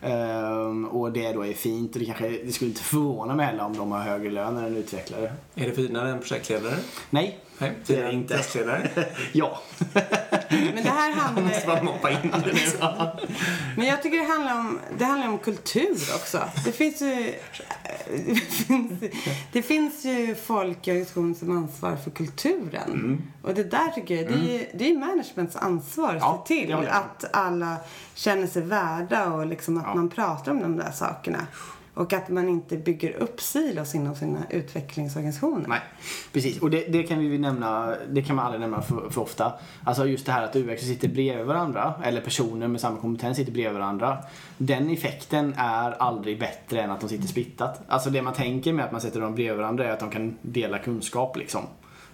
Ehm, 0.02 0.84
och 0.84 1.12
det 1.12 1.32
då 1.32 1.46
är 1.46 1.52
fint 1.52 1.94
och 1.94 2.00
det 2.00 2.06
kanske, 2.06 2.28
det 2.28 2.52
skulle 2.52 2.70
inte 2.70 2.82
förvåna 2.82 3.34
mig 3.34 3.46
heller 3.46 3.64
om 3.64 3.76
de 3.76 3.92
har 3.92 4.00
högre 4.00 4.30
lön 4.30 4.56
än 4.56 4.64
en 4.64 4.76
utvecklare. 4.76 5.32
Är 5.54 5.66
det 5.66 5.72
finare 5.72 6.10
än 6.10 6.18
projektledare? 6.18 6.74
Nej. 7.10 7.38
Nej, 7.58 7.72
Det 7.86 7.96
är 8.00 8.10
inte. 8.12 8.36
testledare? 8.36 8.88
Ja. 9.32 9.62
Men 10.50 10.82
det 10.84 10.90
här 10.90 11.10
Måste 11.42 11.66
man 11.66 11.76
handlar, 11.76 11.82
moppa 11.82 12.10
in 12.10 12.18
det 12.44 12.52
nu? 12.52 12.60
men 13.76 13.86
jag 13.86 14.02
tycker 14.02 14.18
det 14.18 14.24
handlar 14.32 14.58
om, 14.58 14.78
det 14.98 15.04
handlar 15.04 15.28
om 15.28 15.38
kultur 15.38 15.96
också. 16.14 16.42
Det 16.64 16.72
finns 16.72 17.02
ju, 17.02 17.34
det 18.26 18.34
finns, 18.40 18.92
det 19.52 19.62
finns 19.62 20.04
ju 20.04 20.34
folk 20.34 20.88
i 20.88 20.90
organisationen 20.90 21.34
som 21.34 21.56
ansvarar 21.56 21.96
för 21.96 22.10
kulturen. 22.10 23.22
Och 23.42 23.54
det 23.54 23.64
där 23.64 23.88
tycker 23.94 24.14
jag, 24.16 24.26
det 24.26 24.34
är, 24.34 24.58
ju- 24.58 24.66
det 24.74 24.90
är 24.90 24.98
managements 24.98 25.56
ansvar 25.56 26.08
att 26.08 26.20
Ja, 26.20 26.44
se 26.48 26.54
till 26.54 26.70
jag 26.70 26.86
att 26.86 27.24
alla 27.32 27.76
känner 28.14 28.46
sig 28.46 28.62
värda 28.62 29.26
och 29.26 29.46
liksom 29.46 29.76
att 29.78 29.84
Ja. 29.86 29.94
man 29.94 30.08
pratar 30.08 30.52
om 30.52 30.60
de 30.62 30.76
där 30.76 30.90
sakerna. 30.92 31.46
Och 31.96 32.12
att 32.12 32.28
man 32.28 32.48
inte 32.48 32.76
bygger 32.76 33.12
upp 33.12 33.40
silos 33.40 33.94
inom 33.94 34.14
sina 34.14 34.38
utvecklingsorganisationer. 34.50 35.68
Nej, 35.68 35.80
precis. 36.32 36.62
Och 36.62 36.70
det, 36.70 36.92
det 36.92 37.02
kan 37.02 37.18
vi 37.18 37.38
nämna, 37.38 37.94
det 38.10 38.22
kan 38.22 38.36
man 38.36 38.44
aldrig 38.44 38.60
nämna 38.60 38.82
för, 38.82 39.10
för 39.10 39.20
ofta. 39.20 39.52
Alltså 39.84 40.06
just 40.06 40.26
det 40.26 40.32
här 40.32 40.42
att 40.42 40.56
UX 40.56 40.82
sitter 40.82 41.08
bredvid 41.08 41.46
varandra, 41.46 41.94
eller 42.02 42.20
personer 42.20 42.68
med 42.68 42.80
samma 42.80 42.98
kompetens 42.98 43.36
sitter 43.36 43.52
bredvid 43.52 43.80
varandra. 43.80 44.18
Den 44.58 44.90
effekten 44.90 45.54
är 45.56 45.90
aldrig 45.90 46.40
bättre 46.40 46.80
än 46.82 46.90
att 46.90 47.00
de 47.00 47.08
sitter 47.08 47.28
splittat. 47.28 47.80
Alltså 47.88 48.10
det 48.10 48.22
man 48.22 48.34
tänker 48.34 48.72
med 48.72 48.84
att 48.84 48.92
man 48.92 49.00
sätter 49.00 49.20
dem 49.20 49.34
bredvid 49.34 49.56
varandra 49.56 49.84
är 49.84 49.90
att 49.90 50.00
de 50.00 50.10
kan 50.10 50.38
dela 50.42 50.78
kunskap 50.78 51.36
liksom. 51.36 51.62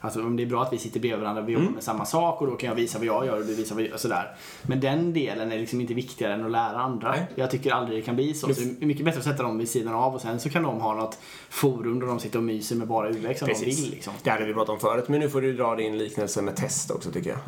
Alltså 0.04 0.20
om 0.20 0.36
det 0.36 0.42
är 0.42 0.46
bra 0.46 0.62
att 0.62 0.72
vi 0.72 0.78
sitter 0.78 1.00
bredvid 1.00 1.20
varandra, 1.20 1.42
vi 1.42 1.52
jobbar 1.52 1.70
med 1.70 1.82
samma 1.82 2.04
sak 2.04 2.40
och 2.40 2.46
då 2.46 2.56
kan 2.56 2.68
jag 2.68 2.74
visa 2.74 2.98
vad 2.98 3.06
jag 3.06 3.26
gör 3.26 3.38
och 3.40 3.46
du 3.46 3.54
visar 3.54 3.74
vad 3.74 3.84
jag 3.84 4.00
sådär. 4.00 4.34
Men 4.62 4.80
den 4.80 5.12
delen 5.12 5.52
är 5.52 5.58
liksom 5.58 5.80
inte 5.80 5.94
viktigare 5.94 6.34
än 6.34 6.44
att 6.44 6.50
lära 6.50 6.80
andra. 6.80 7.10
Nej. 7.10 7.26
Jag 7.34 7.50
tycker 7.50 7.70
aldrig 7.72 7.98
det 7.98 8.02
kan 8.06 8.14
bli 8.16 8.34
så. 8.34 8.54
så 8.54 8.60
det 8.60 8.82
är 8.82 8.86
mycket 8.86 9.04
bättre 9.04 9.18
att 9.18 9.24
sätta 9.24 9.42
dem 9.42 9.58
vid 9.58 9.68
sidan 9.68 9.94
av 9.94 10.14
och 10.14 10.20
sen 10.20 10.40
så 10.40 10.50
kan 10.50 10.62
de 10.62 10.80
ha 10.80 10.94
något 10.94 11.18
forum 11.50 12.00
där 12.00 12.06
de 12.06 12.20
sitter 12.20 12.38
och 12.38 12.44
myser 12.44 12.76
med 12.76 12.88
bara 12.88 13.10
UX 13.10 13.42
om 13.42 13.48
de 13.48 13.54
vill 13.64 13.90
liksom. 13.90 14.12
Det 14.22 14.30
hade 14.30 14.44
vi 14.44 14.54
pratat 14.54 14.68
om 14.70 14.80
förut, 14.80 15.08
men 15.08 15.20
nu 15.20 15.30
får 15.30 15.40
du 15.40 15.52
dra 15.52 15.76
din 15.76 15.98
liknelse 15.98 16.42
med 16.42 16.56
test 16.56 16.90
också 16.90 17.10
tycker 17.10 17.30
jag. 17.30 17.38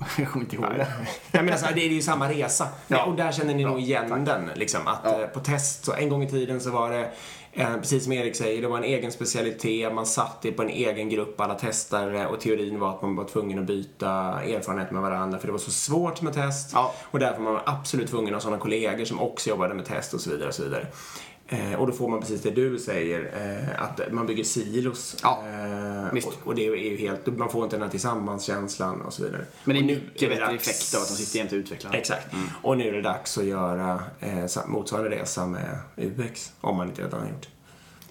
Jag 0.18 0.28
kommer 0.30 0.44
inte 0.44 0.56
ihåg 0.56 0.64
det. 0.64 0.86
Nej, 1.32 1.42
men 1.42 1.48
alltså, 1.52 1.66
det 1.74 1.80
är 1.80 1.88
ju 1.88 2.02
samma 2.02 2.28
resa. 2.30 2.68
Ja. 2.88 3.04
Och 3.04 3.14
där 3.16 3.32
känner 3.32 3.54
ni 3.54 3.64
nog 3.64 3.80
igen 3.80 4.08
tack. 4.08 4.26
den. 4.26 4.50
Liksom, 4.54 4.80
att 4.86 5.00
Ja. 5.04 5.20
eh, 5.22 5.26
På 5.28 5.40
test, 5.40 5.84
så 5.84 5.92
en 5.92 6.08
gång 6.08 6.22
i 6.22 6.30
tiden 6.30 6.60
så 6.60 6.70
var 6.70 6.90
det 6.90 7.10
Precis 7.54 8.04
som 8.04 8.12
Erik 8.12 8.36
säger, 8.36 8.62
det 8.62 8.68
var 8.68 8.78
en 8.78 8.84
egen 8.84 9.12
specialitet. 9.12 9.94
Man 9.94 10.06
satt 10.06 10.44
i 10.44 10.52
på 10.52 10.62
en 10.62 10.68
egen 10.68 11.08
grupp, 11.08 11.40
alla 11.40 11.54
testare 11.54 12.26
och 12.26 12.40
teorin 12.40 12.78
var 12.78 12.90
att 12.90 13.02
man 13.02 13.16
var 13.16 13.24
tvungen 13.24 13.58
att 13.58 13.66
byta 13.66 14.08
erfarenhet 14.42 14.90
med 14.90 15.02
varandra 15.02 15.38
för 15.38 15.46
det 15.46 15.52
var 15.52 15.58
så 15.58 15.70
svårt 15.70 16.22
med 16.22 16.34
test. 16.34 16.70
Ja. 16.74 16.94
Och 17.02 17.18
därför 17.18 17.42
var 17.42 17.52
man 17.52 17.62
absolut 17.66 18.10
tvungen 18.10 18.34
att 18.34 18.34
ha 18.34 18.40
sådana 18.40 18.62
kollegor 18.62 19.04
som 19.04 19.20
också 19.20 19.50
jobbade 19.50 19.74
med 19.74 19.84
test 19.86 20.14
och 20.14 20.20
så 20.20 20.30
vidare. 20.30 20.48
Och, 20.48 20.54
så 20.54 20.62
vidare. 20.62 20.86
Eh, 21.52 21.74
och 21.74 21.86
då 21.86 21.92
får 21.92 22.08
man 22.08 22.20
precis 22.20 22.42
det 22.42 22.50
du 22.50 22.78
säger, 22.78 23.20
eh, 23.76 23.82
att 23.82 24.12
man 24.12 24.26
bygger 24.26 24.44
silos. 24.44 25.16
Ja, 25.22 25.42
eh, 25.46 26.12
visst. 26.12 26.26
och, 26.28 26.34
och 26.44 26.54
det 26.54 26.66
är 26.66 26.74
ju 26.76 26.96
helt, 26.96 27.26
man 27.26 27.50
får 27.50 27.64
inte 27.64 27.76
den 27.76 27.82
här 27.82 27.90
tillsammanskänslan 27.90 29.00
och 29.00 29.12
så 29.12 29.22
vidare. 29.22 29.44
Men 29.64 29.76
det 29.76 29.82
är 29.82 29.84
mycket 29.84 30.20
det 30.20 30.26
bättre 30.28 30.44
dags- 30.44 30.68
effekt 30.68 30.94
av 30.94 31.02
att 31.02 31.08
de 31.08 31.14
sitter 31.14 31.38
jämte 31.38 31.56
utvecklaren. 31.56 31.98
Exakt. 31.98 32.26
Och 32.62 32.78
nu 32.78 32.88
är 32.88 32.92
det 32.92 33.02
dags 33.02 33.38
att 33.38 33.44
göra 33.44 34.02
eh, 34.20 34.44
motsvarande 34.66 35.10
resa 35.10 35.46
med 35.46 35.78
UX, 35.96 36.52
om 36.60 36.76
man 36.76 36.88
inte 36.88 37.02
redan 37.02 37.20
har 37.20 37.28
gjort. 37.28 37.48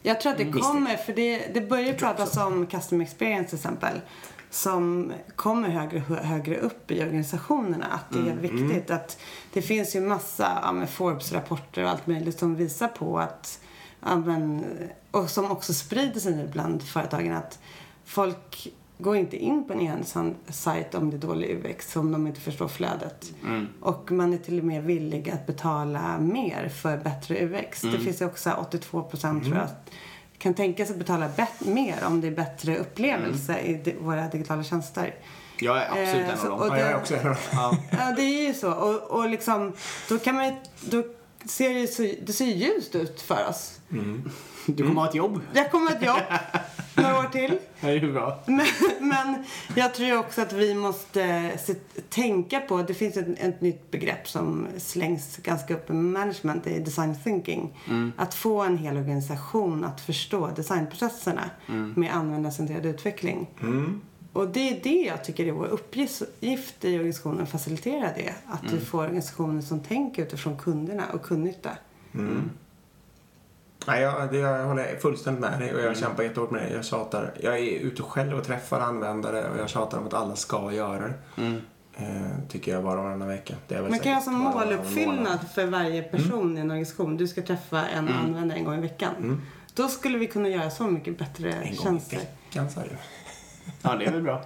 Jag 0.01 0.21
tror 0.21 0.31
att 0.31 0.37
det 0.37 0.43
Visst. 0.43 0.59
kommer, 0.59 0.97
för 0.97 1.13
det, 1.13 1.53
det 1.53 1.61
börjar 1.61 1.93
pratas 1.93 2.37
om 2.37 2.67
custom 2.67 3.01
experience 3.01 3.49
till 3.49 3.57
exempel. 3.57 4.01
Som 4.49 5.13
kommer 5.35 5.69
högre, 5.69 5.99
högre 5.99 6.57
upp 6.57 6.91
i 6.91 7.01
organisationerna. 7.01 7.85
Att 7.85 8.09
det 8.09 8.29
är 8.29 8.35
viktigt. 8.35 8.91
Att 8.91 9.17
det 9.53 9.61
finns 9.61 9.95
ju 9.95 10.01
massa 10.01 10.59
ja, 10.63 10.85
Forbes-rapporter 10.85 11.83
och 11.83 11.89
allt 11.89 12.07
möjligt 12.07 12.39
som 12.39 12.55
visar 12.55 12.87
på 12.87 13.19
att 13.19 13.59
ja, 14.05 14.15
men, 14.15 14.65
och 15.11 15.29
som 15.29 15.51
också 15.51 15.73
sprider 15.73 16.19
sig 16.19 16.35
nu 16.35 16.47
bland 16.47 16.83
företagen 16.83 17.33
att 17.33 17.59
folk 18.05 18.67
går 18.97 19.15
inte 19.15 19.37
in 19.37 19.67
på 19.67 19.73
en 19.73 19.79
ensam 19.79 20.35
sajt 20.47 20.95
om 20.95 21.09
det 21.09 21.17
är 21.17 21.21
dålig 21.21 21.65
UX 21.65 21.95
om 21.95 22.11
de 22.11 22.27
inte 22.27 22.41
förstår 22.41 22.67
flödet. 22.67 23.33
Och 23.81 24.11
man 24.11 24.33
är 24.33 24.37
till 24.37 24.59
och 24.59 24.65
med 24.65 24.83
villig 24.83 25.29
att 25.29 25.47
betala 25.47 26.19
mer 26.19 26.69
för 26.69 26.97
bättre 26.97 27.45
UX. 27.45 27.81
Det 27.81 27.99
finns 27.99 28.21
ju 28.21 28.25
också 28.25 28.51
82 28.51 29.03
procent 29.03 29.43
tror 29.43 29.57
jag 29.57 29.67
kan 30.39 30.53
tänka 30.53 30.85
sig 30.85 30.93
att 30.93 30.99
betala 30.99 31.27
bet- 31.35 31.59
mer 31.67 32.03
om 32.05 32.21
det 32.21 32.27
är 32.27 32.31
bättre 32.31 32.77
upplevelse 32.77 33.59
i 33.59 33.73
di- 33.73 33.95
våra 34.01 34.27
digitala 34.27 34.63
tjänster. 34.63 35.15
Jag 35.59 35.77
är 35.77 35.85
absolut 35.89 36.27
Eh, 36.27 36.33
en 36.33 36.39
av 36.39 36.45
dem. 36.45 36.59
och 36.59 36.67
Ja, 36.67 36.77
jag 36.79 36.87
är 36.87 36.91
det- 36.93 36.97
också 36.99 37.13
en 37.15 37.27
av 37.27 37.35
dem. 37.71 37.77
Ja. 37.91 38.13
Det 38.15 38.21
är 38.21 38.47
ju 38.47 38.53
så. 38.53 38.71
Och, 38.71 39.01
och 39.19 39.29
liksom, 39.29 39.73
då 40.09 40.19
kan 40.19 40.35
man 40.35 40.45
ju- 40.45 40.55
då 40.81 41.03
ser 41.45 41.73
det, 41.73 41.87
så, 41.87 42.01
det 42.25 42.33
ser 42.33 42.45
ljust 42.45 42.95
ut 42.95 43.21
för 43.21 43.47
oss. 43.49 43.79
Du 44.65 44.83
kommer 44.87 45.01
ha 45.01 45.09
ett 45.09 45.15
jobb. 45.15 45.41
Jag 45.53 45.71
kommer 45.71 45.91
ett 45.91 46.01
jobb 46.05 46.19
några 47.01 47.19
år 47.19 47.29
till. 47.31 47.57
Det 47.81 47.87
är 47.87 47.93
ju 47.93 48.13
bra. 48.13 48.39
Men, 48.45 48.65
men 48.99 49.43
jag 49.75 49.93
tror 49.93 50.17
också 50.17 50.41
att 50.41 50.53
vi 50.53 50.73
måste 50.75 51.51
se, 51.57 51.73
tänka 52.09 52.59
på, 52.59 52.77
det 52.81 52.93
finns 52.93 53.17
ett, 53.17 53.39
ett 53.39 53.61
nytt 53.61 53.91
begrepp 53.91 54.27
som 54.27 54.67
slängs 54.77 55.37
ganska 55.37 55.73
upp 55.73 55.89
i 55.89 55.93
management, 55.93 56.63
det 56.63 56.75
är 56.75 56.79
design 56.79 57.15
thinking. 57.23 57.77
Att 58.17 58.33
få 58.33 58.61
en 58.61 58.77
hel 58.77 58.97
organisation 58.97 59.83
att 59.83 60.01
förstå 60.01 60.49
designprocesserna 60.55 61.49
med 61.95 62.15
användarcentrerad 62.15 62.85
utveckling. 62.85 63.47
Och 64.33 64.47
det 64.47 64.69
är 64.69 64.79
det 64.83 65.05
jag 65.07 65.23
tycker 65.23 65.45
är 65.45 65.51
vår 65.51 65.65
uppgift 65.65 66.25
i 66.85 66.95
organisationen, 66.95 67.41
att 67.43 67.51
facilitera 67.51 68.09
det. 68.15 68.33
Att 68.45 68.73
vi 68.73 68.79
får 68.79 69.03
organisationer 69.03 69.61
som 69.61 69.79
tänker 69.79 70.23
utifrån 70.23 70.57
kunderna 70.57 71.03
och 71.13 71.21
kundnytta. 71.23 71.69
Nej, 73.87 74.01
jag, 74.01 74.31
det, 74.31 74.37
jag 74.37 74.65
håller 74.65 74.99
fullständigt 74.99 75.41
med 75.41 75.59
dig 75.59 75.75
och 75.75 75.81
jag 75.81 75.97
kämpar 75.97 76.23
jättehårt 76.23 76.51
med 76.51 76.61
det. 76.61 76.69
Jag 76.69 76.85
tjatar. 76.85 77.31
Jag 77.41 77.59
är 77.59 77.79
ute 77.79 78.01
själv 78.01 78.37
och 78.37 78.43
träffar 78.43 78.79
användare 78.79 79.49
och 79.49 79.59
jag 79.59 79.69
tjatar 79.69 79.97
om 79.97 80.07
att 80.07 80.13
alla 80.13 80.35
ska 80.35 80.71
göra 80.71 81.07
det. 81.07 81.13
Eh, 81.97 82.21
tycker 82.49 82.71
jag 82.73 82.81
var 82.81 82.97
och 82.97 83.03
varannan 83.03 83.27
vecka. 83.27 83.55
Det 83.67 83.75
är 83.75 83.81
väl 83.81 83.89
Man 83.89 83.99
kan 83.99 84.13
ha 84.13 84.21
som 84.21 84.33
måluppfyllnad 84.33 85.39
för 85.55 85.65
varje 85.65 86.03
person 86.03 86.57
i 86.57 86.59
en 86.61 86.71
organisation. 86.71 87.17
Du 87.17 87.27
ska 87.27 87.41
träffa 87.41 87.87
en 87.87 88.09
användare 88.09 88.57
en 88.59 88.65
gång 88.65 88.77
i 88.77 88.81
veckan. 88.81 89.41
Då 89.73 89.87
skulle 89.87 90.17
vi 90.17 90.27
kunna 90.27 90.49
göra 90.49 90.69
så 90.69 90.83
mycket 90.83 91.17
bättre 91.17 91.51
En 91.51 91.59
gång 91.61 91.73
i 91.73 91.75
tjänster. 91.75 92.17
veckan 92.17 92.69
sa 92.69 92.81
du. 92.81 92.89
Ja, 93.81 93.95
det 93.95 94.05
är 94.05 94.11
väl 94.11 94.21
bra. 94.21 94.41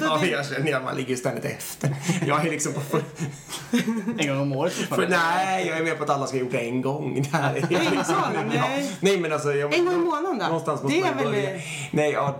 Ja, 0.00 0.18
men 0.20 0.30
jag 0.30 0.46
känner 0.46 0.74
att 0.76 0.84
man 0.84 0.96
ligger 0.96 1.10
ju 1.10 1.16
ständigt 1.16 1.44
efter. 1.44 1.96
Jag 2.26 2.46
är 2.46 2.50
liksom 2.50 2.72
på 2.72 2.80
full... 2.80 3.02
En 4.18 4.28
gång 4.28 4.40
om 4.40 4.52
året 4.52 4.72
För, 4.72 5.08
nej, 5.08 5.66
jag 5.68 5.78
är 5.78 5.82
med 5.84 5.98
på 5.98 6.04
att 6.04 6.10
alla 6.10 6.26
ska 6.26 6.36
ha 6.36 6.40
gjort 6.40 6.52
det 6.52 6.58
en 6.58 6.82
gång. 6.82 7.22
Det 7.32 7.36
här 7.36 7.54
är 7.54 7.56
En 7.56 7.84
gång? 7.84 8.04
Ja. 8.54 8.60
Nej. 8.68 8.90
Nej, 9.00 9.20
men 9.20 9.32
alltså... 9.32 9.52
Jag, 9.52 9.74
En 9.74 9.84
gång 9.84 9.94
i 9.94 9.98
månaden 9.98 10.38
då? 10.38 10.44
Någonstans 10.46 10.82
måste 10.82 10.98
Det 10.98 11.06
är 11.06 11.14
man 11.14 11.24
väl- 11.24 11.32
börja. 11.32 11.60
Nej, 11.92 12.10
ja, 12.12 12.38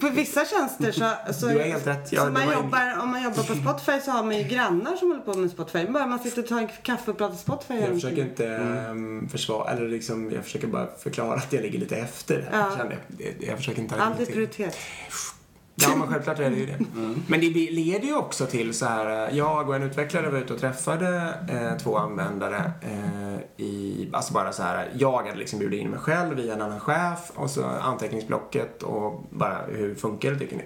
På 0.00 0.08
vissa 0.08 0.44
tjänster 0.44 0.92
så... 0.92 1.32
så 1.32 1.46
Du 1.46 1.58
har 1.58 1.64
helt 1.64 1.86
rätt. 1.86 2.12
Ja, 2.12 2.20
så 2.20 2.26
det 2.26 2.32
man 2.32 2.42
en- 2.42 2.52
jobbar, 2.52 2.98
om 3.02 3.10
man 3.10 3.22
jobbar 3.22 3.42
på 3.42 3.54
Spotify 3.54 4.00
så 4.04 4.10
har 4.10 4.22
man 4.22 4.38
ju 4.38 4.44
grannar 4.44 4.96
som 4.96 5.08
håller 5.08 5.22
på 5.22 5.34
med 5.34 5.50
Spotify. 5.50 5.86
Bara 5.86 6.06
man 6.06 6.18
sitter 6.18 6.42
och 6.42 6.48
tar 6.48 6.58
en 6.58 6.68
kaffe 6.82 7.10
och 7.10 7.18
pratar 7.18 7.36
Spotify. 7.36 7.74
Jag 7.74 7.88
försöker 7.92 8.22
inte 8.22 8.46
mm. 8.46 9.28
försvara, 9.28 9.70
eller 9.72 9.88
liksom, 9.88 10.30
jag 10.32 10.44
försöker 10.44 10.66
bara 10.66 10.86
förklara 10.98 11.34
att 11.34 11.52
jag 11.52 11.62
ligger 11.62 11.78
lite 11.78 11.96
efter. 11.96 12.48
Ja. 12.52 12.70
Jag. 12.78 12.96
Det- 13.08 13.46
Jag 13.46 13.56
försöker 13.58 13.80
inte 13.82 13.94
Allt 14.02 14.20
är 14.20 14.24
till. 14.24 14.34
prioritet. 14.34 14.76
Ja, 15.78 15.96
men 15.96 16.08
självklart 16.08 16.38
är 16.38 16.50
det 16.50 16.56
ju 16.56 16.66
det. 16.66 16.78
Men 17.28 17.40
det 17.40 17.48
leder 17.70 18.06
ju 18.06 18.14
också 18.16 18.46
till 18.46 18.74
så 18.74 18.86
här, 18.86 19.28
eh, 19.28 19.36
jag 19.38 19.68
och 19.68 19.76
en 19.76 19.82
utvecklare 19.82 20.30
var 20.30 20.38
ute 20.38 20.52
och 20.52 20.60
träffade 20.60 21.34
eh, 21.48 21.78
två 21.82 21.96
användare 21.96 22.72
eh, 22.82 23.64
i, 23.64 24.08
alltså 24.12 24.32
bara 24.32 24.52
så 24.52 24.62
här, 24.62 24.88
jag 24.98 25.22
hade 25.22 25.34
liksom 25.38 25.58
bjudit 25.58 25.80
in 25.80 25.90
mig 25.90 25.98
själv 25.98 26.36
via 26.36 26.54
en 26.54 26.62
annan 26.62 26.80
chef 26.80 27.30
och 27.34 27.50
så 27.50 27.64
anteckningsblocket 27.64 28.82
och 28.82 29.24
bara 29.30 29.58
hur 29.68 29.94
funkar 29.94 30.30
det 30.32 30.38
tycker 30.38 30.56
ni? 30.56 30.62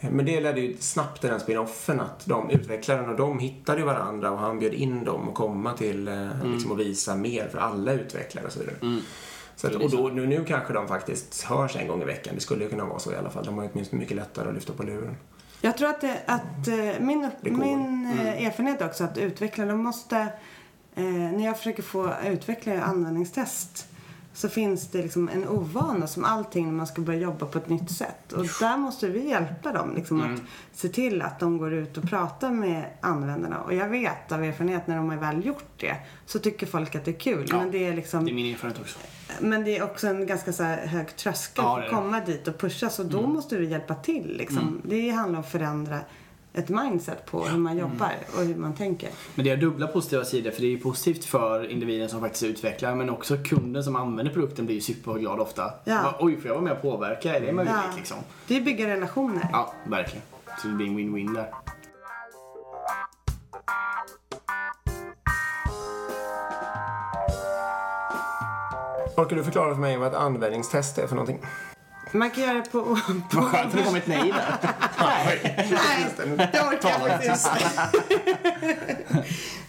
Eh, 0.00 0.10
Men 0.10 0.26
det 0.26 0.40
ledde 0.40 0.60
ju 0.60 0.76
snabbt 0.80 1.20
till 1.20 1.30
den 1.30 1.40
spin-offen 1.40 2.00
att 2.00 2.26
de 2.26 2.50
utvecklaren 2.50 3.08
och 3.10 3.16
de 3.16 3.38
hittade 3.38 3.78
ju 3.78 3.84
varandra 3.84 4.30
och 4.30 4.38
han 4.38 4.58
bjöd 4.58 4.74
in 4.74 5.04
dem 5.04 5.28
att 5.28 5.34
komma 5.34 5.72
till 5.72 6.08
eh, 6.08 6.28
liksom 6.52 6.70
och 6.70 6.80
visa 6.80 7.14
mer 7.14 7.48
för 7.48 7.58
alla 7.58 7.92
utvecklare 7.92 8.46
och 8.46 8.52
så 8.52 8.58
vidare. 8.60 8.76
Så 9.56 9.66
att, 9.66 9.74
och 9.74 9.90
då, 9.90 10.08
nu, 10.08 10.26
nu 10.26 10.44
kanske 10.44 10.72
de 10.72 10.88
faktiskt 10.88 11.42
hörs 11.42 11.76
en 11.76 11.88
gång 11.88 12.02
i 12.02 12.04
veckan. 12.04 12.34
Det 12.34 12.40
skulle 12.40 12.64
ju 12.64 12.70
kunna 12.70 12.84
vara 12.84 12.98
så 12.98 13.12
i 13.12 13.16
alla 13.16 13.30
fall. 13.30 13.44
De 13.44 13.56
har 13.56 13.64
ju 13.64 13.70
åtminstone 13.72 14.00
mycket 14.00 14.16
lättare 14.16 14.48
att 14.48 14.54
lyfta 14.54 14.72
på 14.72 14.82
luren. 14.82 15.16
Jag 15.60 15.76
tror 15.76 15.88
att, 15.88 16.00
det, 16.00 16.20
att 16.26 16.68
eh, 16.68 17.00
min, 17.00 17.30
min 17.40 18.06
eh, 18.06 18.46
erfarenhet 18.46 18.82
också 18.82 19.04
att 19.04 19.18
utvecklare, 19.18 19.68
de 19.68 19.82
måste... 19.82 20.16
Eh, 20.94 21.04
när 21.04 21.44
jag 21.44 21.58
försöker 21.58 21.82
få 21.82 22.12
utvecklare 22.26 22.82
användningstest 22.82 23.88
så 24.34 24.48
finns 24.48 24.88
det 24.88 25.02
liksom 25.02 25.28
en 25.28 25.48
ovana 25.48 26.06
som 26.06 26.24
allting 26.24 26.66
när 26.66 26.72
man 26.72 26.86
ska 26.86 27.02
börja 27.02 27.18
jobba 27.18 27.46
på 27.46 27.58
ett 27.58 27.68
nytt 27.68 27.90
sätt. 27.90 28.32
Och 28.32 28.46
där 28.60 28.76
måste 28.76 29.08
vi 29.08 29.28
hjälpa 29.28 29.72
dem 29.72 29.94
liksom 29.94 30.20
att 30.20 30.40
se 30.72 30.88
till 30.88 31.22
att 31.22 31.40
de 31.40 31.58
går 31.58 31.72
ut 31.72 31.98
och 31.98 32.04
pratar 32.04 32.50
med 32.50 32.84
användarna. 33.00 33.60
Och 33.60 33.74
jag 33.74 33.88
vet 33.88 34.32
av 34.32 34.44
erfarenhet 34.44 34.86
när 34.86 34.96
de 34.96 35.10
har 35.10 35.16
väl 35.16 35.46
gjort 35.46 35.68
det 35.76 35.96
så 36.26 36.38
tycker 36.38 36.66
folk 36.66 36.94
att 36.94 37.04
det 37.04 37.10
är 37.10 37.20
kul. 37.20 37.46
Ja, 37.50 37.56
men 37.56 37.70
det 37.70 37.86
är 37.86 37.94
liksom 37.94 38.24
Det 38.24 38.30
är 38.30 38.34
min 38.34 38.54
erfarenhet 38.54 38.80
också. 38.80 38.98
Men 39.40 39.64
det 39.64 39.76
är 39.78 39.82
också 39.84 40.06
en 40.08 40.26
ganska 40.26 40.52
så 40.52 40.62
hög 40.64 41.16
tröskel 41.16 41.64
Ja, 41.64 41.76
för 41.76 41.82
att 41.82 41.90
komma 41.90 42.20
dit 42.20 42.48
och 42.48 42.58
pusha. 42.58 42.90
Så 42.90 43.02
då 43.02 43.26
måste 43.26 43.56
du 43.56 43.64
hjälpa 43.64 43.94
till. 43.94 44.36
Liksom. 44.36 44.80
Det 44.84 45.10
handlar 45.10 45.38
om 45.38 45.44
att 45.44 45.50
förändra 45.50 45.98
ett 46.52 46.68
mindset 46.68 47.26
på 47.26 47.44
hur 47.44 47.58
man 47.58 47.78
jobbar 47.78 48.12
och 48.36 48.44
hur 48.44 48.54
man 48.54 48.74
tänker. 48.74 49.08
Men 49.34 49.44
det 49.44 49.50
har 49.50 49.56
dubbla 49.56 49.86
positiva 49.86 50.24
sidor 50.24 50.50
för 50.50 50.60
det 50.60 50.66
är 50.66 50.70
ju 50.70 50.78
positivt 50.78 51.24
för 51.24 51.70
individen 51.70 52.08
som 52.08 52.20
faktiskt 52.20 52.44
utvecklar 52.44 52.94
men 52.94 53.10
också 53.10 53.36
kunden 53.44 53.84
som 53.84 53.96
använder 53.96 54.32
produkten 54.32 54.66
blir 54.66 54.74
ju 54.76 54.80
superglad 54.82 55.40
ofta. 55.40 55.70
Ja. 55.84 56.16
Oj, 56.20 56.36
får 56.36 56.46
jag 56.46 56.54
vara 56.54 56.64
med 56.64 56.72
och 56.72 56.82
påverka? 56.82 57.36
Är 57.36 57.40
det 57.40 57.52
möjligt 57.52 57.74
Ja. 57.90 57.96
liksom? 57.96 58.16
Det 58.46 58.56
är 58.56 58.60
bygga 58.60 58.88
relationer. 58.88 59.48
Ja, 59.52 59.74
verkligen. 59.86 60.22
Så 60.62 60.68
det 60.68 60.74
blir 60.74 60.86
en 60.86 60.98
win-win 60.98 61.34
där. 61.34 61.46
Orkar 69.16 69.36
du 69.36 69.44
förklara 69.44 69.74
för 69.74 69.80
mig 69.80 69.96
vad 69.96 70.08
ett 70.08 70.14
användningstest 70.14 70.98
är 70.98 71.06
för 71.06 71.14
någonting? 71.14 71.38
Man 72.12 72.30
kan 72.30 72.44
göra 72.44 72.54
det 72.54 72.70
på... 72.72 72.80
på 72.82 72.96
Vad 73.40 73.44
skönt 73.44 73.66
att 73.66 73.72
det 73.72 73.82
kom 73.84 73.94
ett 73.96 74.06
nej 74.06 74.32
där. 74.32 74.58
Nej, 75.00 76.50
det 76.52 76.60
orkar 76.60 76.90
jag 76.90 77.00
faktiskt 77.00 77.48
inte. 77.56 77.90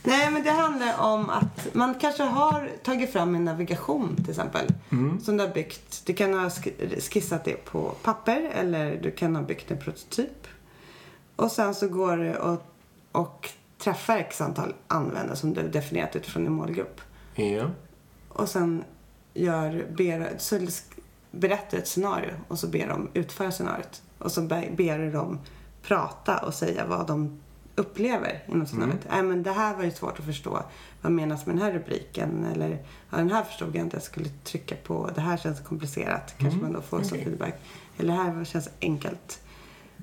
Nej, 0.03 0.31
men 0.31 0.43
det 0.43 0.51
handlar 0.51 0.99
om 0.99 1.29
att 1.29 1.73
man 1.73 1.95
kanske 1.95 2.23
har 2.23 2.69
tagit 2.83 3.11
fram 3.13 3.35
en 3.35 3.45
navigation 3.45 4.15
till 4.15 4.29
exempel. 4.29 4.67
Som 5.23 5.37
du 5.37 5.43
har 5.43 5.53
byggt. 5.53 6.01
Du 6.05 6.13
kan 6.13 6.33
ha 6.33 6.47
sk- 6.47 6.99
skissat 7.13 7.43
det 7.45 7.65
på 7.65 7.91
papper 8.03 8.49
eller 8.53 8.99
du 9.03 9.11
kan 9.11 9.35
ha 9.35 9.43
byggt 9.43 9.71
en 9.71 9.77
prototyp. 9.77 10.47
Och 11.35 11.51
sen 11.51 11.75
så 11.75 11.87
går 11.87 12.17
du 12.17 12.35
och, 12.35 12.61
och 13.11 13.49
träffar 13.77 14.17
x 14.17 14.41
antal 14.41 14.73
användare 14.87 15.35
som 15.35 15.53
du 15.53 15.61
har 15.61 15.67
definierat 15.67 16.15
utifrån 16.15 16.43
din 16.43 16.53
målgrupp. 16.53 17.01
Ja. 17.35 17.65
Och 18.29 18.49
sen 18.49 18.83
gör, 19.35 19.87
ber, 19.97 20.33
så 20.37 20.59
berättar 21.31 21.77
ett 21.77 21.87
scenario 21.87 22.33
och 22.47 22.59
så 22.59 22.67
ber 22.67 22.87
de 22.87 23.09
utföra 23.13 23.51
scenariot. 23.51 24.01
Och 24.17 24.31
så 24.31 24.41
be- 24.41 24.69
ber 24.77 24.99
du 24.99 25.11
dem 25.11 25.39
prata 25.81 26.37
och 26.37 26.53
säga 26.53 26.85
vad 26.85 27.07
de 27.07 27.39
upplever 27.75 28.43
inom 28.47 28.67
scenariot. 28.67 29.05
Nej 29.09 29.23
men 29.23 29.43
det 29.43 29.51
här 29.51 29.75
var 29.75 29.83
ju 29.83 29.91
svårt 29.91 30.19
att 30.19 30.25
förstå. 30.25 30.63
Vad 31.01 31.11
menas 31.11 31.45
med 31.45 31.55
den 31.55 31.63
här 31.63 31.71
rubriken? 31.71 32.45
Eller 32.53 32.85
ja, 33.09 33.17
den 33.17 33.31
här 33.31 33.43
förstod 33.43 33.75
jag 33.75 33.85
inte 33.85 33.95
jag 33.95 34.03
skulle 34.03 34.29
trycka 34.43 34.75
på. 34.75 35.09
Det 35.15 35.21
här 35.21 35.37
känns 35.37 35.59
komplicerat. 35.59 36.35
Kanske 36.37 36.59
man 36.59 36.73
då 36.73 36.81
får 36.81 37.01
som 37.01 37.07
okej. 37.07 37.23
feedback. 37.23 37.55
Eller 37.97 38.13
det 38.13 38.19
här 38.19 38.45
känns 38.45 38.69
enkelt. 38.81 39.41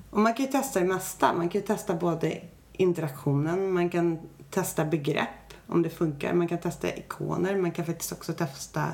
Och 0.09 0.19
man 0.19 0.33
kan 0.33 0.45
ju 0.45 0.51
testa 0.51 0.79
det 0.79 0.85
mesta. 0.85 1.33
Man 1.33 1.49
kan 1.49 1.61
ju 1.61 1.67
testa 1.67 1.95
både 1.95 2.41
interaktionen, 2.73 3.71
man 3.71 3.89
kan 3.89 4.19
testa 4.49 4.85
begrepp 4.85 5.53
om 5.67 5.81
det 5.81 5.89
funkar. 5.89 6.33
Man 6.33 6.47
kan 6.47 6.57
testa 6.57 6.95
ikoner, 6.95 7.55
man 7.55 7.71
kan 7.71 7.85
faktiskt 7.85 8.11
också 8.11 8.33
testa 8.33 8.87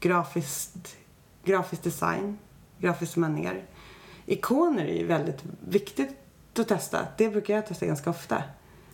grafiskt, 0.00 0.96
grafisk 1.44 1.82
design, 1.82 2.38
grafisk 2.78 3.16
manér. 3.16 3.64
Ikoner 4.26 4.84
är 4.84 4.94
ju 4.94 5.06
väldigt 5.06 5.44
viktigt 5.68 6.10
att 6.58 6.68
testa. 6.68 7.06
Det 7.18 7.28
brukar 7.28 7.54
jag 7.54 7.66
testa 7.66 7.86
ganska 7.86 8.10
ofta. 8.10 8.42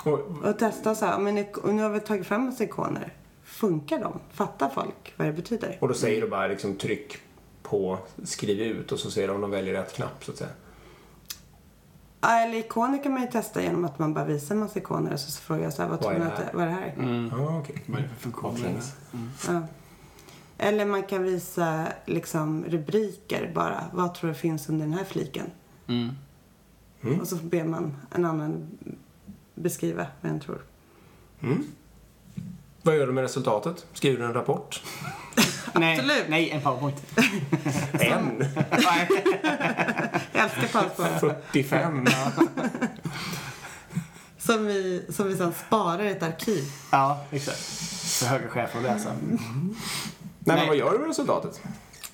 Och, 0.05 0.21
Och 0.45 0.59
testa 0.59 0.95
så 0.95 1.07
här, 1.07 1.19
men 1.19 1.35
nu 1.65 1.83
har 1.83 1.91
vi 1.91 2.01
tagit 2.01 2.27
fram 2.27 2.45
massa 2.45 2.65
ikoner. 2.65 3.13
Funkar 3.45 3.99
de? 4.01 4.19
Fattar 4.33 4.69
folk 4.69 5.15
vad 5.17 5.27
det 5.29 5.33
betyder? 5.33 5.79
och 5.81 5.89
då 5.89 5.95
säger 5.95 6.21
du 6.21 6.29
bara 6.29 6.47
liksom 6.47 6.77
tryck 6.77 7.19
på 7.63 7.99
skriv 8.25 8.61
ut 8.61 8.93
och 8.93 8.99
så 8.99 9.11
ser 9.11 9.29
de 9.29 9.35
om 9.35 9.41
de 9.41 9.51
väljer 9.51 9.75
rätt 9.75 9.93
knapp 9.95 10.25
så 10.25 10.33
att 10.33 10.39
säga. 10.39 10.51
Ja, 12.21 12.41
eller 12.41 12.59
ikoner 12.59 13.03
kan 13.03 13.13
man 13.13 13.23
ju 13.23 13.29
testa 13.29 13.63
genom 13.63 13.85
att 13.85 13.99
man 13.99 14.15
bara 14.15 14.25
visar 14.25 14.55
en 14.55 14.61
massa 14.61 14.79
ikoner 14.79 15.13
och 15.13 15.21
så 15.21 15.41
frågar 15.41 15.63
jag 15.63 15.73
så 15.73 15.83
här, 15.83 15.89
vad 15.89 16.03
Vad 16.03 16.11
tror 16.11 16.15
är 16.15 16.19
ni 16.19 16.25
det 16.25 16.33
att 16.33 16.39
här? 16.39 16.47
det, 16.53 16.57
vad 16.57 16.63
är 16.65 16.69
det 16.69 16.73
här 16.75 16.83
är? 16.83 17.29
Ja, 17.39 17.59
okej. 17.59 17.83
Vad 17.87 17.99
är 17.99 18.03
det 18.03 18.09
för 18.09 18.17
funktioner? 18.21 18.55
Options. 18.55 18.93
Ja. 19.49 19.63
Eller 20.63 20.85
man 20.85 21.03
kan 21.03 21.23
visa 21.23 21.87
liksom 22.07 22.65
rubriker 22.65 23.53
bara. 23.55 23.85
Vad 23.93 24.15
tror 24.15 24.29
du 24.29 24.35
finns 24.35 24.69
under 24.69 24.87
den 24.87 24.95
här 24.95 25.05
fliken? 25.05 25.51
Mm. 25.89 26.11
Och 27.21 27.29
så 27.29 27.37
ber 27.37 27.65
man 27.65 27.97
en 28.15 28.25
annan 28.25 28.67
beskriva 29.55 30.07
vad 30.21 30.33
den 30.33 30.41
tror. 30.41 30.63
Mm. 31.41 31.65
Vad 32.83 32.97
gör 32.97 33.07
du 33.07 33.13
med 33.13 33.23
resultatet? 33.23 33.87
Skriver 33.93 34.19
du 34.19 34.25
en 34.25 34.35
rapport? 34.35 34.83
Nej, 35.75 35.99
Absolut. 35.99 36.25
nej, 36.29 36.51
en 36.51 36.61
powerpoint. 36.61 37.03
En? 37.93 38.45
Jag 40.33 40.45
älskar 40.45 40.69
PowerPoint. 40.73 41.21
45? 41.21 42.07
som, 44.39 44.67
vi, 44.67 45.07
som 45.09 45.29
vi 45.29 45.37
sen 45.37 45.53
sparar 45.67 46.03
i 46.03 46.11
ett 46.11 46.23
arkiv. 46.23 46.65
ja, 46.91 47.25
exakt. 47.31 47.59
För 48.19 48.27
höga 48.27 48.49
chefer 48.49 48.79
att 48.79 48.85
läsa. 48.85 49.13
Nej, 50.45 50.57
men 50.57 50.67
vad 50.67 50.77
gör 50.77 50.93
du 50.93 50.99
med 50.99 51.09
resultatet? 51.09 51.61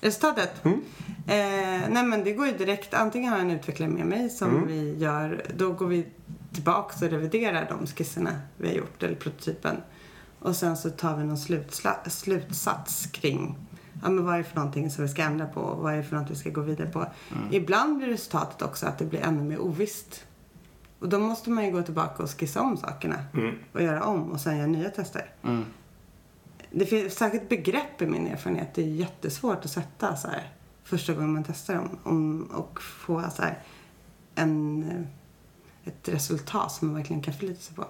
Resultatet? 0.01 0.65
Mm. 0.65 0.81
Eh, 1.27 1.89
nej 1.89 2.03
men 2.03 2.23
det 2.23 2.33
går 2.33 2.47
ju 2.47 2.57
direkt. 2.57 2.93
Antingen 2.93 3.31
har 3.31 3.39
jag 3.39 3.49
en 3.49 3.59
utvecklare 3.59 3.89
med 3.89 4.05
mig 4.05 4.29
som 4.29 4.49
Mm. 4.49 4.67
vi 4.67 4.95
gör. 4.97 5.45
Då 5.57 5.71
går 5.71 5.87
vi 5.87 6.07
tillbaka 6.53 7.05
och 7.05 7.11
reviderar 7.11 7.67
de 7.69 7.87
skisserna 7.87 8.31
vi 8.57 8.67
har 8.67 8.75
gjort, 8.75 9.03
eller 9.03 9.15
prototypen. 9.15 9.75
Och 10.39 10.55
sen 10.55 10.77
så 10.77 10.89
tar 10.89 11.17
vi 11.17 11.23
någon 11.23 11.37
slutsla- 11.37 12.09
slutsats 12.09 13.05
kring 13.11 13.55
ja, 14.03 14.09
men 14.09 14.25
vad 14.25 14.33
är 14.33 14.37
det 14.37 14.43
för 14.43 14.55
någonting 14.55 14.89
som 14.89 15.03
vi 15.03 15.09
ska 15.09 15.21
ändra 15.21 15.45
på 15.45 15.61
och 15.61 15.83
vad 15.83 15.93
är 15.93 15.97
det 15.97 16.03
för 16.03 16.15
något 16.15 16.31
vi 16.31 16.35
ska 16.35 16.49
gå 16.49 16.61
vidare 16.61 16.89
på. 16.89 17.05
Ibland 17.51 17.97
blir 17.97 18.07
resultatet 18.07 18.61
också 18.61 18.85
att 18.85 18.97
det 18.97 19.05
blir 19.05 19.19
ännu 19.19 19.43
mer 19.43 19.59
ovisst. 19.59 20.23
Och 20.99 21.09
då 21.09 21.19
måste 21.19 21.49
man 21.49 21.65
ju 21.65 21.71
gå 21.71 21.81
tillbaka 21.81 22.23
och 22.23 22.29
skissa 22.39 22.61
om 22.61 22.77
sakerna 22.77 23.15
Mm. 23.33 23.55
och 23.73 23.81
göra 23.81 24.03
om 24.03 24.31
och 24.31 24.39
sen 24.39 24.57
göra 24.57 24.67
nya 24.67 24.89
tester. 24.89 25.25
Mm. 25.43 25.65
Det 26.79 26.85
finns 26.85 27.13
särskilt 27.15 27.49
begrepp 27.49 28.01
i 28.01 28.05
min 28.05 28.27
erfarenhet. 28.27 28.73
Det 28.73 28.81
är 28.81 28.85
jättesvårt 28.87 29.65
att 29.65 29.71
sätta 29.71 30.15
så 30.15 30.27
här, 30.27 30.51
första 30.83 31.13
gången 31.13 31.33
man 31.33 31.43
testar 31.47 31.75
dem 31.75 31.99
om, 32.03 32.43
och 32.43 32.81
få 32.81 33.23
så 33.35 33.41
här, 33.41 33.59
en, 34.35 35.07
ett 35.83 36.09
resultat 36.09 36.71
som 36.71 36.87
man 36.87 36.97
verkligen 36.97 37.21
kan 37.21 37.33
förlita 37.33 37.61
sig 37.61 37.75
på. 37.75 37.85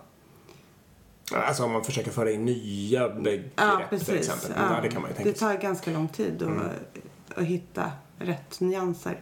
Alltså 1.35 1.63
om 1.63 1.71
man 1.71 1.83
försöker 1.83 2.11
föra 2.11 2.31
in 2.31 2.45
nya 2.45 3.09
begrepp 3.09 3.51
Ja, 3.55 3.77
till 3.89 3.99
precis. 3.99 4.29
exempel. 4.29 4.51
Ja. 4.55 4.75
Ja. 4.75 4.81
det 4.81 4.89
kan 4.89 5.01
man 5.01 5.11
ju 5.11 5.15
tänka 5.15 5.31
det 5.31 5.37
tar 5.37 5.57
ganska 5.57 5.91
lång 5.91 6.07
tid 6.07 6.35
att, 6.43 6.49
Mm. 6.49 6.63
att 7.35 7.43
hitta 7.43 7.91
rätt 8.19 8.59
nyanser. 8.59 9.21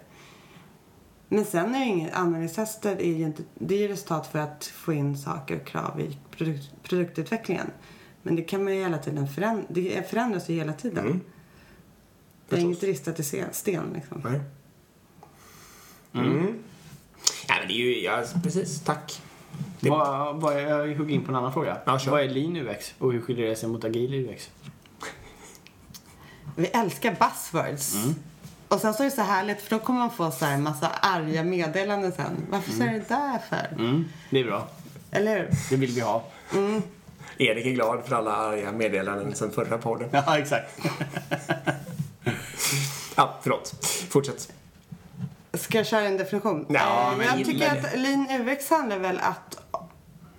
Men 1.28 1.45
sen 1.45 1.75
är 1.75 1.80
det 1.80 1.86
inget, 1.86 2.13
användningstester 2.13 2.95
är 3.01 3.13
ju 3.13 3.23
inte, 3.25 3.43
det 3.56 3.75
är 3.75 3.80
ju 3.80 3.88
resultat 3.88 4.28
för 4.28 4.39
att 4.39 4.65
få 4.65 4.93
in 4.93 5.17
saker 5.17 5.56
och 5.62 5.67
krav 5.67 5.99
i 6.01 6.17
produkt, 6.32 6.71
produktutvecklingen. 6.84 7.71
Men 8.26 8.36
det 8.36 8.42
kan 8.42 8.64
man 8.64 8.76
ju 8.76 8.82
hela 8.84 8.98
tiden 8.98 9.28
förändra, 9.28 9.64
det 9.70 10.10
förändras 10.10 10.50
ju 10.50 10.54
hela 10.56 10.74
tiden. 10.74 11.06
Mm. 11.06 11.22
Det 12.50 12.56
är 12.56 12.60
inget 12.60 12.84
ristat 12.84 13.20
i 13.20 13.24
sten- 13.24 13.50
sten 13.54 13.84
liksom. 13.94 14.22
Nej. 14.24 14.40
Mm. 16.14 16.54
Ja, 17.48 17.56
men 17.60 17.68
det 17.68 17.74
är 17.74 17.78
ju, 17.78 18.02
ja, 18.04 18.24
precis, 18.44 18.82
tack. 18.84 19.22
Det- 19.80 19.90
Vad, 19.90 20.42
vad 20.42 20.54
är, 20.58 20.60
jag 20.88 20.96
hugger 20.96 21.16
in 21.16 21.24
på 21.26 21.32
en 21.32 21.36
annan 21.36 21.54
fråga. 21.54 21.78
Ja, 21.86 22.00
vad 22.08 22.22
är 22.22 22.30
lean 22.30 22.56
UX 22.58 22.94
och 22.98 23.14
hur 23.14 23.22
skiljer 23.22 23.48
det 23.50 23.56
sig 23.56 23.70
mot 23.70 23.84
agil 23.84 24.14
UX? 24.30 24.50
Vi 26.56 26.66
älskar 26.68 27.12
buzzwords. 27.20 27.96
Mm. 27.96 28.16
Och 28.68 28.80
sen 28.82 28.94
så 28.94 29.04
är 29.04 29.06
det 29.06 29.12
så 29.15 29.21
härligt 29.21 29.62
för 29.62 29.76
då 29.80 29.86
kommer 29.86 30.00
man 30.00 30.12
få 30.12 30.32
så 30.32 30.46
här 30.46 30.54
en 30.54 30.63
massa 30.63 30.88
arga 30.88 31.44
meddelanden 31.44 32.12
sen. 32.12 32.46
Varför 32.50 32.71
säger 32.71 32.92
du 32.94 33.00
det 33.00 33.06
där 33.10 33.40
för? 33.50 33.76
Mm, 33.80 34.06
det 34.30 34.40
är 34.40 34.44
bra. 34.44 34.67
Eller 35.12 35.40
hur? 35.40 35.50
Det 35.69 35.76
vill 35.76 35.92
vi 35.92 36.02
ha. 36.02 36.23
Erik 37.38 37.65
är 37.65 37.71
glad 37.71 38.06
för 38.06 38.15
alla 38.15 38.31
arga 38.36 38.71
meddelanden 38.71 39.36
sen 39.36 39.52
förra 39.52 39.77
podden. 39.77 40.10
Ja, 40.12 40.38
exakt. 40.38 40.79
Ja, 43.15 43.36
förlåt. 43.42 43.86
Fortsätt. 44.10 44.54
Ska 45.54 45.77
jag 45.77 45.88
köra 45.88 46.02
en 46.02 46.17
definition? 46.17 46.65
Ja, 46.69 47.12
Eh, 47.12 47.17
men 47.17 47.27
jag 47.27 47.36
tycker 47.46 47.60
det. 47.60 47.71
att 47.90 48.00
Lean 48.00 48.27
UX 48.50 48.69
handlar 48.69 49.00
väl 49.00 49.19
att 49.19 49.58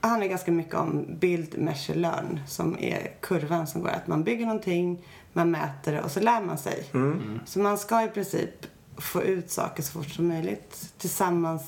handlar 0.00 0.26
ganska 0.26 0.52
mycket 0.52 0.74
om 0.74 1.06
build, 1.18 1.58
measure, 1.58 1.98
learn 1.98 2.40
som 2.46 2.78
är 2.78 3.12
kurvan 3.20 3.66
som 3.66 3.82
går 3.82 3.88
att 3.88 4.06
man 4.06 4.24
bygger 4.24 4.46
någonting, 4.46 5.04
man 5.32 5.50
mäter 5.50 5.92
det 5.92 6.02
och 6.02 6.10
så 6.10 6.20
lär 6.20 6.40
man 6.40 6.58
sig. 6.58 6.84
Så 7.46 7.58
man 7.58 7.78
ska 7.78 8.02
i 8.02 8.08
princip 8.08 8.50
få 8.98 9.22
ut 9.22 9.50
saker 9.50 9.82
så 9.82 9.92
fort 9.92 10.08
som 10.10 10.28
möjligt 10.28 10.92
tillsammans 10.98 11.62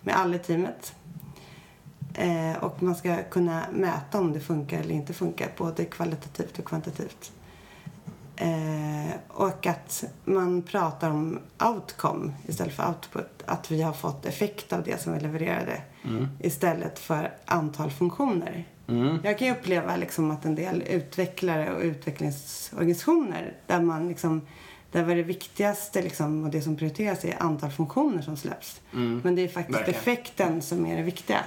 med 0.00 0.16
alla 0.16 0.36
i 0.36 0.38
teamet. 0.38 0.94
Eh, 2.14 2.56
och 2.64 2.82
man 2.82 2.94
ska 2.94 3.22
kunna 3.22 3.64
mäta 3.72 4.20
om 4.20 4.32
det 4.32 4.40
funkar 4.40 4.80
eller 4.80 4.94
inte 4.94 5.12
funkar, 5.12 5.52
både 5.56 5.84
kvalitativt 5.84 6.58
och 6.58 6.64
kvantitativt. 6.64 7.32
Eh, 8.36 9.14
och 9.28 9.66
att 9.66 10.04
man 10.24 10.62
pratar 10.62 11.10
om 11.10 11.38
outcome 11.64 12.32
istället 12.46 12.74
för 12.74 12.88
output. 12.88 13.42
Att 13.46 13.70
vi 13.70 13.82
har 13.82 13.92
fått 13.92 14.26
effekt 14.26 14.72
av 14.72 14.82
det 14.82 15.02
som 15.02 15.12
vi 15.12 15.20
levererade 15.20 15.82
istället 16.40 16.98
för 16.98 17.34
antal 17.44 17.90
funktioner. 17.90 18.64
Jag 19.22 19.38
kan 19.38 19.48
ju 19.48 19.54
uppleva 19.54 19.96
liksom 19.96 20.30
att 20.30 20.44
en 20.44 20.54
del 20.54 20.82
utvecklare 20.82 21.74
och 21.74 21.80
utvecklingsorganisationer 21.80 23.56
där 23.66 23.80
man 23.80 24.08
liksom 24.08 24.42
där 24.94 25.02
var 25.02 25.14
det 25.14 25.22
viktigaste 25.22 26.02
liksom, 26.02 26.44
och 26.44 26.50
det 26.50 26.62
som 26.62 26.76
prioriteras 26.76 27.24
är 27.24 27.42
antal 27.42 27.70
funktioner 27.70 28.22
som 28.22 28.36
släpps. 28.36 28.80
Men 28.90 29.34
det 29.34 29.42
är 29.42 29.48
faktiskt 29.48 29.78
Verkligen. 29.78 30.00
effekten 30.00 30.62
som 30.62 30.86
är 30.86 30.96
det 30.96 31.02
viktiga. 31.02 31.40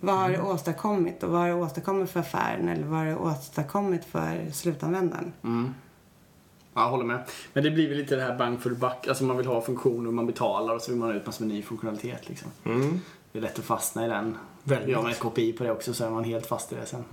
Vad 0.00 0.14
har 0.14 0.30
det 0.30 0.42
åstadkommit 0.42 1.22
och 1.22 1.30
vad 1.30 1.40
har 1.40 1.48
det 1.48 1.54
åstadkommit 1.54 2.10
för 2.10 2.20
affären 2.20 2.68
eller 2.68 2.84
vad 2.84 2.98
har 2.98 3.06
det 3.06 3.16
åstadkommit 3.16 4.04
för 4.04 4.50
slutanvändaren? 4.52 5.32
Ja, 6.74 6.82
jag 6.82 6.90
håller 6.90 7.04
med. 7.04 7.24
Men 7.52 7.64
det 7.64 7.70
blir 7.70 7.88
väl 7.88 7.98
lite 7.98 8.16
det 8.16 8.22
här 8.22 8.38
bang 8.38 8.62
for 8.62 8.70
buck. 8.70 9.08
Alltså 9.08 9.24
man 9.24 9.36
vill 9.36 9.46
ha 9.46 9.60
funktioner 9.60 10.08
och 10.08 10.14
man 10.14 10.26
betalar 10.26 10.74
och 10.74 10.82
så 10.82 10.90
vill 10.90 11.00
man 11.00 11.08
ha 11.08 11.16
ut 11.16 11.26
massor 11.26 11.44
med 11.44 11.54
ny 11.54 11.62
funktionalitet 11.62 12.28
liksom. 12.28 12.48
Det 13.32 13.38
är 13.38 13.42
lätt 13.42 13.58
att 13.58 13.64
fastna 13.64 14.06
i 14.06 14.08
den. 14.08 14.36
Väldigt. 14.62 14.88
Gör 14.88 15.02
man 15.02 15.10
ett 15.10 15.20
KPI 15.20 15.52
på 15.52 15.64
det 15.64 15.72
också 15.72 15.94
så 15.94 16.04
är 16.04 16.10
man 16.10 16.24
helt 16.24 16.46
fast 16.46 16.72
i 16.72 16.74
det 16.74 16.86
sen. 16.86 17.04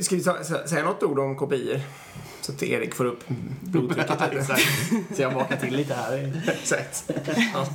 Ska 0.00 0.16
vi 0.16 0.22
säga 0.68 0.84
något 0.84 1.02
ord 1.02 1.18
om 1.18 1.36
kopior? 1.36 1.80
Så 2.40 2.52
att 2.52 2.62
Erik 2.62 2.94
får 2.94 3.04
upp 3.04 3.24
blodtrycket 3.60 4.20
lite. 4.20 4.38
Exakt. 4.38 5.16
Så 5.16 5.22
jag 5.22 5.30
vaknar 5.30 5.56
till 5.56 5.76
lite 5.76 5.94
här. 5.94 6.42
Exakt. 6.48 7.10
Ja. 7.54 7.66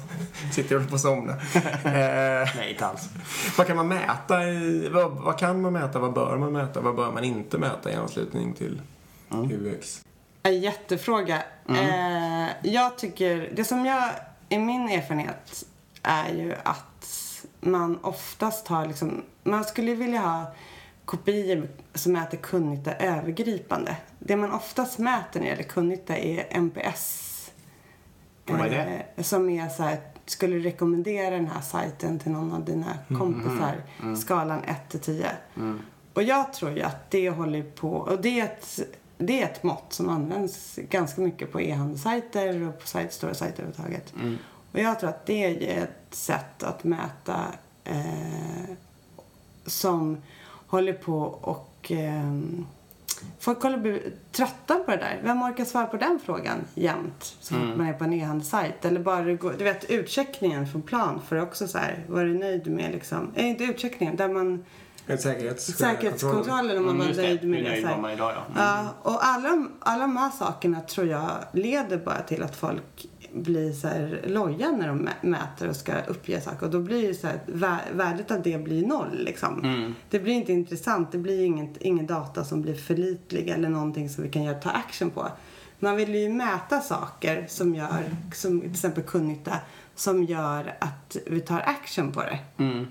Sitter 0.53 0.75
och 0.75 0.89
på 0.89 0.95
att 0.95 1.01
somna. 1.01 1.31
Eh, 1.33 2.49
Nej, 2.55 2.71
inte 2.71 2.85
alls. 2.85 3.09
vad 3.57 3.67
kan 3.67 3.75
man 3.75 3.87
mäta? 3.87 4.43
I, 4.43 4.89
vad, 4.89 5.11
vad 5.11 5.39
kan 5.39 5.61
man 5.61 5.73
mäta? 5.73 5.99
Vad 5.99 6.13
bör 6.13 6.37
man 6.37 6.53
mäta? 6.53 6.81
Vad 6.81 6.95
bör 6.95 7.11
man 7.11 7.23
inte 7.23 7.57
mäta 7.57 7.91
i 7.91 7.95
anslutning 7.95 8.53
till 8.53 8.81
UX? 9.31 10.01
En 10.43 10.59
jättefråga. 10.61 11.43
Eh, 11.69 12.47
jag 12.71 12.97
tycker, 12.97 13.49
det 13.55 13.63
som 13.63 13.85
jag, 13.85 14.09
i 14.49 14.57
min 14.57 14.89
erfarenhet 14.89 15.63
är 16.03 16.29
ju 16.33 16.55
att 16.63 17.25
man 17.59 17.99
oftast 18.01 18.67
har 18.67 18.85
liksom, 18.85 19.23
man 19.43 19.63
skulle 19.63 19.93
vilja 19.95 20.19
ha 20.19 20.53
kopior 21.11 21.67
som 21.93 22.13
mäter 22.13 22.37
kundnytta 22.37 22.93
övergripande. 22.95 23.95
Det 24.19 24.35
man 24.35 24.51
oftast 24.51 24.99
mäter 24.99 25.39
när 25.39 25.45
det 25.45 25.49
gäller 25.49 25.63
kundnytta 25.63 26.17
är 26.17 26.45
NPS. 26.49 27.51
Och 28.49 28.57
vad 28.57 28.67
är 28.67 28.69
det? 28.69 29.05
Eh, 29.15 29.23
som 29.23 29.49
är 29.49 29.69
så 29.69 29.83
här, 29.83 29.99
skulle 30.25 30.55
du 30.55 30.61
rekommendera 30.61 31.29
den 31.29 31.47
här 31.47 31.61
sajten 31.61 32.19
till 32.19 32.31
någon 32.31 32.53
av 32.53 32.65
dina 32.65 32.97
kompisar? 33.17 33.83
Skalan 34.15 34.63
1 34.63 34.89
till 34.89 34.99
10. 34.99 35.31
Och 36.13 36.23
jag 36.23 36.53
tror 36.53 36.71
ju 36.71 36.81
att 36.81 37.11
det 37.11 37.29
håller 37.29 37.63
på, 37.63 37.91
och 37.91 38.21
det 38.21 38.39
är 38.39 38.45
ett, 38.45 38.79
det 39.17 39.41
är 39.41 39.45
ett 39.45 39.63
mått 39.63 39.93
som 39.93 40.09
används 40.09 40.79
ganska 40.89 41.21
mycket 41.21 41.51
på 41.51 41.61
e-handelssajter 41.61 42.67
och 42.67 42.79
på 42.79 42.87
sajt, 42.87 43.13
stora 43.13 43.33
sajter 43.33 43.63
överhuvudtaget. 43.63 44.13
Och 44.71 44.79
jag 44.79 44.99
tror 44.99 45.09
att 45.09 45.25
det 45.25 45.43
är 45.69 45.83
ett 45.83 46.15
sätt 46.15 46.63
att 46.63 46.83
mäta 46.83 47.45
eh, 47.83 48.75
som 49.65 50.17
håller 50.71 50.93
på 50.93 51.17
och 51.41 51.91
eh, 51.91 52.39
Folk 53.39 53.61
håller 53.63 53.77
bli 53.77 54.13
trötta 54.31 54.75
på 54.75 54.91
det 54.91 54.97
där. 54.97 55.19
Vem 55.23 55.43
orkar 55.43 55.65
svara 55.65 55.85
på 55.85 55.97
den 55.97 56.19
frågan 56.25 56.57
jämt? 56.73 57.35
Så 57.39 57.53
fort 57.53 57.75
man 57.77 57.87
är 57.87 57.93
på 57.93 58.03
en 58.03 58.13
e-handelssajt. 58.13 58.85
Eller 58.85 58.99
bara 58.99 59.21
du 59.21 59.37
går, 59.37 59.55
du 59.57 59.63
vet 59.63 59.89
utcheckningen 59.89 60.67
från 60.67 60.81
plan 60.81 61.21
för 61.27 61.41
också 61.41 61.67
så 61.67 61.77
här, 61.77 62.05
var 62.07 62.25
du 62.25 62.33
nöjd 62.33 62.67
med 62.67 62.91
liksom, 62.91 63.31
eh, 63.35 63.47
inte 63.47 63.63
utcheckningen, 63.63 64.15
där 64.15 64.27
man, 64.27 64.65
säkerhets... 65.07 65.65
säkerhetskontrollen 65.65 66.77
om 66.77 66.85
man 66.85 66.97
var 66.97 67.05
Just 67.05 67.19
det. 67.19 67.27
nöjd 67.27 67.43
med 67.43 67.63
det. 67.63 67.69
nöjd 67.69 67.87
så 67.87 68.01
var 68.01 68.09
idag 68.09 68.33
ja. 68.35 68.43
Ja, 68.55 68.87
och 69.11 69.25
alla, 69.25 69.67
alla 69.79 70.01
de 70.01 70.17
här 70.17 70.29
sakerna 70.29 70.81
tror 70.81 71.07
jag 71.07 71.29
leder 71.53 71.97
bara 71.97 72.21
till 72.21 72.43
att 72.43 72.55
folk 72.55 73.05
blir 73.33 73.71
så 73.73 73.87
här 73.87 74.21
loja 74.27 74.71
när 74.71 74.87
de 74.87 75.07
mä- 75.07 75.25
mäter 75.25 75.69
och 75.69 75.75
ska 75.75 75.93
uppge 76.07 76.41
saker. 76.41 76.65
Och 76.65 76.71
då 76.71 76.79
blir 76.79 77.07
ju 77.07 77.13
så 77.13 77.27
här, 77.27 77.39
vä- 77.47 77.93
värdet 77.93 78.31
av 78.31 78.41
det 78.41 78.57
blir 78.63 78.85
noll 78.87 79.17
liksom. 79.25 79.61
Det 80.09 80.19
blir 80.19 80.33
inte 80.33 80.53
intressant. 80.53 81.11
Det 81.11 81.17
blir 81.17 81.43
inget, 81.45 81.77
ingen 81.77 82.07
data 82.07 82.43
som 82.43 82.61
blir 82.61 82.75
förlitlig 82.75 83.49
eller 83.49 83.69
någonting 83.69 84.09
som 84.09 84.23
vi 84.23 84.29
kan 84.29 84.43
göra, 84.43 84.59
ta 84.59 84.69
action 84.69 85.09
på. 85.09 85.27
Man 85.79 85.95
vill 85.95 86.15
ju 86.15 86.29
mäta 86.29 86.79
saker 86.79 87.45
som 87.49 87.75
gör, 87.75 88.03
som 88.33 88.61
till 88.61 88.71
exempel 88.71 89.03
kundnytta, 89.03 89.55
som 89.95 90.23
gör 90.23 90.75
att 90.79 91.17
vi 91.27 91.39
tar 91.39 91.59
action 91.59 92.11
på 92.11 92.21
det. 92.21 92.39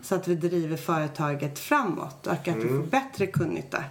Så 0.03 0.15
att 0.15 0.29
vi 0.29 0.35
driver 0.35 0.77
företaget 0.77 1.59
framåt 1.59 2.27
och 2.27 2.33
att 2.33 2.49
vi 2.49 2.69
får 2.69 2.87
bättre 2.91 3.27
kundnytta. 3.27 3.85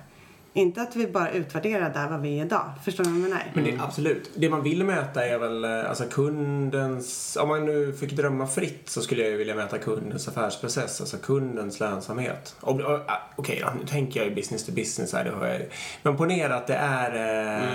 Inte 0.60 0.82
att 0.82 0.96
vi 0.96 1.08
bara 1.08 1.32
utvärderar 1.32 1.94
där 1.94 2.10
vad 2.10 2.22
vi 2.22 2.40
är 2.40 2.46
idag. 2.46 2.72
Förstår 2.84 3.04
du 3.04 3.10
vad 3.10 3.20
jag 3.20 3.30
menar? 3.30 3.44
Men 3.54 3.64
det, 3.64 3.78
absolut. 3.80 4.32
Det 4.36 4.50
man 4.50 4.64
vill 4.64 4.84
mäta 4.84 5.26
är 5.26 5.40
väl 5.40 5.64
eh, 5.64 5.90
alltså 5.90 6.04
kundens... 6.04 7.38
Om 7.42 7.48
man 7.48 7.66
nu 7.66 7.94
fick 7.94 8.12
drömma 8.12 8.48
fritt 8.48 8.90
så 8.90 9.02
skulle 9.02 9.22
jag 9.22 9.32
ju 9.32 9.38
vilja 9.38 9.56
mäta 9.56 9.78
kundens 9.78 10.28
affärsprocess, 10.28 11.02
alltså 11.02 11.18
kundens 11.18 11.80
lönsamhet. 11.80 12.56
Ah, 12.62 13.18
Okej 13.36 13.62
då, 13.66 13.74
nu 13.80 13.86
tänker 13.88 14.20
jag 14.20 14.30
ju 14.30 14.36
business 14.36 14.66
to 14.66 14.72
business 14.72 15.14
här, 15.14 15.24
det 15.24 15.32
har 15.32 15.48
jag 15.48 15.60
ju. 15.60 15.70
Men 16.04 16.18
ponera 16.18 16.56
att 16.56 16.68
det 16.68 16.76
är 16.76 17.16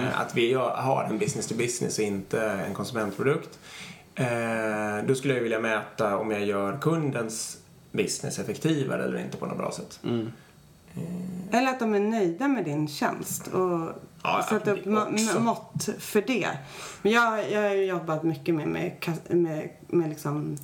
eh, 0.02 0.20
att 0.20 0.36
vi 0.36 0.54
har 0.54 1.06
en 1.10 1.18
business 1.18 1.46
to 1.46 1.54
business 1.54 1.98
och 1.98 2.04
inte 2.04 2.42
en 2.68 2.74
konsumentprodukt. 2.74 3.58
Eh, 4.14 4.26
då 5.06 5.14
skulle 5.14 5.34
jag 5.34 5.42
vilja 5.42 5.60
mäta 5.60 6.16
om 6.16 6.30
jag 6.30 6.44
gör 6.44 6.78
kundens 6.80 7.58
business 7.92 8.38
effektivare 8.38 9.04
eller 9.04 9.18
inte 9.18 9.36
på 9.36 9.46
något 9.46 9.58
bra 9.58 9.72
sätt. 9.72 10.00
Eller 11.50 11.70
att 11.70 11.80
de 11.80 11.94
är 11.94 12.00
nöjda 12.00 12.48
med 12.48 12.64
din 12.64 12.88
tjänst 12.88 13.46
och 13.46 13.88
Ja, 14.26 14.46
sätta 14.48 14.72
upp 14.72 14.84
mått 15.40 15.88
för 15.98 16.22
det. 16.26 16.48
Men 17.02 17.12
jag, 17.12 17.52
jag 17.52 17.62
har 17.62 17.74
ju 17.74 17.84
jobbat 17.84 18.22
mycket 18.22 18.54
med, 18.54 18.68
med, 18.68 18.92
med, 19.28 19.70
med 19.88 20.08
liksom 20.08 20.56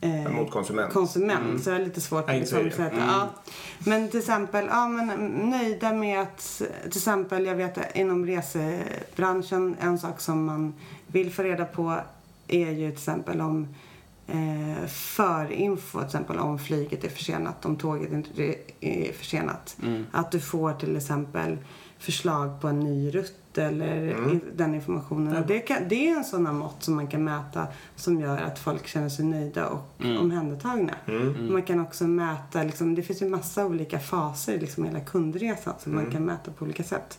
eh, 0.00 0.32
Mot 0.32 0.50
konsument. 0.50 0.92
konsument. 0.92 1.64
Så 1.64 1.70
jag 1.70 1.78
har 1.78 1.84
lite 1.84 2.00
svårt 2.00 2.28
att 2.30 2.36
liksom 2.36 2.70
säga 2.70 2.86
att, 2.86 2.92
ja. 2.98 3.28
Men 3.78 4.10
till 4.10 4.20
exempel, 4.20 4.66
ja 4.70 4.88
men 4.88 5.08
nöjda 5.50 5.92
med 5.92 6.20
att, 6.20 6.62
till 6.82 6.98
exempel 6.98 7.46
jag 7.46 7.54
vet 7.54 7.78
att 7.78 7.96
inom 7.96 8.26
resebranschen, 8.26 9.76
en 9.80 9.98
sak 9.98 10.20
som 10.20 10.44
man 10.44 10.74
vill 11.06 11.32
få 11.32 11.42
reda 11.42 11.64
på 11.64 11.96
är 12.48 12.70
ju 12.70 12.74
till 12.74 12.92
exempel 12.98 13.40
om 13.40 13.68
eh, 14.26 14.86
förinfo, 14.86 15.98
till 15.98 16.06
exempel 16.06 16.38
om 16.38 16.58
flyget 16.58 17.04
är 17.04 17.08
försenat, 17.08 17.64
om 17.64 17.76
tåget 17.76 18.12
inte 18.12 18.54
är 18.80 19.12
försenat. 19.12 19.76
Att 20.10 20.32
du 20.32 20.40
får 20.40 20.72
till 20.72 20.96
exempel 20.96 21.58
förslag 21.98 22.60
på 22.60 22.68
en 22.68 22.80
ny 22.80 23.10
rutt 23.10 23.58
eller 23.58 24.30
in, 24.30 24.40
den 24.54 24.74
informationen. 24.74 25.36
Och 25.36 25.46
det, 25.46 25.58
kan, 25.58 25.88
det 25.88 26.08
är 26.08 26.16
en 26.16 26.24
sån 26.24 26.46
här 26.46 26.52
mått 26.52 26.82
som 26.82 26.94
man 26.94 27.06
kan 27.06 27.24
mäta 27.24 27.66
som 27.96 28.20
gör 28.20 28.38
att 28.38 28.58
folk 28.58 28.86
känner 28.86 29.08
sig 29.08 29.24
nöjda 29.24 29.68
och 29.68 29.90
omhändertagna. 30.20 30.92
Man 31.50 31.62
kan 31.62 31.80
också 31.80 32.04
mäta, 32.04 32.62
liksom, 32.62 32.94
det 32.94 33.02
finns 33.02 33.22
ju 33.22 33.28
massa 33.28 33.66
olika 33.66 33.98
faser 33.98 34.54
i 34.54 34.58
liksom 34.58 34.84
hela 34.84 35.00
kundresan 35.00 35.74
som 35.78 35.94
man 35.94 36.10
kan 36.10 36.24
mäta 36.24 36.50
på 36.50 36.64
olika 36.64 36.82
sätt. 36.82 37.18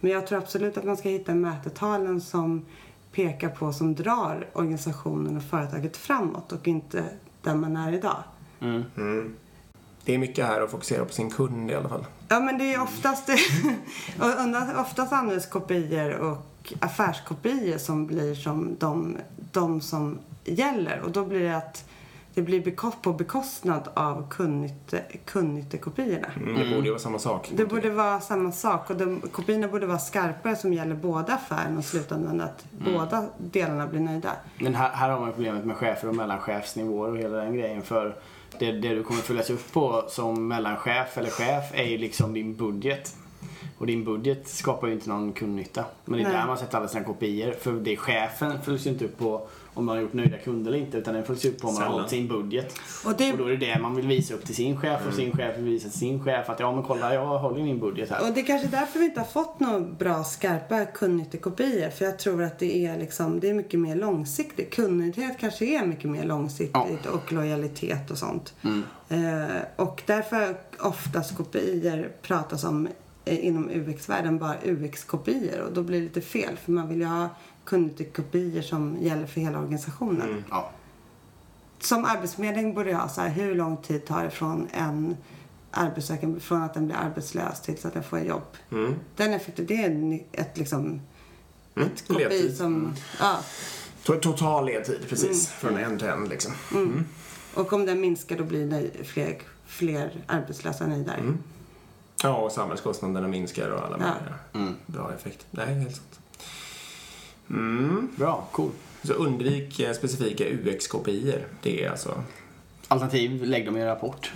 Men 0.00 0.10
jag 0.10 0.26
tror 0.26 0.38
absolut 0.38 0.76
att 0.78 0.84
man 0.84 0.96
ska 0.96 1.08
hitta 1.08 1.34
mätetalen 1.34 2.20
som 2.20 2.64
pekar 3.12 3.48
på, 3.48 3.72
som 3.72 3.94
drar 3.94 4.46
organisationen 4.52 5.36
och 5.36 5.42
företaget 5.42 5.96
framåt 5.96 6.52
och 6.52 6.68
inte 6.68 7.04
där 7.42 7.54
man 7.54 7.76
är 7.76 7.92
idag. 7.92 8.22
Det 10.04 10.14
är 10.14 10.18
mycket 10.18 10.46
här 10.46 10.60
att 10.60 10.70
fokusera 10.70 11.04
på 11.04 11.12
sin 11.12 11.30
kund 11.30 11.70
i 11.70 11.74
alla 11.74 11.88
fall. 11.88 12.06
Ja, 12.28 12.40
men 12.40 12.58
det 12.58 12.74
är 12.74 12.82
oftast, 12.82 13.30
oftast 14.80 15.12
används 15.12 15.46
kopior 15.46 16.14
och 16.14 16.72
affärskopior 16.80 17.78
som 17.78 18.06
blir 18.06 18.34
som 18.34 18.76
de, 18.78 19.16
de 19.52 19.80
som 19.80 20.18
gäller. 20.44 21.00
Och 21.00 21.10
då 21.10 21.24
blir 21.24 21.40
det 21.40 21.56
att 21.56 21.89
det 22.34 22.42
blir 22.42 22.92
på 23.02 23.12
bekostnad 23.12 23.88
av 23.94 24.28
kundnytte, 24.30 25.02
kundnyttekopiorna. 25.24 26.28
Mm, 26.36 26.54
det 26.54 26.74
borde 26.74 26.84
ju 26.84 26.90
vara 26.90 26.98
samma 27.00 27.18
sak. 27.18 27.50
Det 27.54 27.64
borde 27.64 27.90
vara 27.90 28.20
samma 28.20 28.52
sak 28.52 28.90
och 28.90 28.96
de, 28.96 29.20
kopiorna 29.20 29.68
borde 29.68 29.86
vara 29.86 29.98
skarpare 29.98 30.56
som 30.56 30.72
gäller 30.72 30.94
båda 30.94 31.34
affären 31.34 31.78
och 31.78 31.84
slutanvändaren. 31.84 32.50
Att 32.50 32.64
båda 32.70 33.26
delarna 33.38 33.86
blir 33.86 34.00
nöjda. 34.00 34.32
Men 34.58 34.74
här, 34.74 34.90
här 34.90 35.10
har 35.10 35.20
man 35.20 35.32
problemet 35.32 35.64
med 35.64 35.76
chefer 35.76 36.08
och 36.08 36.14
mellanchefsnivåer 36.14 37.10
och 37.10 37.18
hela 37.18 37.36
den 37.36 37.54
grejen. 37.54 37.82
För 37.82 38.16
det, 38.58 38.72
det 38.72 38.88
du 38.88 39.02
kommer 39.02 39.20
följas 39.20 39.50
upp 39.50 39.72
på 39.72 40.04
som 40.08 40.48
mellanchef 40.48 41.18
eller 41.18 41.30
chef 41.30 41.64
är 41.74 41.84
ju 41.84 41.98
liksom 41.98 42.32
din 42.32 42.56
budget. 42.56 43.16
Och 43.80 43.86
din 43.86 44.04
budget 44.04 44.48
skapar 44.48 44.86
ju 44.88 44.92
inte 44.94 45.08
någon 45.08 45.32
kundnytta. 45.32 45.84
Men 46.04 46.18
det 46.18 46.24
är 46.24 46.28
Nej. 46.28 46.36
där 46.36 46.46
man 46.46 46.58
sätter 46.58 46.78
alla 46.78 46.88
sina 46.88 47.04
kopior. 47.04 47.52
För 47.60 47.72
det 47.72 47.92
är 47.92 47.96
chefen 47.96 48.62
följs 48.62 48.86
ju 48.86 48.90
inte 48.90 49.04
upp 49.04 49.18
på 49.18 49.46
om 49.74 49.84
man 49.84 49.96
har 49.96 50.02
gjort 50.02 50.12
nöjda 50.12 50.38
kunder 50.38 50.70
eller 50.72 50.84
inte. 50.84 50.98
Utan 50.98 51.14
den 51.14 51.24
följs 51.24 51.44
upp 51.44 51.60
på 51.60 51.68
om 51.68 51.74
man 51.74 51.82
har 51.82 51.90
hållit 51.90 52.10
sin 52.10 52.28
budget. 52.28 52.74
Och 53.04 53.14
det, 53.18 53.32
Och 53.32 53.38
då 53.38 53.44
är 53.44 53.50
det 53.50 53.56
det 53.56 53.78
man 53.82 53.96
vill 53.96 54.06
visa 54.06 54.34
upp 54.34 54.46
till 54.46 54.54
sin 54.54 54.76
chef 54.80 55.06
och 55.08 55.14
sin 55.14 55.36
chef 55.36 55.56
vill 55.56 55.64
visa 55.64 55.88
till 55.88 55.98
sin 55.98 56.24
chef 56.24 56.48
att 56.50 56.60
ja 56.60 56.72
men 56.72 56.82
kolla 56.82 57.14
jag 57.14 57.38
håller 57.38 57.62
min 57.62 57.78
budget 57.80 58.10
här. 58.10 58.28
och 58.28 58.34
det 58.34 58.40
är 58.40 58.44
kanske 58.44 58.68
därför 58.68 58.98
vi 58.98 59.04
inte 59.04 59.20
har 59.20 59.26
fått 59.26 59.60
några 59.60 59.80
bra 59.80 60.24
skarpa 60.24 60.84
kundnyttekopior. 60.84 61.90
För 61.90 62.04
jag 62.04 62.18
tror 62.18 62.42
att 62.42 62.58
det 62.58 62.86
är, 62.86 62.98
liksom, 62.98 63.40
det 63.40 63.50
är 63.50 63.54
mycket 63.54 63.80
mer 63.80 63.96
långsiktigt. 63.96 64.74
Kundnyttighet 64.74 65.38
kanske 65.38 65.64
är 65.64 65.86
mycket 65.86 66.10
mer 66.10 66.24
långsiktigt 66.24 67.06
och 67.06 67.32
lojalitet 67.32 68.10
och 68.10 68.18
sånt. 68.18 68.54
Eh, 69.08 69.56
och 69.76 70.02
därför 70.06 70.56
oftast 70.78 71.36
kopior 71.36 72.12
pratas 72.22 72.64
om 72.64 72.88
inom 73.24 73.70
UX-världen 73.70 74.38
bara 74.38 74.56
UX-kopior. 74.64 75.60
Och 75.60 75.72
då 75.72 75.82
blir 75.82 75.98
det 75.98 76.04
lite 76.04 76.20
fel 76.20 76.56
för 76.56 76.72
man 76.72 76.88
vill 76.88 76.98
ju 77.00 77.06
ha 77.06 77.28
kundnyttekopior 77.64 78.62
som 78.62 78.96
gäller 79.00 79.26
för 79.26 79.40
hela 79.40 79.58
organisationen. 79.58 80.44
Ja. 80.50 80.70
Som 81.78 82.04
arbetsförmedling 82.04 82.74
borde 82.74 82.90
jag 82.90 82.98
ha 82.98 83.08
så 83.08 83.20
här, 83.20 83.28
hur 83.28 83.54
lång 83.54 83.76
tid 83.76 84.04
tar 84.04 84.24
det 84.24 84.30
från 84.30 84.68
en 84.72 85.16
arbetssökande, 85.70 86.40
från 86.40 86.62
att 86.62 86.74
den 86.74 86.86
blir 86.86 86.96
arbetslös 86.96 87.60
tills 87.62 87.84
att 87.84 87.94
den 87.94 88.02
får 88.02 88.18
ett 88.18 88.26
jobb. 88.26 88.56
Mm. 88.72 88.94
Den 89.16 89.32
effekten, 89.32 89.66
det 89.66 89.84
är 89.84 90.20
ett 90.32 90.58
liksom, 90.58 91.00
ett 91.76 92.08
kopi 92.08 92.18
ledtid. 92.18 92.56
som, 92.56 92.94
ja. 93.20 93.38
To- 94.04 94.20
Total 94.20 94.66
ledtid, 94.66 94.98
precis. 95.08 95.48
Från 95.48 95.76
en 95.76 95.98
till 95.98 96.08
en 96.08 96.24
liksom. 96.28 96.52
Och 97.54 97.72
om 97.72 97.86
den 97.86 98.00
minskar 98.00 98.38
då 98.38 98.44
blir 98.44 98.66
nöj, 98.66 98.90
fler, 99.04 99.38
fler 99.66 100.24
arbetslösa 100.26 100.86
nöjdare. 100.86 101.20
Ja, 102.22 102.34
och 102.36 102.52
samhällskostnaderna 102.52 103.28
minskar 103.28 103.68
och 103.70 103.84
alla 103.84 103.96
Ja. 104.00 104.14
möjliga 104.52 104.74
bra 104.86 105.12
effekt. 105.18 105.46
Nej, 105.50 105.74
helt 105.74 105.96
sant. 105.96 106.20
Mm. 107.50 108.08
Bra, 108.16 108.48
cool. 108.52 108.70
Så 109.02 109.12
undvik 109.12 109.80
eh, 109.80 109.92
specifika 109.92 110.44
UX-kopior. 110.44 111.46
Det 111.62 111.84
är 111.84 111.90
alltså... 111.90 112.22
Alternativ, 112.88 113.44
lägg 113.44 113.66
dem 113.66 113.76
i 113.76 113.80
en 113.80 113.86
rapport. 113.86 114.32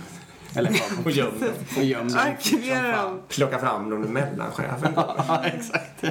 Eller 0.55 0.71
Och 1.05 1.11
göm 1.11 1.39
dem. 1.39 1.49
och 1.77 1.83
göm 1.83 2.07
dem. 2.07 2.17
Arkivera 2.19 3.03
dem. 3.03 3.21
Plocka 3.27 3.59
fram 3.59 3.89
dem 3.89 4.01
när 4.01 4.07
mellanchefen. 4.09 4.93
Ja, 4.95 5.43
exakt. 5.45 6.03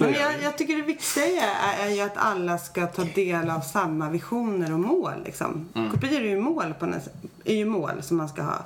Men 0.00 0.12
jag, 0.12 0.42
jag 0.42 0.58
tycker 0.58 0.76
det 0.76 0.82
viktiga 0.82 1.24
är, 1.44 1.86
är 1.86 1.90
ju 1.90 2.00
att 2.00 2.16
alla 2.16 2.58
ska 2.58 2.86
ta 2.86 3.04
del 3.04 3.50
av 3.50 3.60
samma 3.60 4.10
visioner 4.10 4.72
och 4.72 4.80
mål. 4.80 5.12
Liksom. 5.24 5.68
Kopior 5.92 6.20
är 6.20 6.28
ju 6.28 6.40
mål, 6.40 6.74
på 6.78 6.86
sätt- 6.92 7.14
är 7.44 7.54
ju 7.54 7.64
mål 7.64 8.02
som 8.02 8.16
man 8.16 8.28
ska 8.28 8.42
ha. 8.42 8.58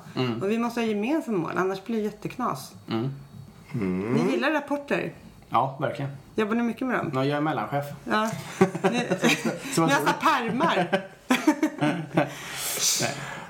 Och 0.42 0.50
vi 0.50 0.58
måste 0.58 0.80
ha 0.80 0.86
gemensamma 0.86 1.38
mål, 1.38 1.52
annars 1.56 1.84
blir 1.84 1.96
det 1.96 2.02
jätteknas. 2.04 2.72
Mm. 2.90 3.10
Ni 4.12 4.32
gillar 4.32 4.50
rapporter. 4.50 5.12
Ja, 5.48 5.76
verkligen. 5.80 6.10
Jobbar 6.34 6.54
ni 6.54 6.62
mycket 6.62 6.86
med 6.86 6.98
dem? 6.98 7.10
Ja, 7.14 7.24
jag 7.24 7.36
är 7.36 7.40
mellanchef. 7.40 7.84
Ja. 8.04 8.30
Ni, 8.82 8.98
ni 9.76 9.92
har 9.92 10.20
pärmar. 10.20 11.02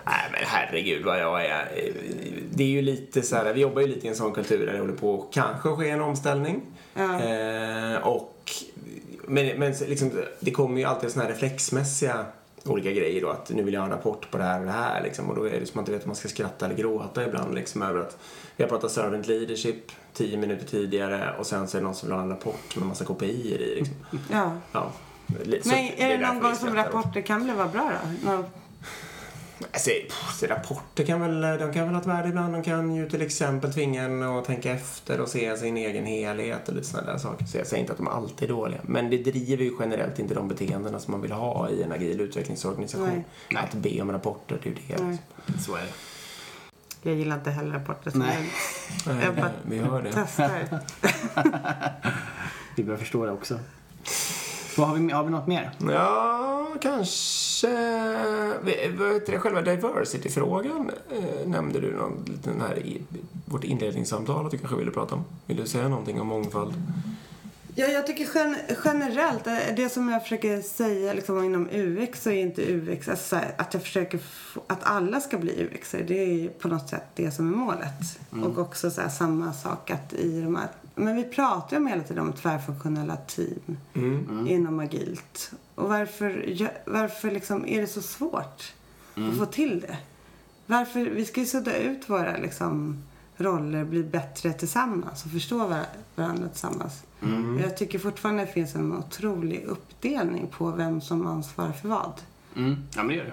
Nej 0.06 0.28
men 0.32 0.40
herregud 0.46 1.04
vad 1.04 1.20
jag 1.20 1.44
är. 1.46 1.92
Det 2.50 2.62
är 2.64 2.68
ju 2.68 2.82
lite 2.82 3.22
så 3.22 3.36
här, 3.36 3.52
vi 3.52 3.60
jobbar 3.60 3.80
ju 3.82 3.88
lite 3.88 4.06
i 4.06 4.10
en 4.10 4.16
sån 4.16 4.32
kultur 4.32 4.66
där 4.66 4.72
det 4.72 4.78
håller 4.78 4.92
på 4.94 5.22
att 5.22 5.34
kanske 5.34 5.68
ske 5.68 5.90
en 5.90 6.00
omställning. 6.00 6.62
Ja. 6.94 7.20
Eh, 7.20 7.96
och, 8.06 8.50
men 9.26 9.58
men 9.58 9.72
liksom, 9.72 10.10
det 10.40 10.50
kommer 10.50 10.78
ju 10.80 10.84
alltid 10.86 11.10
såna 11.10 11.24
här 11.24 11.32
reflexmässiga 11.32 12.24
olika 12.64 12.90
grejer 12.90 13.20
då. 13.20 13.28
Att 13.30 13.50
nu 13.50 13.62
vill 13.62 13.74
jag 13.74 13.80
ha 13.80 13.86
en 13.86 13.92
rapport 13.92 14.30
på 14.30 14.38
det 14.38 14.44
här 14.44 14.60
och 14.60 14.66
det 14.66 14.72
här 14.72 15.02
liksom. 15.02 15.28
Och 15.30 15.36
då 15.36 15.44
är 15.44 15.60
det 15.60 15.66
som 15.66 15.72
man 15.74 15.82
inte 15.82 15.92
vet 15.92 16.02
om 16.04 16.08
man 16.08 16.16
ska 16.16 16.28
skratta 16.28 16.66
eller 16.66 16.76
gråta 16.76 17.24
ibland 17.26 17.54
liksom 17.54 17.82
över 17.82 18.00
att 18.00 18.18
vi 18.56 18.64
har 18.64 18.68
pratat 18.68 18.92
servant 18.92 19.26
leadership 19.28 19.92
tio 20.12 20.36
minuter 20.36 20.66
tidigare 20.66 21.34
och 21.38 21.46
sen 21.46 21.68
så 21.68 21.76
är 21.76 21.80
det 21.80 21.84
någon 21.84 21.94
som 21.94 22.08
vill 22.08 22.16
ha 22.16 22.22
en 22.22 22.28
rapport 22.30 22.76
med 22.76 22.86
massa 22.86 23.04
kopior 23.04 23.60
i 23.60 23.74
liksom. 23.74 23.96
Ja. 24.32 24.52
Ja. 24.72 24.92
Så 25.62 25.68
Men 25.68 25.78
är 25.78 26.08
det 26.08 26.16
därför 26.16 26.34
någon 26.34 26.42
gång 26.42 26.54
som 26.56 26.68
också. 26.68 26.78
rapporter 26.80 27.20
kan 27.20 27.44
bli 27.44 27.52
vara 27.52 27.68
bra 27.68 27.92
då? 28.24 28.30
Någon- 28.30 28.44
Alltså, 29.72 29.90
pff, 29.90 30.42
rapporter 30.42 31.04
kan 31.04 31.20
väl, 31.20 31.58
de 31.58 31.72
kan 31.72 31.84
väl 31.84 31.94
ha 31.94 32.00
ett 32.00 32.06
värde 32.06 32.28
ibland. 32.28 32.54
De 32.54 32.62
kan 32.62 32.94
ju 32.94 33.08
till 33.10 33.22
exempel 33.22 33.72
tvinga 33.72 34.02
en 34.02 34.22
att 34.22 34.44
tänka 34.44 34.72
efter 34.72 35.20
och 35.20 35.28
se 35.28 35.56
sin 35.56 35.76
egen 35.76 36.06
helhet 36.06 36.68
och 36.68 36.74
lite 36.74 36.86
sådana 36.86 37.12
där 37.12 37.18
saker. 37.18 37.44
Så 37.46 37.56
jag 37.58 37.66
säger 37.66 37.80
inte 37.80 37.92
att 37.92 37.98
de 37.98 38.08
alltid 38.08 38.50
är 38.50 38.54
dåliga. 38.54 38.80
Men 38.82 39.10
det 39.10 39.16
driver 39.16 39.64
ju 39.64 39.72
generellt 39.80 40.18
inte 40.18 40.34
de 40.34 40.48
beteendena 40.48 40.98
som 40.98 41.12
man 41.12 41.20
vill 41.20 41.32
ha 41.32 41.68
i 41.70 41.82
en 41.82 41.92
agil 41.92 42.20
utvecklingsorganisation. 42.20 43.24
Nej. 43.50 43.62
Att 43.64 43.72
be 43.74 44.00
om 44.02 44.12
rapporter, 44.12 44.58
det 44.62 44.68
är 44.68 44.72
ju 44.72 44.78
det. 44.96 45.02
Nej. 45.04 45.18
liksom. 45.46 45.64
Så 45.64 45.76
är 45.76 45.80
det. 45.82 45.88
Jag 47.10 47.14
gillar 47.14 47.36
inte 47.36 47.50
heller 47.50 47.70
rapporter. 47.72 48.10
så 48.10 48.18
Nej. 48.18 48.50
jag- 49.06 49.14
Nej, 49.14 49.24
Jag 49.24 49.34
bara 49.34 49.50
vi 49.62 49.78
hör 49.78 50.02
det. 50.02 50.12
Testar. 50.12 50.50
Vi 52.76 52.84
börjar 52.84 52.98
förstå 52.98 53.26
det 53.26 53.32
också. 53.32 53.58
Vad 54.76 54.88
har, 54.88 54.96
vi, 54.96 55.12
har 55.12 55.24
vi 55.24 55.30
något 55.30 55.46
mer? 55.46 55.70
Ja, 55.88 56.68
kanske... 56.80 57.68
Vad 58.62 58.68
heter 59.14 59.32
det, 59.32 59.38
själva 59.38 59.62
diversity-frågan 59.62 60.90
eh, 61.10 61.48
nämnde 61.48 61.80
du 61.80 61.96
någon 61.96 62.24
liten 62.26 62.60
här 62.60 62.78
i 62.78 63.02
vårt 63.44 63.64
inledningssamtal 63.64 64.44
att 64.44 64.50
du 64.50 64.58
kanske 64.58 64.76
ville 64.76 64.90
prata 64.90 65.14
om. 65.14 65.24
Vill 65.46 65.56
du 65.56 65.66
säga 65.66 65.88
någonting 65.88 66.20
om 66.20 66.26
mångfald? 66.26 66.74
Ja, 67.74 67.86
jag 67.86 68.06
tycker 68.06 68.28
gen 68.34 68.56
generellt, 68.84 69.46
eh, 69.46 69.56
det 69.76 69.88
som 69.88 70.08
jag 70.08 70.22
försöker 70.22 70.62
säga 70.62 71.12
liksom, 71.12 71.44
inom 71.44 71.68
UX 71.72 72.22
så 72.22 72.30
är 72.30 72.42
inte 72.42 72.72
UX, 72.72 73.08
alltså, 73.08 73.36
här, 73.36 73.54
att 73.58 73.74
jag 73.74 73.82
försöker 73.82 74.20
att 74.66 74.78
alla 74.82 75.20
ska 75.20 75.38
bli 75.38 75.64
UX, 75.64 75.90
det 75.90 76.18
är 76.18 76.32
ju 76.32 76.48
på 76.48 76.68
något 76.68 76.88
sätt 76.88 77.04
det 77.14 77.30
som 77.30 77.52
är 77.52 77.56
målet. 77.56 78.18
Och 78.44 78.58
också 78.58 78.90
så 78.90 79.00
här, 79.00 79.08
samma 79.08 79.52
sak 79.52 79.90
att 79.90 80.12
i 80.12 80.40
de 80.40 80.56
här, 80.56 80.68
men 80.94 81.16
vi 81.16 81.24
pratar 81.24 81.76
ju 81.76 81.76
om 81.76 81.86
hela 81.86 82.02
tiden 82.02 82.26
om 82.26 82.32
tvärfunktionella 82.32 83.16
team 83.16 83.76
inom 84.48 84.80
agilt. 84.80 85.52
Och 85.74 85.88
varför, 85.88 86.58
varför 86.84 87.30
liksom 87.30 87.66
är 87.66 87.80
det 87.80 87.86
så 87.86 88.02
svårt 88.02 88.72
att 89.14 89.38
få 89.38 89.46
till 89.46 89.80
det? 89.80 89.96
Varför, 90.66 91.00
vi 91.00 91.24
ska 91.24 91.40
ju 91.40 91.46
sudda 91.46 91.76
ut 91.76 92.10
våra 92.10 92.36
liksom, 92.36 93.02
roller, 93.36 93.84
bli 93.84 94.02
bättre 94.02 94.52
tillsammans 94.52 95.24
och 95.24 95.30
förstå 95.30 95.58
var- 95.66 95.86
varandra 96.16 96.48
tillsammans. 96.48 97.02
Och 97.20 97.60
Jag 97.60 97.76
tycker 97.76 97.98
fortfarande 97.98 98.44
det 98.44 98.52
finns 98.52 98.74
en 98.74 98.92
otrolig 98.96 99.64
uppdelning 99.64 100.46
på 100.46 100.70
vem 100.70 101.00
som 101.00 101.26
ansvarar 101.26 101.72
för 101.72 101.88
vad. 101.88 102.12
Mm. 102.56 102.76
Ja, 102.94 103.02
men 103.02 103.08
det 103.08 103.14
gör 103.14 103.24
det. 103.24 103.32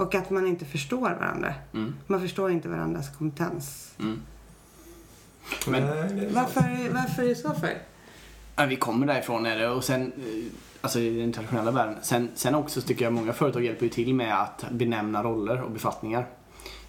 Och 0.00 0.14
att 0.14 0.30
man 0.30 0.46
inte 0.46 0.64
förstår 0.64 1.00
varandra. 1.10 1.54
Mm. 1.74 1.94
Man 2.06 2.20
förstår 2.20 2.50
inte 2.50 2.68
varandras 2.68 3.16
kompetens. 3.16 3.94
Men- 3.98 4.20
Nej, 5.68 5.80
det 5.80 5.88
är 5.90 6.08
sant. 6.08 6.32
Varför, 6.34 6.92
varför 6.94 7.22
är 7.22 7.28
det 7.28 7.34
så 7.34 7.54
för? 7.54 7.78
Ja, 8.56 8.66
vi 8.66 8.76
kommer 8.76 9.06
därifrån 9.06 9.46
är 9.46 9.56
det 9.58 9.68
och 9.68 9.84
sen, 9.84 10.02
eh, 10.02 10.52
alltså 10.80 10.98
i 11.00 11.10
den 11.10 11.20
internationella 11.24 11.70
världen. 11.70 11.96
Sen, 12.02 12.30
sen 12.34 12.54
också 12.54 12.80
så 12.80 12.86
tycker 12.86 13.04
jag 13.04 13.12
många 13.12 13.32
företag 13.32 13.64
hjälper 13.64 13.82
ju 13.82 13.88
till 13.90 14.14
med 14.14 14.40
att 14.42 14.64
benämna 14.70 15.22
roller 15.22 15.62
och 15.62 15.70
befattningar. 15.70 16.26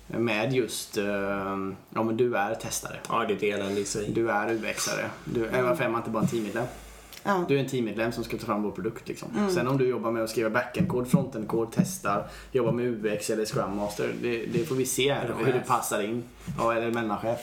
Med 0.08 0.54
just, 0.54 0.97
eh, 0.97 1.06
ja 1.89 2.04
men 2.04 2.18
du 2.18 2.36
är 2.36 2.56
testare. 2.56 2.95
Ja, 3.10 3.26
det 3.28 3.34
är 3.34 3.38
ett 3.38 3.43
elände 3.43 3.82
i 3.82 3.86
sig. 3.86 4.10
Du 4.10 4.30
är 4.30 4.54
UXare. 4.54 5.10
Du, 5.26 5.39
varför 5.39 5.84
är 5.84 5.89
man 5.89 6.01
inte 6.01 6.10
bara 6.10 6.24
en 6.24 6.30
teammedlem? 6.30 6.66
Ja. 7.24 7.45
Du 7.47 7.56
är 7.56 7.60
en 7.60 7.70
teammedlem 7.70 8.12
som 8.12 8.24
ska 8.24 8.38
ta 8.38 8.45
fram 8.45 8.64
vår 8.64 8.72
produkt. 8.72 9.08
Liksom. 9.08 9.49
Sen 9.54 9.68
om 9.68 9.78
du 9.78 9.88
jobbar 9.88 10.12
med 10.12 10.24
att 10.24 10.30
skriva 10.30 10.49
backend-kod, 10.49 11.08
frontend-kod, 11.08 11.68
testar, 11.76 12.28
jobbar 12.51 12.72
med 12.72 13.06
UX 13.06 13.30
eller 13.30 13.45
Scrum 13.45 13.76
Master. 13.76 14.14
Det, 14.22 14.45
det 14.45 14.66
får 14.66 14.76
vi 14.76 14.86
se 14.86 15.14
här, 15.14 15.34
hur 15.45 15.54
du 15.54 15.60
passar 15.60 16.01
in. 16.01 16.24
Ja, 16.58 16.74
eller 16.74 16.91
mellanchef. 16.91 17.39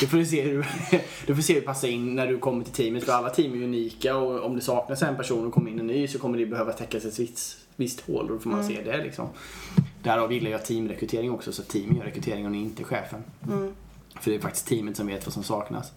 Det 0.00 0.06
får 0.06 0.18
vi 0.18 0.26
se 0.26 0.42
hur 0.42 0.66
du 1.26 1.34
får 1.34 1.42
se 1.42 1.54
hur 1.54 1.60
du 1.60 1.66
passar 1.66 1.88
in 1.88 2.14
när 2.14 2.26
du 2.26 2.38
kommer 2.38 2.64
till 2.64 2.72
teamet. 2.72 3.04
För 3.04 3.12
alla 3.12 3.30
team 3.30 3.52
är 3.54 3.64
unika 3.64 4.16
och 4.16 4.44
om 4.44 4.56
det 4.56 4.62
saknas 4.62 5.02
en 5.02 5.16
person 5.16 5.46
och 5.46 5.52
kommer 5.52 5.70
in 5.70 5.80
en 5.80 5.86
ny 5.86 6.08
så 6.08 6.18
kommer 6.18 6.38
det 6.38 6.46
behöva 6.46 6.72
täckas 6.72 7.04
ett 7.04 7.18
visst, 7.18 7.58
visst 7.76 8.00
hål. 8.00 8.24
Och 8.24 8.32
då 8.34 8.38
får 8.38 8.50
man 8.50 8.64
se 8.64 8.82
det 8.84 8.96
liksom. 9.04 9.28
Därav 10.02 10.32
gillar 10.32 10.50
jag 10.50 10.64
teamrekrytering 10.64 11.30
också, 11.30 11.52
så 11.52 11.62
teamen 11.62 11.96
gör 11.96 12.04
rekrytering 12.04 12.46
och 12.46 12.54
inte 12.54 12.84
chefen. 12.84 13.22
För 14.20 14.30
det 14.30 14.36
är 14.36 14.40
faktiskt 14.40 14.66
teamet 14.66 14.96
som 14.96 15.06
vet 15.06 15.26
vad 15.26 15.32
som 15.32 15.42
saknas. 15.42 15.92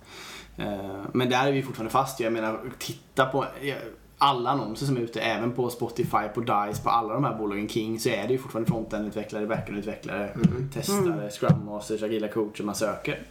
Eh, 0.58 1.02
Men 1.14 1.30
där 1.30 1.48
är 1.48 1.52
vi 1.52 1.64
fortfarande 1.64 1.92
fast. 1.92 2.20
Jag 2.20 2.34
menar, 2.34 2.60
titta 2.80 3.26
på 3.26 3.44
eh, 3.62 3.76
alla 4.18 4.50
annonser 4.50 4.86
som 4.86 4.98
är 4.98 5.02
ute, 5.02 5.22
även 5.22 5.52
på 5.52 5.70
Spotify, 5.70 6.28
på 6.34 6.42
DICE, 6.42 6.84
på 6.84 6.90
alla 6.90 7.14
de 7.14 7.24
här 7.24 7.38
bolagen, 7.38 7.70
King, 7.70 8.00
så 8.00 8.10
är 8.10 8.28
det 8.28 8.34
ju 8.34 8.38
fortfarande 8.40 8.72
frontend-utvecklare, 8.72 9.46
backend-utvecklare, 9.48 10.30
testare, 10.74 11.30
scrum 11.30 11.66
masters, 11.66 12.04
agila 12.04 12.28
coacher 12.28 12.64
man 12.64 12.76
söker. 12.76 13.22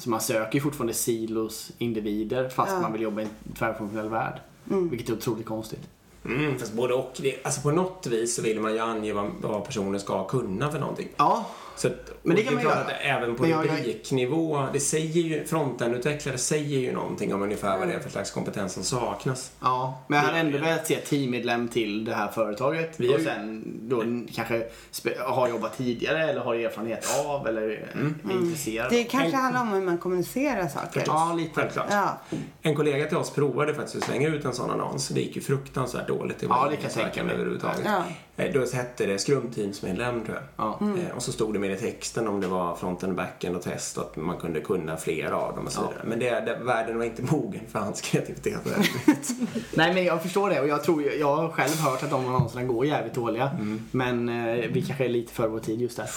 Så 0.00 0.10
man 0.10 0.20
söker 0.20 0.54
ju 0.54 0.60
fortfarande 0.60 0.94
silos, 0.94 1.72
individer, 1.78 2.48
fast 2.48 2.72
Ja. 2.72 2.80
man 2.80 2.92
vill 2.92 3.02
jobba 3.02 3.20
i 3.20 3.24
en 3.24 3.54
tvärfunktionell 3.54 4.08
värld. 4.08 4.40
Vilket 4.64 5.08
är 5.08 5.12
otroligt 5.12 5.46
konstigt. 5.46 5.88
Mm, 6.24 6.58
fast 6.58 6.72
både 6.72 6.94
och. 6.94 7.12
Det, 7.16 7.44
alltså 7.44 7.60
på 7.60 7.70
något 7.70 8.06
vis 8.06 8.34
så 8.34 8.42
vill 8.42 8.60
man 8.60 8.72
ju 8.72 8.78
ange 8.78 9.12
vad, 9.12 9.30
vad 9.40 9.64
personen 9.64 10.00
ska 10.00 10.26
kunna 10.26 10.70
för 10.70 10.78
någonting. 10.78 11.08
Ja, 11.16 11.46
så 11.80 11.86
att, 11.88 12.10
Men 12.22 12.36
det 12.36 12.42
kan 12.42 12.54
man 12.54 12.62
klart 12.62 12.74
göra. 12.74 12.84
att 12.84 12.92
även 13.02 13.34
på 13.36 13.46
jag- 13.48 13.64
rubriknivå, 13.64 14.66
det 14.72 14.80
säger 14.80 15.20
ju, 15.22 15.44
frontendutvecklare 15.46 16.38
säger 16.38 16.78
ju 16.80 16.92
någonting 16.92 17.34
om 17.34 17.42
ungefär 17.42 17.78
vad 17.78 17.88
det 17.88 17.94
är 17.94 18.00
för 18.00 18.10
slags 18.10 18.30
kompetens 18.30 18.72
som 18.72 18.82
saknas. 18.84 19.52
Ja, 19.60 20.02
men 20.08 20.18
jag 20.18 20.26
hade 20.26 20.38
ändå 20.38 20.58
velat 20.58 20.86
se 20.86 20.96
teammedlem 20.96 21.68
till 21.68 22.04
det 22.04 22.14
här 22.14 22.28
företaget 22.28 22.94
Vi 22.96 23.06
har 23.06 23.14
och 23.14 23.20
ju- 23.20 23.26
sen 23.26 23.64
då 23.88 24.02
kanske 24.34 24.66
spe- 24.92 25.22
har 25.26 25.48
jobbat 25.48 25.76
tidigare 25.78 26.30
eller 26.30 26.40
har 26.40 26.54
erfarenhet 26.54 27.06
av 27.26 27.46
eller 27.48 27.62
är 27.62 28.32
intresserad. 28.32 28.90
Det 28.90 29.04
kanske 29.04 29.36
handlar 29.36 29.60
om 29.62 29.68
hur 29.68 29.80
man 29.82 29.98
kommunicerar 29.98 30.68
saker. 30.68 31.02
Ja, 31.06 31.34
lite. 31.38 31.50
Självklart. 31.54 31.86
Ja. 31.90 32.18
En 32.62 32.74
kollega 32.74 33.06
till 33.06 33.16
oss 33.16 33.30
provade 33.30 33.74
faktiskt 33.74 33.96
att 33.96 34.02
slänga 34.04 34.28
ut 34.28 34.44
en 34.44 34.54
sån 34.54 34.70
annons. 34.70 35.08
Det 35.08 35.20
gick 35.20 35.36
ju 35.36 35.42
fruktansvärt 35.42 36.08
dåligt. 36.08 36.38
Det 36.40 36.46
var 36.46 36.56
Ja, 36.56 36.70
det 36.70 36.76
kan 36.76 36.84
jag 36.84 36.92
tänka 36.92 37.24
mig. 37.24 37.34
överhuvudtaget. 37.34 37.80
Ja. 37.84 38.02
Eh, 38.36 38.52
Då 38.52 38.60
hette 38.76 39.06
det 39.06 39.18
skrumteamsmedlem 39.18 40.24
tror 40.24 40.36
jag. 40.36 40.44
Ja. 40.66 40.78
Eh, 40.80 41.16
Och 41.16 41.22
så 41.22 41.32
stod 41.32 41.52
det 41.52 41.58
med 41.58 41.69
i 41.72 41.76
texten 41.76 42.28
om 42.28 42.40
det 42.40 42.46
var 42.46 42.76
fronten, 42.76 43.16
backen 43.16 43.56
och 43.56 43.62
test 43.62 43.98
och 43.98 44.04
att 44.04 44.16
man 44.16 44.36
kunde 44.36 44.60
kunna 44.60 44.96
flera 44.96 45.36
av 45.36 45.56
dem 45.56 45.66
och 45.66 45.72
så 45.72 45.80
vidare. 45.80 46.02
Men 46.04 46.18
det, 46.18 46.40
det, 46.40 46.64
världen 46.64 46.98
var 46.98 47.04
inte 47.04 47.22
mogen 47.22 47.60
för 47.68 47.78
hans 47.78 48.00
kreativitet. 48.00 48.60
Nej 49.74 49.94
men 49.94 50.04
jag 50.04 50.22
förstår 50.22 50.50
det 50.50 50.60
och 50.60 50.68
jag 50.68 50.84
tror 50.84 51.02
jag 51.02 51.36
har 51.36 51.48
själv 51.48 51.76
hört 51.76 52.02
att 52.02 52.10
de 52.10 52.26
annonserna 52.26 52.64
går 52.64 52.86
jävligt 52.86 53.14
dåliga. 53.14 53.50
Men 53.90 54.28
eh, 54.28 54.70
vi 54.72 54.82
kanske 54.82 55.04
är 55.04 55.08
lite 55.08 55.32
för 55.32 55.48
vår 55.48 55.60
tid 55.60 55.80
just 55.80 55.96
där. 55.96 56.10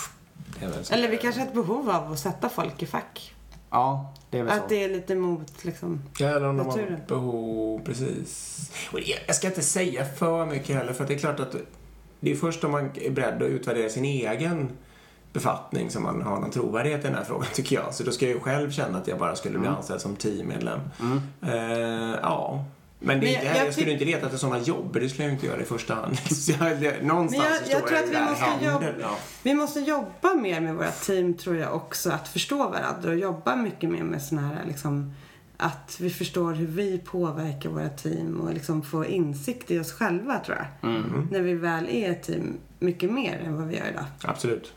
Eller 0.90 1.10
vi 1.10 1.18
kanske 1.18 1.42
har 1.42 1.48
ett 1.48 1.54
behov 1.54 1.90
av 1.90 2.12
att 2.12 2.20
sätta 2.20 2.50
folk 2.50 2.84
i 2.84 2.86
fack. 2.86 3.34
Ja, 3.70 4.14
det 4.30 4.40
är 4.40 4.44
väl 4.44 4.58
så. 4.58 4.64
Att 4.64 4.70
det 4.70 4.84
är 4.84 4.90
lite 4.90 5.16
mot 5.16 5.66
liksom... 5.66 6.02
Ja, 6.18 6.28
eller 6.28 6.48
om 6.48 6.58
de 6.58 6.68
har 6.68 6.78
Naturen. 6.78 7.00
behov, 7.08 7.82
precis. 7.86 8.72
Och 8.92 9.00
jag 9.28 9.36
ska 9.36 9.48
inte 9.48 9.62
säga 9.62 10.06
för 10.06 10.46
mycket 10.46 10.76
heller, 10.76 10.94
för 10.94 11.04
att 11.04 11.08
det 11.08 11.14
är 11.14 11.20
klart 11.20 11.40
att 11.40 11.56
det 12.20 12.32
är 12.32 12.36
först 12.36 12.64
om 12.64 12.72
man 12.72 12.90
är 12.96 13.10
beredd 13.10 13.44
att 13.44 13.50
utvärdera 13.50 13.90
sin 13.90 14.06
egen 14.06 14.70
befattning 15.34 15.90
som 15.90 16.04
man 16.04 16.22
har 16.22 16.40
någon 16.40 16.52
trovärdighet 16.52 17.00
i 17.00 17.04
den 17.08 17.16
här 17.16 17.24
frågan, 17.24 17.48
tycker 17.54 17.76
jag. 17.76 17.94
Så 17.94 18.04
då 18.04 18.12
ska 18.12 18.26
jag 18.26 18.34
ju 18.34 18.40
själv 18.40 18.72
känna 18.72 18.98
att 18.98 19.08
jag 19.08 19.20
bara 19.20 19.36
skulle 19.36 19.60
bli 19.60 19.68
anställd 19.68 20.02
som 20.02 20.16
teammedlem. 20.16 20.80
Eh, 21.42 21.52
ja. 22.22 22.66
Men 23.06 23.20
det 23.20 23.26
är 23.26 23.32
Men 23.32 23.34
inte 23.36 23.46
jag- 23.48 23.58
jag 23.58 23.68
jag 23.68 23.74
skulle 23.74 23.92
inte 23.92 24.06
leta 24.06 24.26
efter 24.26 24.38
sådana 24.38 24.60
jobb, 24.60 24.94
det 25.02 25.10
skulle 25.10 25.24
jag 25.24 25.34
inte 25.34 25.46
göra 25.46 25.62
i 25.62 25.66
första 25.66 25.96
hand. 25.96 26.18
Jag, 26.82 27.04
någonstans 27.06 27.44
Men 27.44 27.52
jag- 27.54 27.62
jag 27.62 27.78
står 27.80 27.88
tror 27.88 27.98
att 27.98 28.10
vi 28.10 28.30
måste 28.30 28.46
handen. 28.46 28.74
jobba- 28.74 29.00
Ja. 29.02 29.18
Vi 29.44 29.54
måste 29.54 29.80
jobba 29.80 30.34
mer 30.42 30.62
med 30.62 30.76
våra 30.76 30.92
team 30.92 31.34
tror 31.34 31.56
jag 31.58 31.76
också. 31.76 32.12
Att 32.12 32.28
förstå 32.28 32.58
varandra 32.70 33.10
och 33.10 33.16
jobba 33.18 33.56
mycket 33.56 33.90
mer 33.90 34.04
med 34.04 34.22
såna 34.22 34.42
här 34.42 34.62
liksom 34.68 35.14
att 35.58 35.98
vi 36.00 36.10
förstår 36.10 36.54
hur 36.54 36.68
vi 36.68 36.98
påverkar 36.98 37.70
våra 37.70 37.90
team 37.90 38.40
och 38.42 38.54
liksom 38.54 38.82
få 38.82 39.06
insikt 39.06 39.72
i 39.72 39.80
oss 39.80 39.92
själva 39.92 40.40
tror 40.40 40.58
jag. 40.58 40.90
Mm. 40.90 41.28
När 41.32 41.42
vi 41.42 41.54
väl 41.54 41.90
är 41.90 42.12
ett 42.12 42.24
team 42.24 42.58
mycket 42.80 43.12
mer 43.12 43.42
än 43.46 43.56
vad 43.58 43.68
vi 43.68 43.78
gör 43.78 43.88
idag. 43.92 44.06
Absolut. 44.24 44.74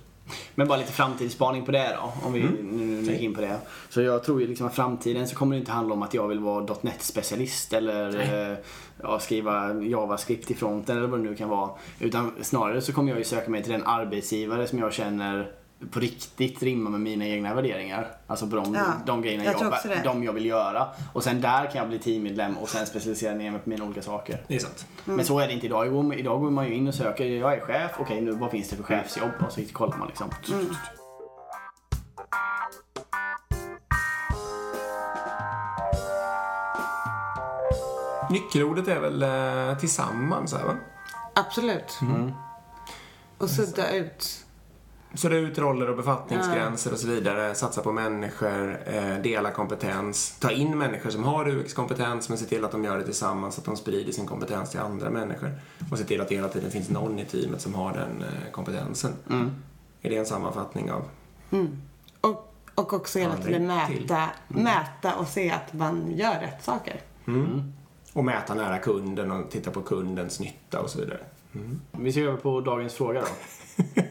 Men 0.54 0.68
bara 0.68 0.78
lite 0.78 0.92
framtidsspaning 0.92 1.64
på 1.64 1.72
det 1.72 1.96
då, 2.02 2.26
om 2.26 2.32
vi 2.32 2.40
Mm. 2.40 2.54
nu 2.54 2.84
nu 3.02 3.12
gick 3.12 3.22
in 3.22 3.34
på 3.34 3.40
det. 3.40 3.58
Så 3.88 4.00
jag 4.02 4.24
tror 4.24 4.40
ju 4.40 4.46
liksom 4.46 4.66
att 4.66 4.74
framtiden 4.74 5.28
så 5.28 5.36
kommer 5.36 5.56
det 5.56 5.60
inte 5.60 5.72
handla 5.72 5.94
om 5.94 6.02
att 6.02 6.14
jag 6.14 6.28
vill 6.28 6.38
vara 6.38 6.64
.NET-specialist 6.80 7.72
eller 7.76 8.20
eh, 8.50 8.56
ja, 9.02 9.18
skriva 9.18 9.74
JavaScript 9.82 10.50
i 10.50 10.54
fronten 10.54 10.96
eller 10.98 11.06
vad 11.08 11.20
det 11.20 11.24
nu 11.30 11.34
kan 11.34 11.48
vara. 11.48 11.70
Utan 12.00 12.32
snarare 12.42 12.80
så 12.80 12.92
kommer 12.92 13.10
jag 13.10 13.18
ju 13.18 13.24
söka 13.24 13.50
mig 13.50 13.62
till 13.62 13.72
den 13.72 13.84
arbetsgivare 13.86 14.66
som 14.66 14.78
jag 14.78 14.92
känner 14.92 15.50
på 15.90 16.00
riktigt 16.00 16.62
rimmar 16.62 16.90
med 16.90 17.00
mina 17.00 17.26
egna 17.26 17.54
värderingar. 17.54 18.16
Alltså 18.26 18.46
på 18.46 18.56
de, 18.56 18.74
Ja, 18.74 18.84
de 19.06 19.22
grejerna 19.22 19.44
jag 19.44 19.54
jag, 19.84 20.04
de 20.04 20.24
jag 20.24 20.32
vill 20.32 20.46
göra. 20.46 20.88
Och 21.12 21.24
sen 21.24 21.40
där 21.40 21.64
kan 21.64 21.76
jag 21.76 21.88
bli 21.88 21.98
teammedlem 21.98 22.58
och 22.58 22.68
sen 22.68 22.86
specialisera 22.86 23.34
ner 23.34 23.50
mig 23.50 23.60
på 23.60 23.70
mina 23.70 23.84
olika 23.84 24.02
saker. 24.02 24.42
Det 24.48 24.54
är 24.54 24.58
sant. 24.58 24.86
Men 25.04 25.24
så 25.24 25.38
är 25.38 25.46
det 25.46 25.52
inte 25.52 25.66
idag. 25.66 26.14
Idag 26.18 26.40
går 26.40 26.50
man 26.50 26.68
ju 26.68 26.74
in 26.74 26.88
och 26.88 26.94
söker, 26.94 27.24
jag 27.24 27.54
är 27.54 27.60
chef, 27.60 27.90
okej 27.98 28.20
nu 28.20 28.30
vad 28.30 28.50
finns 28.50 28.68
det 28.68 28.76
för 28.76 28.82
chefsjobb? 28.82 29.30
Och 29.46 29.52
så 29.52 29.60
kollar 29.72 29.96
man 29.96 30.08
liksom. 30.08 30.30
Nyckelordet 38.30 38.88
är 38.88 39.00
väl 39.00 39.22
eh, 39.22 39.78
tillsammans, 39.78 40.54
här, 40.54 40.64
va? 40.64 40.76
Absolut. 41.34 41.98
Mm. 42.02 42.32
Och 43.38 43.50
sudda 43.50 43.90
ut. 43.90 44.45
Så 45.16 45.28
det 45.28 45.36
är 45.36 45.40
ut 45.40 45.58
roller 45.58 45.90
och 45.90 45.96
befattningsgränser 45.96 46.92
och 46.92 46.98
så 46.98 47.06
vidare. 47.06 47.54
Satsa 47.54 47.82
på 47.82 47.92
människor, 47.92 48.78
eh, 48.86 49.18
dela 49.22 49.50
kompetens. 49.50 50.36
Ta 50.40 50.50
in 50.50 50.78
människor 50.78 51.10
som 51.10 51.24
har 51.24 51.48
UX-kompetens 51.48 52.28
men 52.28 52.38
se 52.38 52.44
till 52.44 52.64
att 52.64 52.72
de 52.72 52.84
gör 52.84 52.98
det 52.98 53.04
tillsammans 53.04 53.54
så 53.54 53.60
att 53.60 53.64
de 53.64 53.76
sprider 53.76 54.12
sin 54.12 54.26
kompetens 54.26 54.70
till 54.70 54.80
andra 54.80 55.10
människor. 55.10 55.60
Och 55.90 55.98
se 55.98 56.04
till 56.04 56.20
att 56.20 56.28
det 56.28 56.34
hela 56.34 56.48
tiden 56.48 56.70
finns 56.70 56.90
någon 56.90 57.18
i 57.18 57.24
teamet 57.24 57.60
som 57.60 57.74
har 57.74 57.92
den 57.92 58.22
eh, 58.22 58.50
kompetensen. 58.52 59.12
Är 60.02 60.10
det 60.10 60.16
en 60.16 60.26
sammanfattning 60.26 60.90
av? 60.90 61.02
Och, 62.20 62.54
och 62.74 62.92
också 62.92 63.18
hela 63.18 63.36
tiden 63.36 63.68
lägg 63.68 63.86
till. 63.86 64.00
mäta, 64.00 64.28
mäta 64.48 65.14
och 65.14 65.26
se 65.28 65.50
att 65.50 65.72
man 65.72 66.12
gör 66.16 66.40
rätt 66.40 66.64
saker. 66.64 67.00
Och 68.12 68.24
mäta 68.24 68.54
nära 68.54 68.78
kunden 68.78 69.32
och 69.32 69.50
titta 69.50 69.70
på 69.70 69.82
kundens 69.82 70.40
nytta 70.40 70.80
och 70.80 70.90
så 70.90 70.98
vidare. 70.98 71.20
Vi 71.90 72.12
ska 72.12 72.20
över 72.20 72.36
på 72.36 72.60
dagens 72.60 72.94
fråga 72.94 73.20
då. 73.20 73.26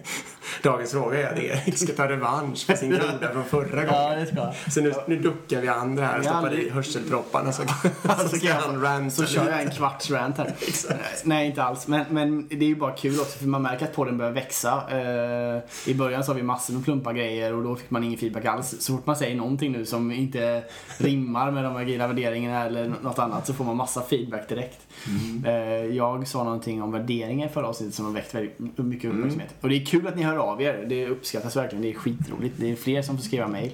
Dagens 0.65 0.91
fråga 0.91 1.29
är 1.29 1.33
att 1.33 1.39
Erik 1.39 1.77
ska 1.77 1.93
ta 1.93 2.09
revansch 2.09 2.65
för 2.65 2.75
sin 2.75 2.89
groda 2.89 3.31
från 3.33 3.43
förra 3.43 3.83
gången. 3.85 4.19
det 4.19 4.25
ska. 4.25 4.71
Så 4.71 4.81
nu, 4.81 4.93
nu 5.07 5.15
duckar 5.19 5.61
vi 5.61 5.67
andra 5.67 6.05
här 6.05 6.17
och 6.17 6.23
stoppar 6.23 6.41
i 6.41 6.45
aldrig- 6.45 6.71
hörselpropparna 6.71 7.51
så, 7.51 7.63
så 8.29 8.37
ska 8.37 8.53
han 8.53 8.81
ranta 8.81 9.15
Så 9.15 9.25
kör 9.25 9.49
jag 9.49 9.61
en 9.61 9.69
kvarts 9.71 10.11
rant 10.11 10.37
här. 10.37 10.53
Nej, 11.23 11.47
inte 11.47 11.63
alls. 11.63 11.87
Men, 11.87 12.05
men 12.09 12.47
det 12.47 12.65
är 12.65 12.69
ju 12.69 12.75
bara 12.75 12.91
kul 12.91 13.19
också 13.19 13.37
för 13.39 13.47
man 13.47 13.61
märker 13.61 13.85
att 13.85 13.93
podden 13.95 14.17
börjar 14.17 14.31
växa. 14.31 14.83
Eh, 14.91 15.61
I 15.91 15.95
början 15.95 16.23
så 16.23 16.31
har 16.31 16.35
vi 16.35 16.43
massor 16.43 16.73
med 16.73 16.83
plumpa 16.83 17.13
grejer 17.13 17.53
och 17.53 17.63
då 17.63 17.75
fick 17.75 17.89
man 17.89 18.03
ingen 18.03 18.19
feedback 18.19 18.45
alls. 18.45 18.75
Så 18.79 18.93
fort 18.93 19.05
man 19.05 19.15
säger 19.15 19.35
någonting 19.35 19.71
nu 19.71 19.85
som 19.85 20.11
inte 20.11 20.63
rimmar 20.97 21.51
med 21.51 21.63
de 21.63 21.75
agila 21.75 22.07
värderingarna 22.07 22.65
eller 22.65 22.93
något 23.01 23.19
annat 23.19 23.47
så 23.47 23.53
får 23.53 23.65
man 23.65 23.75
massa 23.77 24.01
feedback 24.01 24.49
direkt. 24.49 24.79
Eh, 25.45 25.53
jag 25.95 26.27
sa 26.27 26.43
någonting 26.43 26.83
om 26.83 26.91
värderingar 26.91 27.47
i 27.47 27.49
förra 27.49 27.67
avsnittet 27.67 27.95
som 27.95 28.05
har 28.05 28.11
väckt 28.11 28.35
väldigt 28.35 28.77
mycket 28.77 29.09
uppmärksamhet. 29.09 29.53
Och 29.61 29.69
det 29.69 29.75
är 29.75 29.85
kul 29.85 30.07
att 30.07 30.15
ni 30.15 30.23
hör 30.23 30.37
av 30.37 30.54
er. 30.61 30.85
Det 30.89 31.07
uppskattas 31.07 31.55
verkligen. 31.55 31.81
Det 31.81 31.89
är 31.89 31.93
skitroligt. 31.93 32.55
Det 32.57 32.71
är 32.71 32.75
fler 32.75 33.01
som 33.01 33.17
får 33.17 33.23
skriva 33.23 33.47
mail 33.47 33.71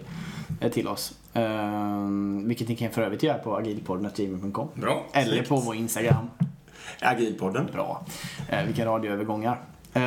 eh, 0.61 0.71
till 0.71 0.87
oss. 0.87 1.13
Eh, 1.33 2.07
vilket 2.45 2.69
ni 2.69 2.75
kan 2.75 2.89
för 2.91 3.01
övrigt 3.01 3.23
göra 3.23 3.37
på 3.37 3.57
agilpodden.gmail.com. 3.57 4.67
Bra, 4.75 5.05
Eller 5.13 5.31
snyggt. 5.31 5.49
på 5.49 5.55
vår 5.55 5.75
Instagram. 5.75 6.29
Agilpodden. 7.01 7.69
Bra. 7.73 8.05
Eh, 8.49 8.65
vilka 8.65 8.85
radioövergångar. 8.85 9.59
Eh, 9.93 10.01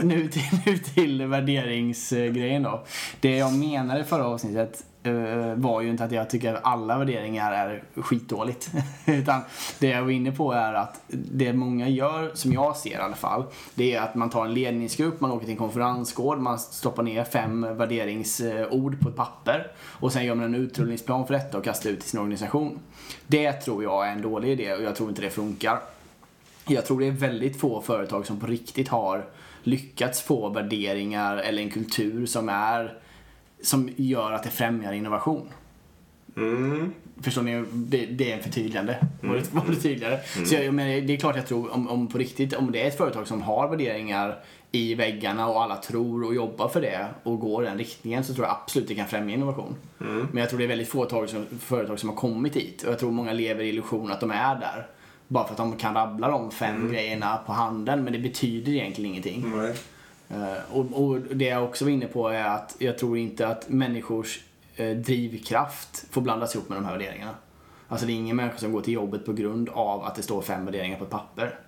nu, 0.00 0.28
till, 0.28 0.42
nu 0.66 0.78
till 0.78 1.22
värderingsgrejen 1.26 2.62
då. 2.62 2.84
Det 3.20 3.36
jag 3.36 3.52
menade 3.58 4.04
förra 4.04 4.26
avsnittet 4.26 4.84
Eh, 5.06 5.54
var 5.54 5.80
ju 5.80 5.88
inte 5.88 6.04
att 6.04 6.12
jag 6.12 6.30
tycker 6.30 6.54
att 6.54 6.64
alla 6.64 6.98
värderingar 6.98 7.52
är 7.52 7.82
skitdåligt. 7.94 8.70
Utan 9.06 9.40
det 9.78 9.86
jag 9.86 10.02
var 10.02 10.10
inne 10.10 10.32
på 10.32 10.52
är 10.52 10.74
att 10.74 11.00
det 11.08 11.52
många 11.52 11.88
gör, 11.88 12.30
som 12.34 12.52
jag 12.52 12.76
ser 12.76 12.90
i 12.90 12.94
alla 12.94 13.14
fall, 13.14 13.44
det 13.74 13.94
är 13.94 14.00
att 14.00 14.14
man 14.14 14.30
tar 14.30 14.44
en 14.44 14.54
ledningsgrupp, 14.54 15.20
man 15.20 15.30
åker 15.30 15.44
till 15.44 15.52
en 15.52 15.58
konferensgård, 15.58 16.38
man 16.38 16.58
stoppar 16.58 17.02
ner 17.02 17.24
fem 17.24 17.76
värderingsord 17.76 19.00
på 19.00 19.08
ett 19.08 19.16
papper 19.16 19.72
och 19.78 20.12
sen 20.12 20.24
gör 20.24 20.34
man 20.34 20.44
en 20.44 20.54
utrullningsplan 20.54 21.26
för 21.26 21.34
detta 21.34 21.58
och 21.58 21.64
kastar 21.64 21.90
ut 21.90 22.00
till 22.00 22.10
sin 22.10 22.20
organisation. 22.20 22.78
Det 23.26 23.52
tror 23.52 23.82
jag 23.82 24.08
är 24.08 24.12
en 24.12 24.22
dålig 24.22 24.50
idé 24.50 24.74
och 24.74 24.82
jag 24.82 24.96
tror 24.96 25.08
inte 25.08 25.22
det 25.22 25.30
funkar. 25.30 25.78
Jag 26.66 26.86
tror 26.86 27.00
det 27.00 27.06
är 27.06 27.10
väldigt 27.10 27.60
få 27.60 27.82
företag 27.82 28.26
som 28.26 28.40
på 28.40 28.46
riktigt 28.46 28.88
har 28.88 29.24
lyckats 29.62 30.22
få 30.22 30.48
värderingar 30.48 31.36
eller 31.36 31.62
en 31.62 31.70
kultur 31.70 32.26
som 32.26 32.48
är 32.48 32.98
som 33.62 33.90
gör 33.96 34.32
att 34.32 34.42
det 34.42 34.50
främjar 34.50 34.92
innovation. 34.92 35.48
Mm. 36.36 36.92
Förstår 37.22 37.42
ni? 37.42 37.64
Det, 37.72 38.06
det 38.06 38.32
är 38.32 38.36
en 38.36 38.42
förtydligande. 38.42 39.06
Det, 39.20 39.54
var 39.54 39.64
det 39.70 39.76
tydligare? 39.76 40.20
Så 40.46 40.54
jag, 40.54 40.74
men 40.74 41.06
det 41.06 41.12
är 41.12 41.16
klart 41.16 41.36
jag 41.36 41.46
tror 41.46 41.74
om, 41.74 41.88
om 41.88 42.06
på 42.06 42.18
riktigt, 42.18 42.52
om 42.54 42.72
det 42.72 42.82
är 42.82 42.88
ett 42.88 42.98
företag 42.98 43.26
som 43.26 43.42
har 43.42 43.68
värderingar 43.68 44.38
i 44.72 44.94
väggarna 44.94 45.48
och 45.48 45.62
alla 45.62 45.76
tror 45.76 46.24
och 46.24 46.34
jobbar 46.34 46.68
för 46.68 46.80
det 46.80 47.06
och 47.22 47.40
går 47.40 47.62
den 47.62 47.78
riktningen 47.78 48.24
så 48.24 48.34
tror 48.34 48.46
jag 48.46 48.56
absolut 48.62 48.88
det 48.88 48.94
kan 48.94 49.06
främja 49.06 49.34
innovation. 49.34 49.74
Men 50.32 50.40
jag 50.40 50.48
tror 50.48 50.58
det 50.58 50.64
är 50.64 50.68
väldigt 50.68 50.88
få 50.88 50.98
företag 50.98 51.28
som, 51.28 51.46
företag 51.60 52.00
som 52.00 52.08
har 52.08 52.16
kommit 52.16 52.52
dit 52.52 52.82
och 52.82 52.92
jag 52.92 52.98
tror 52.98 53.10
många 53.10 53.32
lever 53.32 53.64
i 53.64 53.68
illusion 53.68 54.12
att 54.12 54.20
de 54.20 54.30
är 54.30 54.54
där. 54.54 54.86
Bara 55.28 55.44
för 55.44 55.52
att 55.52 55.58
de 55.58 55.76
kan 55.76 55.94
rabbla 55.94 56.28
de 56.28 56.50
fem 56.50 56.92
grejerna 56.92 57.36
på 57.46 57.52
handen 57.52 58.04
men 58.04 58.12
det 58.12 58.18
betyder 58.18 58.72
egentligen 58.72 59.10
ingenting. 59.10 59.52
Nej. 59.56 59.74
Eh, 60.28 60.76
och, 60.76 61.04
och 61.04 61.20
det 61.20 61.44
jag 61.44 61.64
också 61.64 61.84
var 61.84 61.92
inne 61.92 62.06
på 62.06 62.28
är 62.28 62.44
att 62.44 62.76
jag 62.78 62.98
tror 62.98 63.18
inte 63.18 63.48
att 63.48 63.68
människors 63.68 64.40
eh, 64.76 64.96
drivkraft 64.96 66.04
får 66.10 66.20
blandas 66.20 66.54
ihop 66.54 66.68
med 66.68 66.78
de 66.78 66.84
här 66.84 66.92
värderingarna. 66.92 67.34
Alltså 67.88 68.06
det 68.06 68.12
är 68.12 68.14
ingen 68.14 68.36
människa 68.36 68.58
som 68.58 68.72
går 68.72 68.80
till 68.80 68.94
jobbet 68.94 69.26
på 69.26 69.32
grund 69.32 69.68
av 69.68 70.04
att 70.04 70.14
det 70.14 70.22
står 70.22 70.42
fem 70.42 70.64
värderingar 70.64 70.98
på 70.98 71.04
ett 71.04 71.10
papper. 71.10 71.58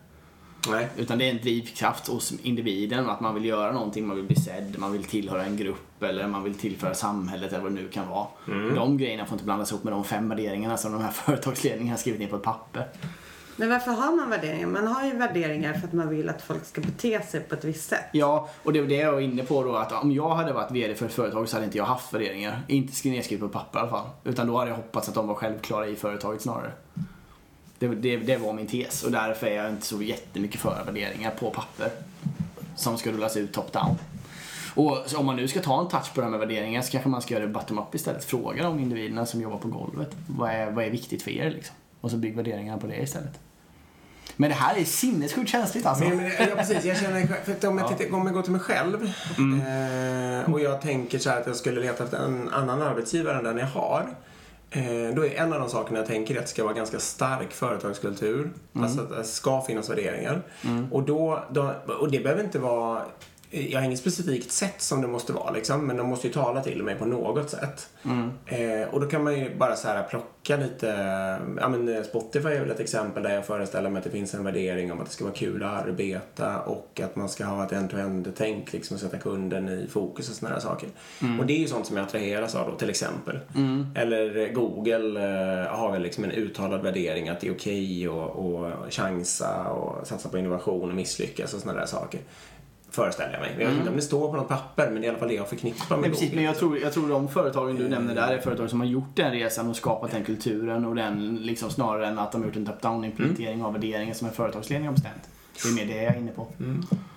Nej. 0.70 0.88
Utan 0.96 1.18
det 1.18 1.24
är 1.24 1.30
en 1.30 1.40
drivkraft 1.40 2.08
hos 2.08 2.32
individen, 2.42 3.10
att 3.10 3.20
man 3.20 3.34
vill 3.34 3.44
göra 3.44 3.72
någonting, 3.72 4.06
man 4.06 4.16
vill 4.16 4.24
bli 4.24 4.36
sedd, 4.36 4.74
man 4.78 4.92
vill 4.92 5.04
tillhöra 5.04 5.44
en 5.44 5.56
grupp 5.56 6.02
eller 6.02 6.28
man 6.28 6.44
vill 6.44 6.54
tillföra 6.54 6.94
samhället 6.94 7.52
eller 7.52 7.62
vad 7.62 7.72
det 7.72 7.82
nu 7.82 7.88
kan 7.88 8.08
vara. 8.08 8.26
De 8.74 8.98
grejerna 8.98 9.26
får 9.26 9.34
inte 9.34 9.44
blandas 9.44 9.72
ihop 9.72 9.84
med 9.84 9.92
de 9.92 10.04
fem 10.04 10.28
värderingarna 10.28 10.76
som 10.76 10.92
de 10.92 11.02
här 11.02 11.10
företagsledningarna 11.12 11.92
har 11.92 11.98
skrivit 11.98 12.20
ner 12.20 12.28
på 12.28 12.36
ett 12.36 12.42
papper. 12.42 12.88
Men 13.60 13.68
varför 13.68 13.90
har 13.90 14.16
man 14.16 14.30
värderingar? 14.30 14.66
Man 14.66 14.86
har 14.86 15.04
ju 15.04 15.16
värderingar 15.16 15.74
för 15.74 15.86
att 15.86 15.92
man 15.92 16.08
vill 16.08 16.28
att 16.28 16.42
folk 16.42 16.64
ska 16.64 16.80
bete 16.80 17.22
sig 17.22 17.40
på 17.40 17.54
ett 17.54 17.64
visst 17.64 17.88
sätt. 17.88 18.04
Ja, 18.12 18.48
och 18.62 18.72
det 18.72 18.80
var 18.80 18.88
det 18.88 18.96
jag 18.96 19.12
var 19.12 19.20
inne 19.20 19.42
på 19.42 19.62
då 19.62 19.76
att 19.76 19.92
om 19.92 20.12
jag 20.12 20.28
hade 20.28 20.52
varit 20.52 20.70
VD 20.70 20.94
för 20.94 21.06
ett 21.06 21.12
företag 21.12 21.48
så 21.48 21.56
hade 21.56 21.64
inte 21.64 21.78
jag 21.78 21.84
haft 21.84 22.14
värderingar. 22.14 22.62
Inte 22.68 23.08
nedskrivet 23.08 23.52
på 23.52 23.58
papper 23.58 23.78
i 23.78 23.82
alla 23.82 23.90
fall. 23.90 24.06
Utan 24.24 24.46
då 24.46 24.58
hade 24.58 24.70
jag 24.70 24.76
hoppats 24.76 25.08
att 25.08 25.14
de 25.14 25.26
var 25.26 25.34
självklara 25.34 25.86
i 25.86 25.96
företaget 25.96 26.42
snarare. 26.42 26.72
Det, 27.78 27.88
det, 27.88 28.16
det 28.16 28.36
var 28.36 28.52
min 28.52 28.66
tes 28.66 29.04
och 29.04 29.12
därför 29.12 29.46
är 29.46 29.56
jag 29.56 29.70
inte 29.70 29.86
så 29.86 30.02
jättemycket 30.02 30.60
för 30.60 30.82
värderingar 30.86 31.30
på 31.30 31.50
papper. 31.50 31.90
Som 32.76 32.98
ska 32.98 33.10
rullas 33.12 33.36
ut 33.36 33.52
top-down. 33.56 33.94
Och 34.74 35.14
om 35.16 35.26
man 35.26 35.36
nu 35.36 35.48
ska 35.48 35.60
ta 35.60 35.80
en 35.80 35.88
touch 35.88 36.14
på 36.14 36.20
det 36.20 36.24
här 36.24 36.30
med 36.30 36.40
värderingar 36.40 36.82
så 36.82 36.92
kanske 36.92 37.08
man 37.08 37.22
ska 37.22 37.34
göra 37.34 37.46
det 37.46 37.52
bottom-up 37.52 37.94
istället. 37.94 38.24
Fråga 38.24 38.62
de 38.62 38.78
individerna 38.78 39.26
som 39.26 39.40
jobbar 39.40 39.58
på 39.58 39.68
golvet. 39.68 40.16
Vad 40.26 40.50
är, 40.50 40.70
vad 40.70 40.84
är 40.84 40.90
viktigt 40.90 41.22
för 41.22 41.30
er 41.30 41.50
liksom? 41.50 41.76
Och 42.00 42.10
så 42.10 42.16
bygg 42.16 42.36
värderingarna 42.36 42.78
på 42.78 42.86
det 42.86 43.02
istället. 43.02 43.40
Men 44.40 44.50
det 44.50 44.56
här 44.56 44.76
är 44.76 44.84
sinnessjukt 44.84 45.50
känsligt 45.50 45.86
alltså. 45.86 46.04
Men, 46.04 46.16
men, 46.16 46.26
ja, 46.38 46.46
precis. 46.56 46.84
Jag 46.84 46.96
känner, 46.98 47.26
för 47.44 47.52
att 47.52 47.64
om, 47.64 47.78
jag 47.78 47.98
tittar, 47.98 48.14
om 48.16 48.26
jag 48.26 48.34
går 48.34 48.42
till 48.42 48.52
mig 48.52 48.60
själv 48.60 49.12
Mm. 49.38 50.40
eh, 50.40 50.52
och 50.52 50.60
jag 50.60 50.80
tänker 50.80 51.18
så 51.18 51.30
här 51.30 51.40
att 51.40 51.46
jag 51.46 51.56
skulle 51.56 51.80
leta 51.80 52.04
efter 52.04 52.18
en 52.18 52.48
annan 52.48 52.82
arbetsgivare 52.82 53.38
än 53.38 53.44
den 53.44 53.58
jag 53.58 53.66
har. 53.66 54.06
Eh, 54.70 55.14
då 55.14 55.26
är 55.26 55.34
en 55.36 55.52
av 55.52 55.60
de 55.60 55.68
sakerna 55.68 55.98
jag 55.98 56.06
tänker 56.06 56.36
att 56.36 56.42
det 56.42 56.48
ska 56.48 56.64
vara 56.64 56.74
ganska 56.74 56.98
stark 56.98 57.52
företagskultur. 57.52 58.40
Mm. 58.40 58.84
Alltså 58.84 59.00
att 59.00 59.10
det 59.10 59.24
ska 59.24 59.62
finnas 59.62 59.90
värderingar. 59.90 60.42
Och, 60.90 61.02
då, 61.02 61.44
då, 61.50 61.74
och 62.00 62.10
det 62.10 62.20
behöver 62.20 62.44
inte 62.44 62.58
vara 62.58 63.02
jag 63.50 63.80
har 63.80 63.86
inget 63.86 63.98
specifikt 63.98 64.52
sätt 64.52 64.82
som 64.82 65.00
det 65.00 65.08
måste 65.08 65.32
vara 65.32 65.50
liksom, 65.50 65.86
men 65.86 65.96
de 65.96 66.08
måste 66.08 66.26
ju 66.26 66.32
tala 66.32 66.62
till 66.62 66.82
mig 66.82 66.94
på 66.94 67.06
något 67.06 67.50
sätt. 67.50 67.88
Mm. 68.04 68.30
Eh, 68.46 68.88
och 68.88 69.00
då 69.00 69.06
kan 69.06 69.24
man 69.24 69.38
ju 69.38 69.56
bara 69.56 69.76
så 69.76 69.88
här 69.88 70.02
plocka 70.02 70.56
lite, 70.56 70.86
ja 71.60 71.68
men 71.68 72.04
Spotify 72.04 72.48
är 72.48 72.60
väl 72.60 72.70
ett 72.70 72.80
exempel 72.80 73.22
där 73.22 73.34
jag 73.34 73.46
föreställer 73.46 73.90
mig 73.90 73.98
att 73.98 74.04
det 74.04 74.10
finns 74.10 74.34
en 74.34 74.44
värdering 74.44 74.92
om 74.92 75.00
att 75.00 75.06
det 75.06 75.12
ska 75.12 75.24
vara 75.24 75.34
kul 75.34 75.62
att 75.62 75.86
arbeta 75.86 76.60
och 76.60 77.00
att 77.04 77.16
man 77.16 77.28
ska 77.28 77.44
ha 77.44 77.64
ett 77.64 77.72
end-to-end-tänk 77.72 78.72
liksom 78.72 78.94
och 78.94 79.00
sätta 79.00 79.18
kunden 79.18 79.68
i 79.68 79.86
fokus 79.90 80.30
och 80.30 80.36
sådana 80.36 80.54
där 80.54 80.62
saker. 80.62 80.88
Och 81.40 81.46
det 81.46 81.52
är 81.52 81.58
ju 81.58 81.66
sånt 81.66 81.86
som 81.86 81.96
jag 81.96 82.06
attraheras 82.06 82.54
av 82.54 82.70
då 82.70 82.76
till 82.76 82.90
exempel. 82.90 83.38
Eller 83.94 84.52
Google 84.52 85.20
eh, 85.20 85.78
har 85.78 85.92
väl 85.92 86.02
liksom 86.02 86.24
en 86.24 86.30
uttalad 86.30 86.82
värdering 86.82 87.28
att 87.28 87.40
det 87.40 87.48
är 87.48 87.52
okej 87.52 88.08
att 88.08 88.38
att 88.38 88.94
chansa 88.94 89.68
och 89.70 90.06
satsa 90.06 90.28
på 90.28 90.38
innovation 90.38 90.88
och 90.88 90.96
misslyckas 90.96 91.54
och 91.54 91.60
sådana 91.60 91.80
där 91.80 91.86
saker. 91.86 92.20
Föreställer 92.90 93.32
jag 93.32 93.40
mig. 93.40 93.56
Jag 93.58 93.68
vet 93.68 93.78
inte 93.78 93.90
om 93.90 93.96
det 93.96 94.02
står 94.02 94.30
på 94.30 94.36
något 94.36 94.48
papper 94.48 94.90
men 94.90 94.94
det 94.94 95.00
är 95.00 95.04
i 95.06 95.08
alla 95.08 95.18
fall 95.18 95.28
det 95.28 95.34
jag 95.34 95.48
förknippar 95.48 95.96
med 95.96 96.00
Men 96.00 96.10
precis, 96.10 96.32
men 96.32 96.44
jag 96.44 96.58
tror, 96.58 96.78
jag 96.78 96.92
tror 96.92 97.08
de 97.08 97.28
företagen 97.28 97.76
du 97.76 97.88
nämner 97.88 98.14
där 98.14 98.32
är 98.32 98.38
företag 98.38 98.70
som 98.70 98.80
har 98.80 98.86
gjort 98.86 99.16
den 99.16 99.32
resan 99.32 99.68
och 99.68 99.76
skapat 99.76 100.10
den 100.10 100.24
kulturen 100.24 100.84
och 100.84 100.94
den 100.94 101.36
liksom 101.36 101.70
snarare 101.70 102.06
än 102.06 102.18
att 102.18 102.32
de 102.32 102.40
har 102.40 102.48
gjort 102.48 102.56
en 102.56 102.66
top-down 102.66 103.04
implementering 103.04 103.62
av 103.62 103.72
värderingar 103.72 104.14
som 104.14 104.28
en 104.28 104.34
företagsledning 104.34 104.88
har 104.88 104.94
bestämt. 104.94 105.28
Det 105.62 105.68
är 105.68 105.74
mer 105.74 105.94
det 105.94 106.02
jag 106.02 106.14
är 106.14 106.18
inne 106.18 106.32
på. 106.32 106.46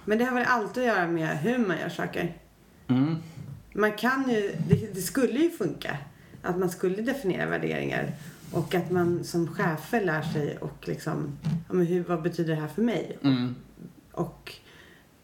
Men 0.05 0.17
det 0.17 0.23
har 0.23 0.35
väl 0.35 0.45
alltid 0.47 0.83
att 0.83 0.97
göra 0.97 1.07
med 1.07 1.37
hur 1.37 1.57
man 1.57 1.77
gör 1.77 1.89
saker. 1.89 2.37
Mm. 2.87 3.15
Man 3.73 3.91
kan 3.91 4.29
ju, 4.29 4.55
det, 4.67 4.93
det 4.93 5.01
skulle 5.01 5.39
ju 5.39 5.49
funka 5.49 5.97
att 6.41 6.57
man 6.57 6.69
skulle 6.69 7.01
definiera 7.01 7.49
värderingar 7.49 8.11
och 8.51 8.75
att 8.75 8.91
man 8.91 9.23
som 9.23 9.47
chefer 9.47 10.05
lär 10.05 10.21
sig 10.21 10.57
och 10.57 10.87
liksom, 10.87 11.37
ja, 11.43 11.73
men 11.73 11.85
hur, 11.85 12.03
vad 12.03 12.21
betyder 12.21 12.55
det 12.55 12.61
här 12.61 12.67
för 12.67 12.81
mig? 12.81 13.17
Mm. 13.23 13.55
Och, 14.11 14.55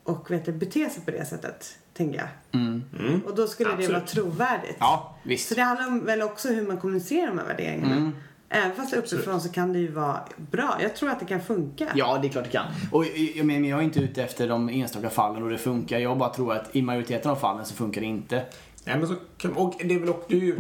och 0.08 0.32
vet 0.32 0.46
du, 0.46 0.52
bete 0.52 0.90
sig 0.90 1.06
på 1.06 1.12
det 1.12 1.26
sättet, 1.26 1.78
tänker 1.94 2.18
jag. 2.20 2.62
Mm. 2.62 2.84
Mm. 3.00 3.22
Och 3.26 3.36
då 3.36 3.48
skulle 3.48 3.70
det 3.70 3.76
Absolut. 3.76 3.92
vara 3.92 4.08
trovärdigt. 4.08 4.78
Ja, 4.80 5.16
visst. 5.24 5.50
Så 5.50 5.56
det 5.56 5.62
handlar 5.62 5.88
om, 5.88 6.06
väl 6.06 6.22
också 6.22 6.50
hur 6.50 6.68
man 6.68 6.78
kommunicerar 6.78 7.28
de 7.28 7.38
här 7.38 7.46
värderingarna. 7.46 7.96
Mm. 7.96 8.12
Även 8.50 8.76
fast 8.76 8.94
uppifrån 8.94 9.42
så 9.42 9.50
kan 9.50 9.74
det 9.74 9.80
ju 9.80 9.92
vara 9.92 10.20
bra. 10.38 10.78
Jag 10.82 10.96
tror 10.96 11.10
att 11.10 11.20
det 11.20 11.26
kan 11.26 11.42
funka. 11.42 11.88
Ja, 11.96 12.20
det 12.22 12.28
är 12.28 12.30
klart 12.30 12.44
det 12.44 12.50
kan. 12.50 12.66
Och 12.92 13.06
jag, 13.36 13.46
men 13.46 13.66
jag 13.66 13.80
är 13.80 13.84
inte 13.84 14.00
ute 14.00 14.24
efter 14.24 14.48
de 14.48 14.70
enstaka 14.70 15.10
fallen 15.10 15.44
och 15.44 15.50
det 15.50 15.58
funkar. 15.58 16.00
Jag 16.00 16.18
bara 16.18 16.34
tror 16.34 16.54
att 16.54 16.76
i 16.76 16.82
majoriteten 16.82 17.32
av 17.32 17.36
fallen 17.36 17.66
så 17.66 17.76
funkar 17.76 18.02
det 18.02 18.08
inte. 18.08 18.46
Nej, 18.84 18.98
men 18.98 19.08
så 19.08 19.16
och 19.56 19.76
det 19.84 19.96
är 19.96 20.00
väl 20.00 20.10
också, 20.10 20.26
du, 20.30 20.58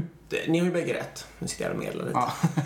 ni 0.48 0.60
har 0.60 0.66
ju 0.66 0.72
bägge 0.72 0.93
rätt. 0.93 1.28
Nu 1.39 1.48
sitter 1.48 1.66
jag 1.66 1.74
och 1.74 1.80
medlar 1.80 2.06
lite. 2.06 2.18
Ja. 2.20 2.34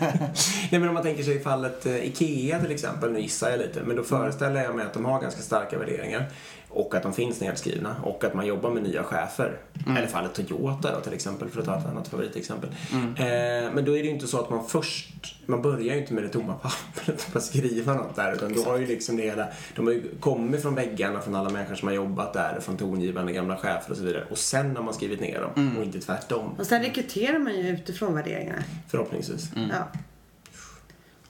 Nej, 0.70 0.80
men 0.80 0.88
om 0.88 0.94
man 0.94 1.02
tänker 1.02 1.22
sig 1.22 1.36
i 1.36 1.40
fallet 1.40 1.86
eh, 1.86 2.06
IKEA 2.06 2.60
till 2.60 2.70
exempel, 2.70 3.12
nu 3.12 3.20
gissar 3.20 3.50
jag 3.50 3.58
lite, 3.58 3.82
men 3.82 3.96
då 3.96 4.02
föreställer 4.02 4.62
jag 4.64 4.76
mig 4.76 4.86
att 4.86 4.94
de 4.94 5.04
har 5.04 5.20
ganska 5.20 5.42
starka 5.42 5.78
värderingar. 5.78 6.26
Och 6.74 6.94
att 6.94 7.02
de 7.02 7.12
finns 7.12 7.40
nedskrivna 7.40 7.96
och 8.02 8.24
att 8.24 8.34
man 8.34 8.46
jobbar 8.46 8.70
med 8.70 8.82
nya 8.82 9.02
chefer. 9.02 9.58
Mm. 9.86 9.96
Eller 9.96 10.06
fallet 10.08 10.34
Toyota 10.34 10.94
då 10.94 11.00
till 11.00 11.12
exempel, 11.12 11.48
för 11.48 11.60
att 11.60 11.66
ta 11.66 11.78
ett 11.78 11.86
annat 11.86 12.08
favoritexempel. 12.08 12.70
Mm. 12.92 13.06
Eh, 13.16 13.72
men 13.74 13.84
då 13.84 13.96
är 13.96 14.02
det 14.02 14.08
ju 14.08 14.10
inte 14.14 14.26
så 14.26 14.40
att 14.40 14.50
man 14.50 14.66
först, 14.68 15.36
man 15.46 15.62
börjar 15.62 15.94
ju 15.94 16.00
inte 16.00 16.14
med 16.14 16.22
det 16.24 16.28
tomma 16.28 16.54
pappret 16.54 17.24
och 17.26 17.32
bara 17.32 17.40
skriva 17.40 17.94
något 17.94 18.16
där. 18.16 18.32
Utan 18.32 18.52
då 18.52 18.62
har 18.64 18.78
ju 18.78 18.86
liksom 18.86 19.16
det 19.16 19.22
hela, 19.22 19.46
de 19.76 19.86
har 19.86 19.92
ju 19.94 20.02
kommit 20.20 20.62
från 20.62 20.74
väggarna 20.74 21.20
från 21.20 21.34
alla 21.34 21.50
människor 21.50 21.74
som 21.74 21.88
har 21.88 21.94
jobbat 21.94 22.32
där, 22.32 22.60
från 22.60 22.76
tongivande 22.76 23.32
gamla 23.32 23.56
chefer 23.56 23.90
och 23.90 23.96
så 23.96 24.02
vidare. 24.04 24.24
Och 24.30 24.38
sen 24.38 24.76
har 24.76 24.82
man 24.84 24.94
skrivit 24.94 25.20
ner 25.20 25.40
dem 25.40 25.50
Mm. 25.56 25.76
och 25.76 25.84
inte 25.84 26.00
tvärtom. 26.00 26.54
Och 26.58 26.66
sen 26.66 26.82
rekryterar 26.82 27.38
man 27.38 27.54
ju 27.54 27.68
utifrån 27.68 28.14
värderingarna. 28.14 28.62
Förhoppningsvis. 28.88 29.50
Ja. 29.54 29.88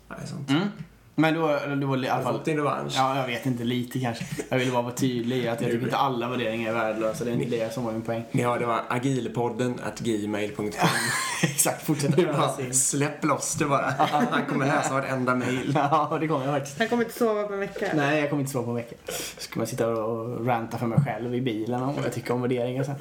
Nej, 0.08 0.18
sant. 0.26 0.50
Men 1.14 1.34
då, 1.34 1.40
då 1.80 1.86
var 1.86 1.96
det 1.96 2.06
i 2.06 2.08
alla 2.08 2.22
fall... 2.22 2.32
fått 2.32 2.44
din 2.44 2.56
revansch? 2.56 2.92
Ja, 2.96 3.16
jag 3.16 3.26
vet 3.26 3.46
inte. 3.46 3.64
Lite 3.64 4.00
kanske. 4.00 4.24
Jag 4.48 4.58
ville 4.58 4.70
bara 4.70 4.82
vara 4.82 4.94
tydlig 4.94 5.46
att 5.46 5.60
jag 5.60 5.68
Nu 5.68 5.72
tycker 5.74 5.84
inte 5.84 5.96
alla 5.96 6.28
värderingar 6.28 6.70
är 6.70 6.74
värdelösa. 6.74 7.24
Det 7.24 7.30
är 7.30 7.34
inte 7.34 7.56
det 7.56 7.74
som 7.74 7.84
var 7.84 7.92
min 7.92 8.02
poäng. 8.02 8.24
Ja, 8.30 8.58
det 8.58 8.66
var 8.66 8.80
agilpodden 8.88 9.80
at 9.86 10.00
gmail.com. 10.00 10.70
Exakt, 11.42 11.86
fortsätta 11.86 12.16
Du 12.16 12.22
göra 12.22 12.36
bara, 12.36 12.72
släpp 12.72 13.24
loss 13.24 13.54
det 13.54 13.64
bara. 13.64 13.94
Han 14.30 14.46
kommer 14.48 14.66
läsa 14.66 14.94
vartenda 14.94 15.34
mail. 15.34 15.72
Ja, 15.92 16.18
det 16.20 16.28
kommer 16.28 16.44
jag 16.44 16.54
faktiskt. 16.54 16.78
Han 16.78 16.88
kommer 16.88 17.04
inte 17.04 17.18
sova 17.18 17.42
på 17.42 17.52
en 17.52 17.60
vecka. 17.60 17.86
Nej, 17.94 18.20
jag 18.20 18.30
kommer 18.30 18.40
inte 18.40 18.52
svara 18.52 18.64
på 18.64 18.70
en 18.70 18.76
vecka. 18.76 18.96
Ska 19.38 19.60
man 19.60 19.66
sitta 19.66 19.88
och 19.88 20.46
ranta 20.46 20.78
för 20.78 20.86
mig 20.86 20.98
själv 21.04 21.34
i 21.34 21.40
bilen 21.40 21.82
om 21.82 21.94
vad 21.94 22.04
jag 22.04 22.12
tycker 22.12 22.34
om 22.34 22.42
värderingar 22.42 22.84
sen. 22.84 22.94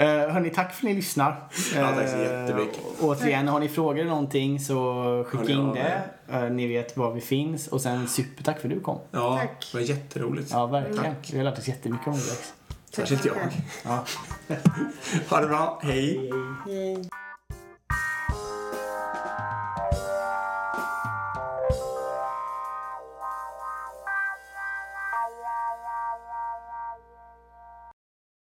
Uh, 0.00 0.06
hörni, 0.06 0.50
tack 0.50 0.72
för 0.72 0.78
att 0.78 0.82
ni 0.90 0.94
lyssnar. 0.94 1.48
Ja, 1.74 1.92
tack 1.94 2.08
så 2.08 2.16
Eh, 2.16 2.22
jättemycket. 2.22 2.78
återigen, 3.00 3.48
har 3.48 3.60
ni 3.60 3.68
frågor 3.68 3.98
eller 3.98 4.10
någonting 4.10 4.60
så 4.60 5.24
skicka 5.28 5.52
in 5.52 5.72
det. 5.72 6.02
Eh, 6.32 6.42
ni 6.50 6.66
vet 6.66 6.96
var 6.96 7.12
vi 7.12 7.20
finns. 7.20 7.68
Och 7.68 7.80
sen 7.80 8.08
supertack 8.08 8.60
för 8.60 8.68
att 8.68 8.74
du 8.74 8.80
kom. 8.80 8.98
Ja, 9.10 9.36
Tack. 9.36 9.68
det 9.72 9.78
var 9.78 9.84
jätteroligt. 9.84 10.50
Ja, 10.52 10.66
verkligen. 10.66 11.04
Tack. 11.04 11.30
Vi 11.32 11.36
har 11.38 11.44
lärt 11.44 11.58
oss 11.58 11.68
jättemycket 11.68 12.06
om 12.06 12.14
UX. 12.14 12.52
Särskilt 12.90 13.24
jag. 13.24 13.36
Ja. 13.84 14.04
Ha 15.30 15.40
det 15.40 15.46
bra. 15.46 15.80
Hej. 15.82 16.30
Hej. 16.66 17.08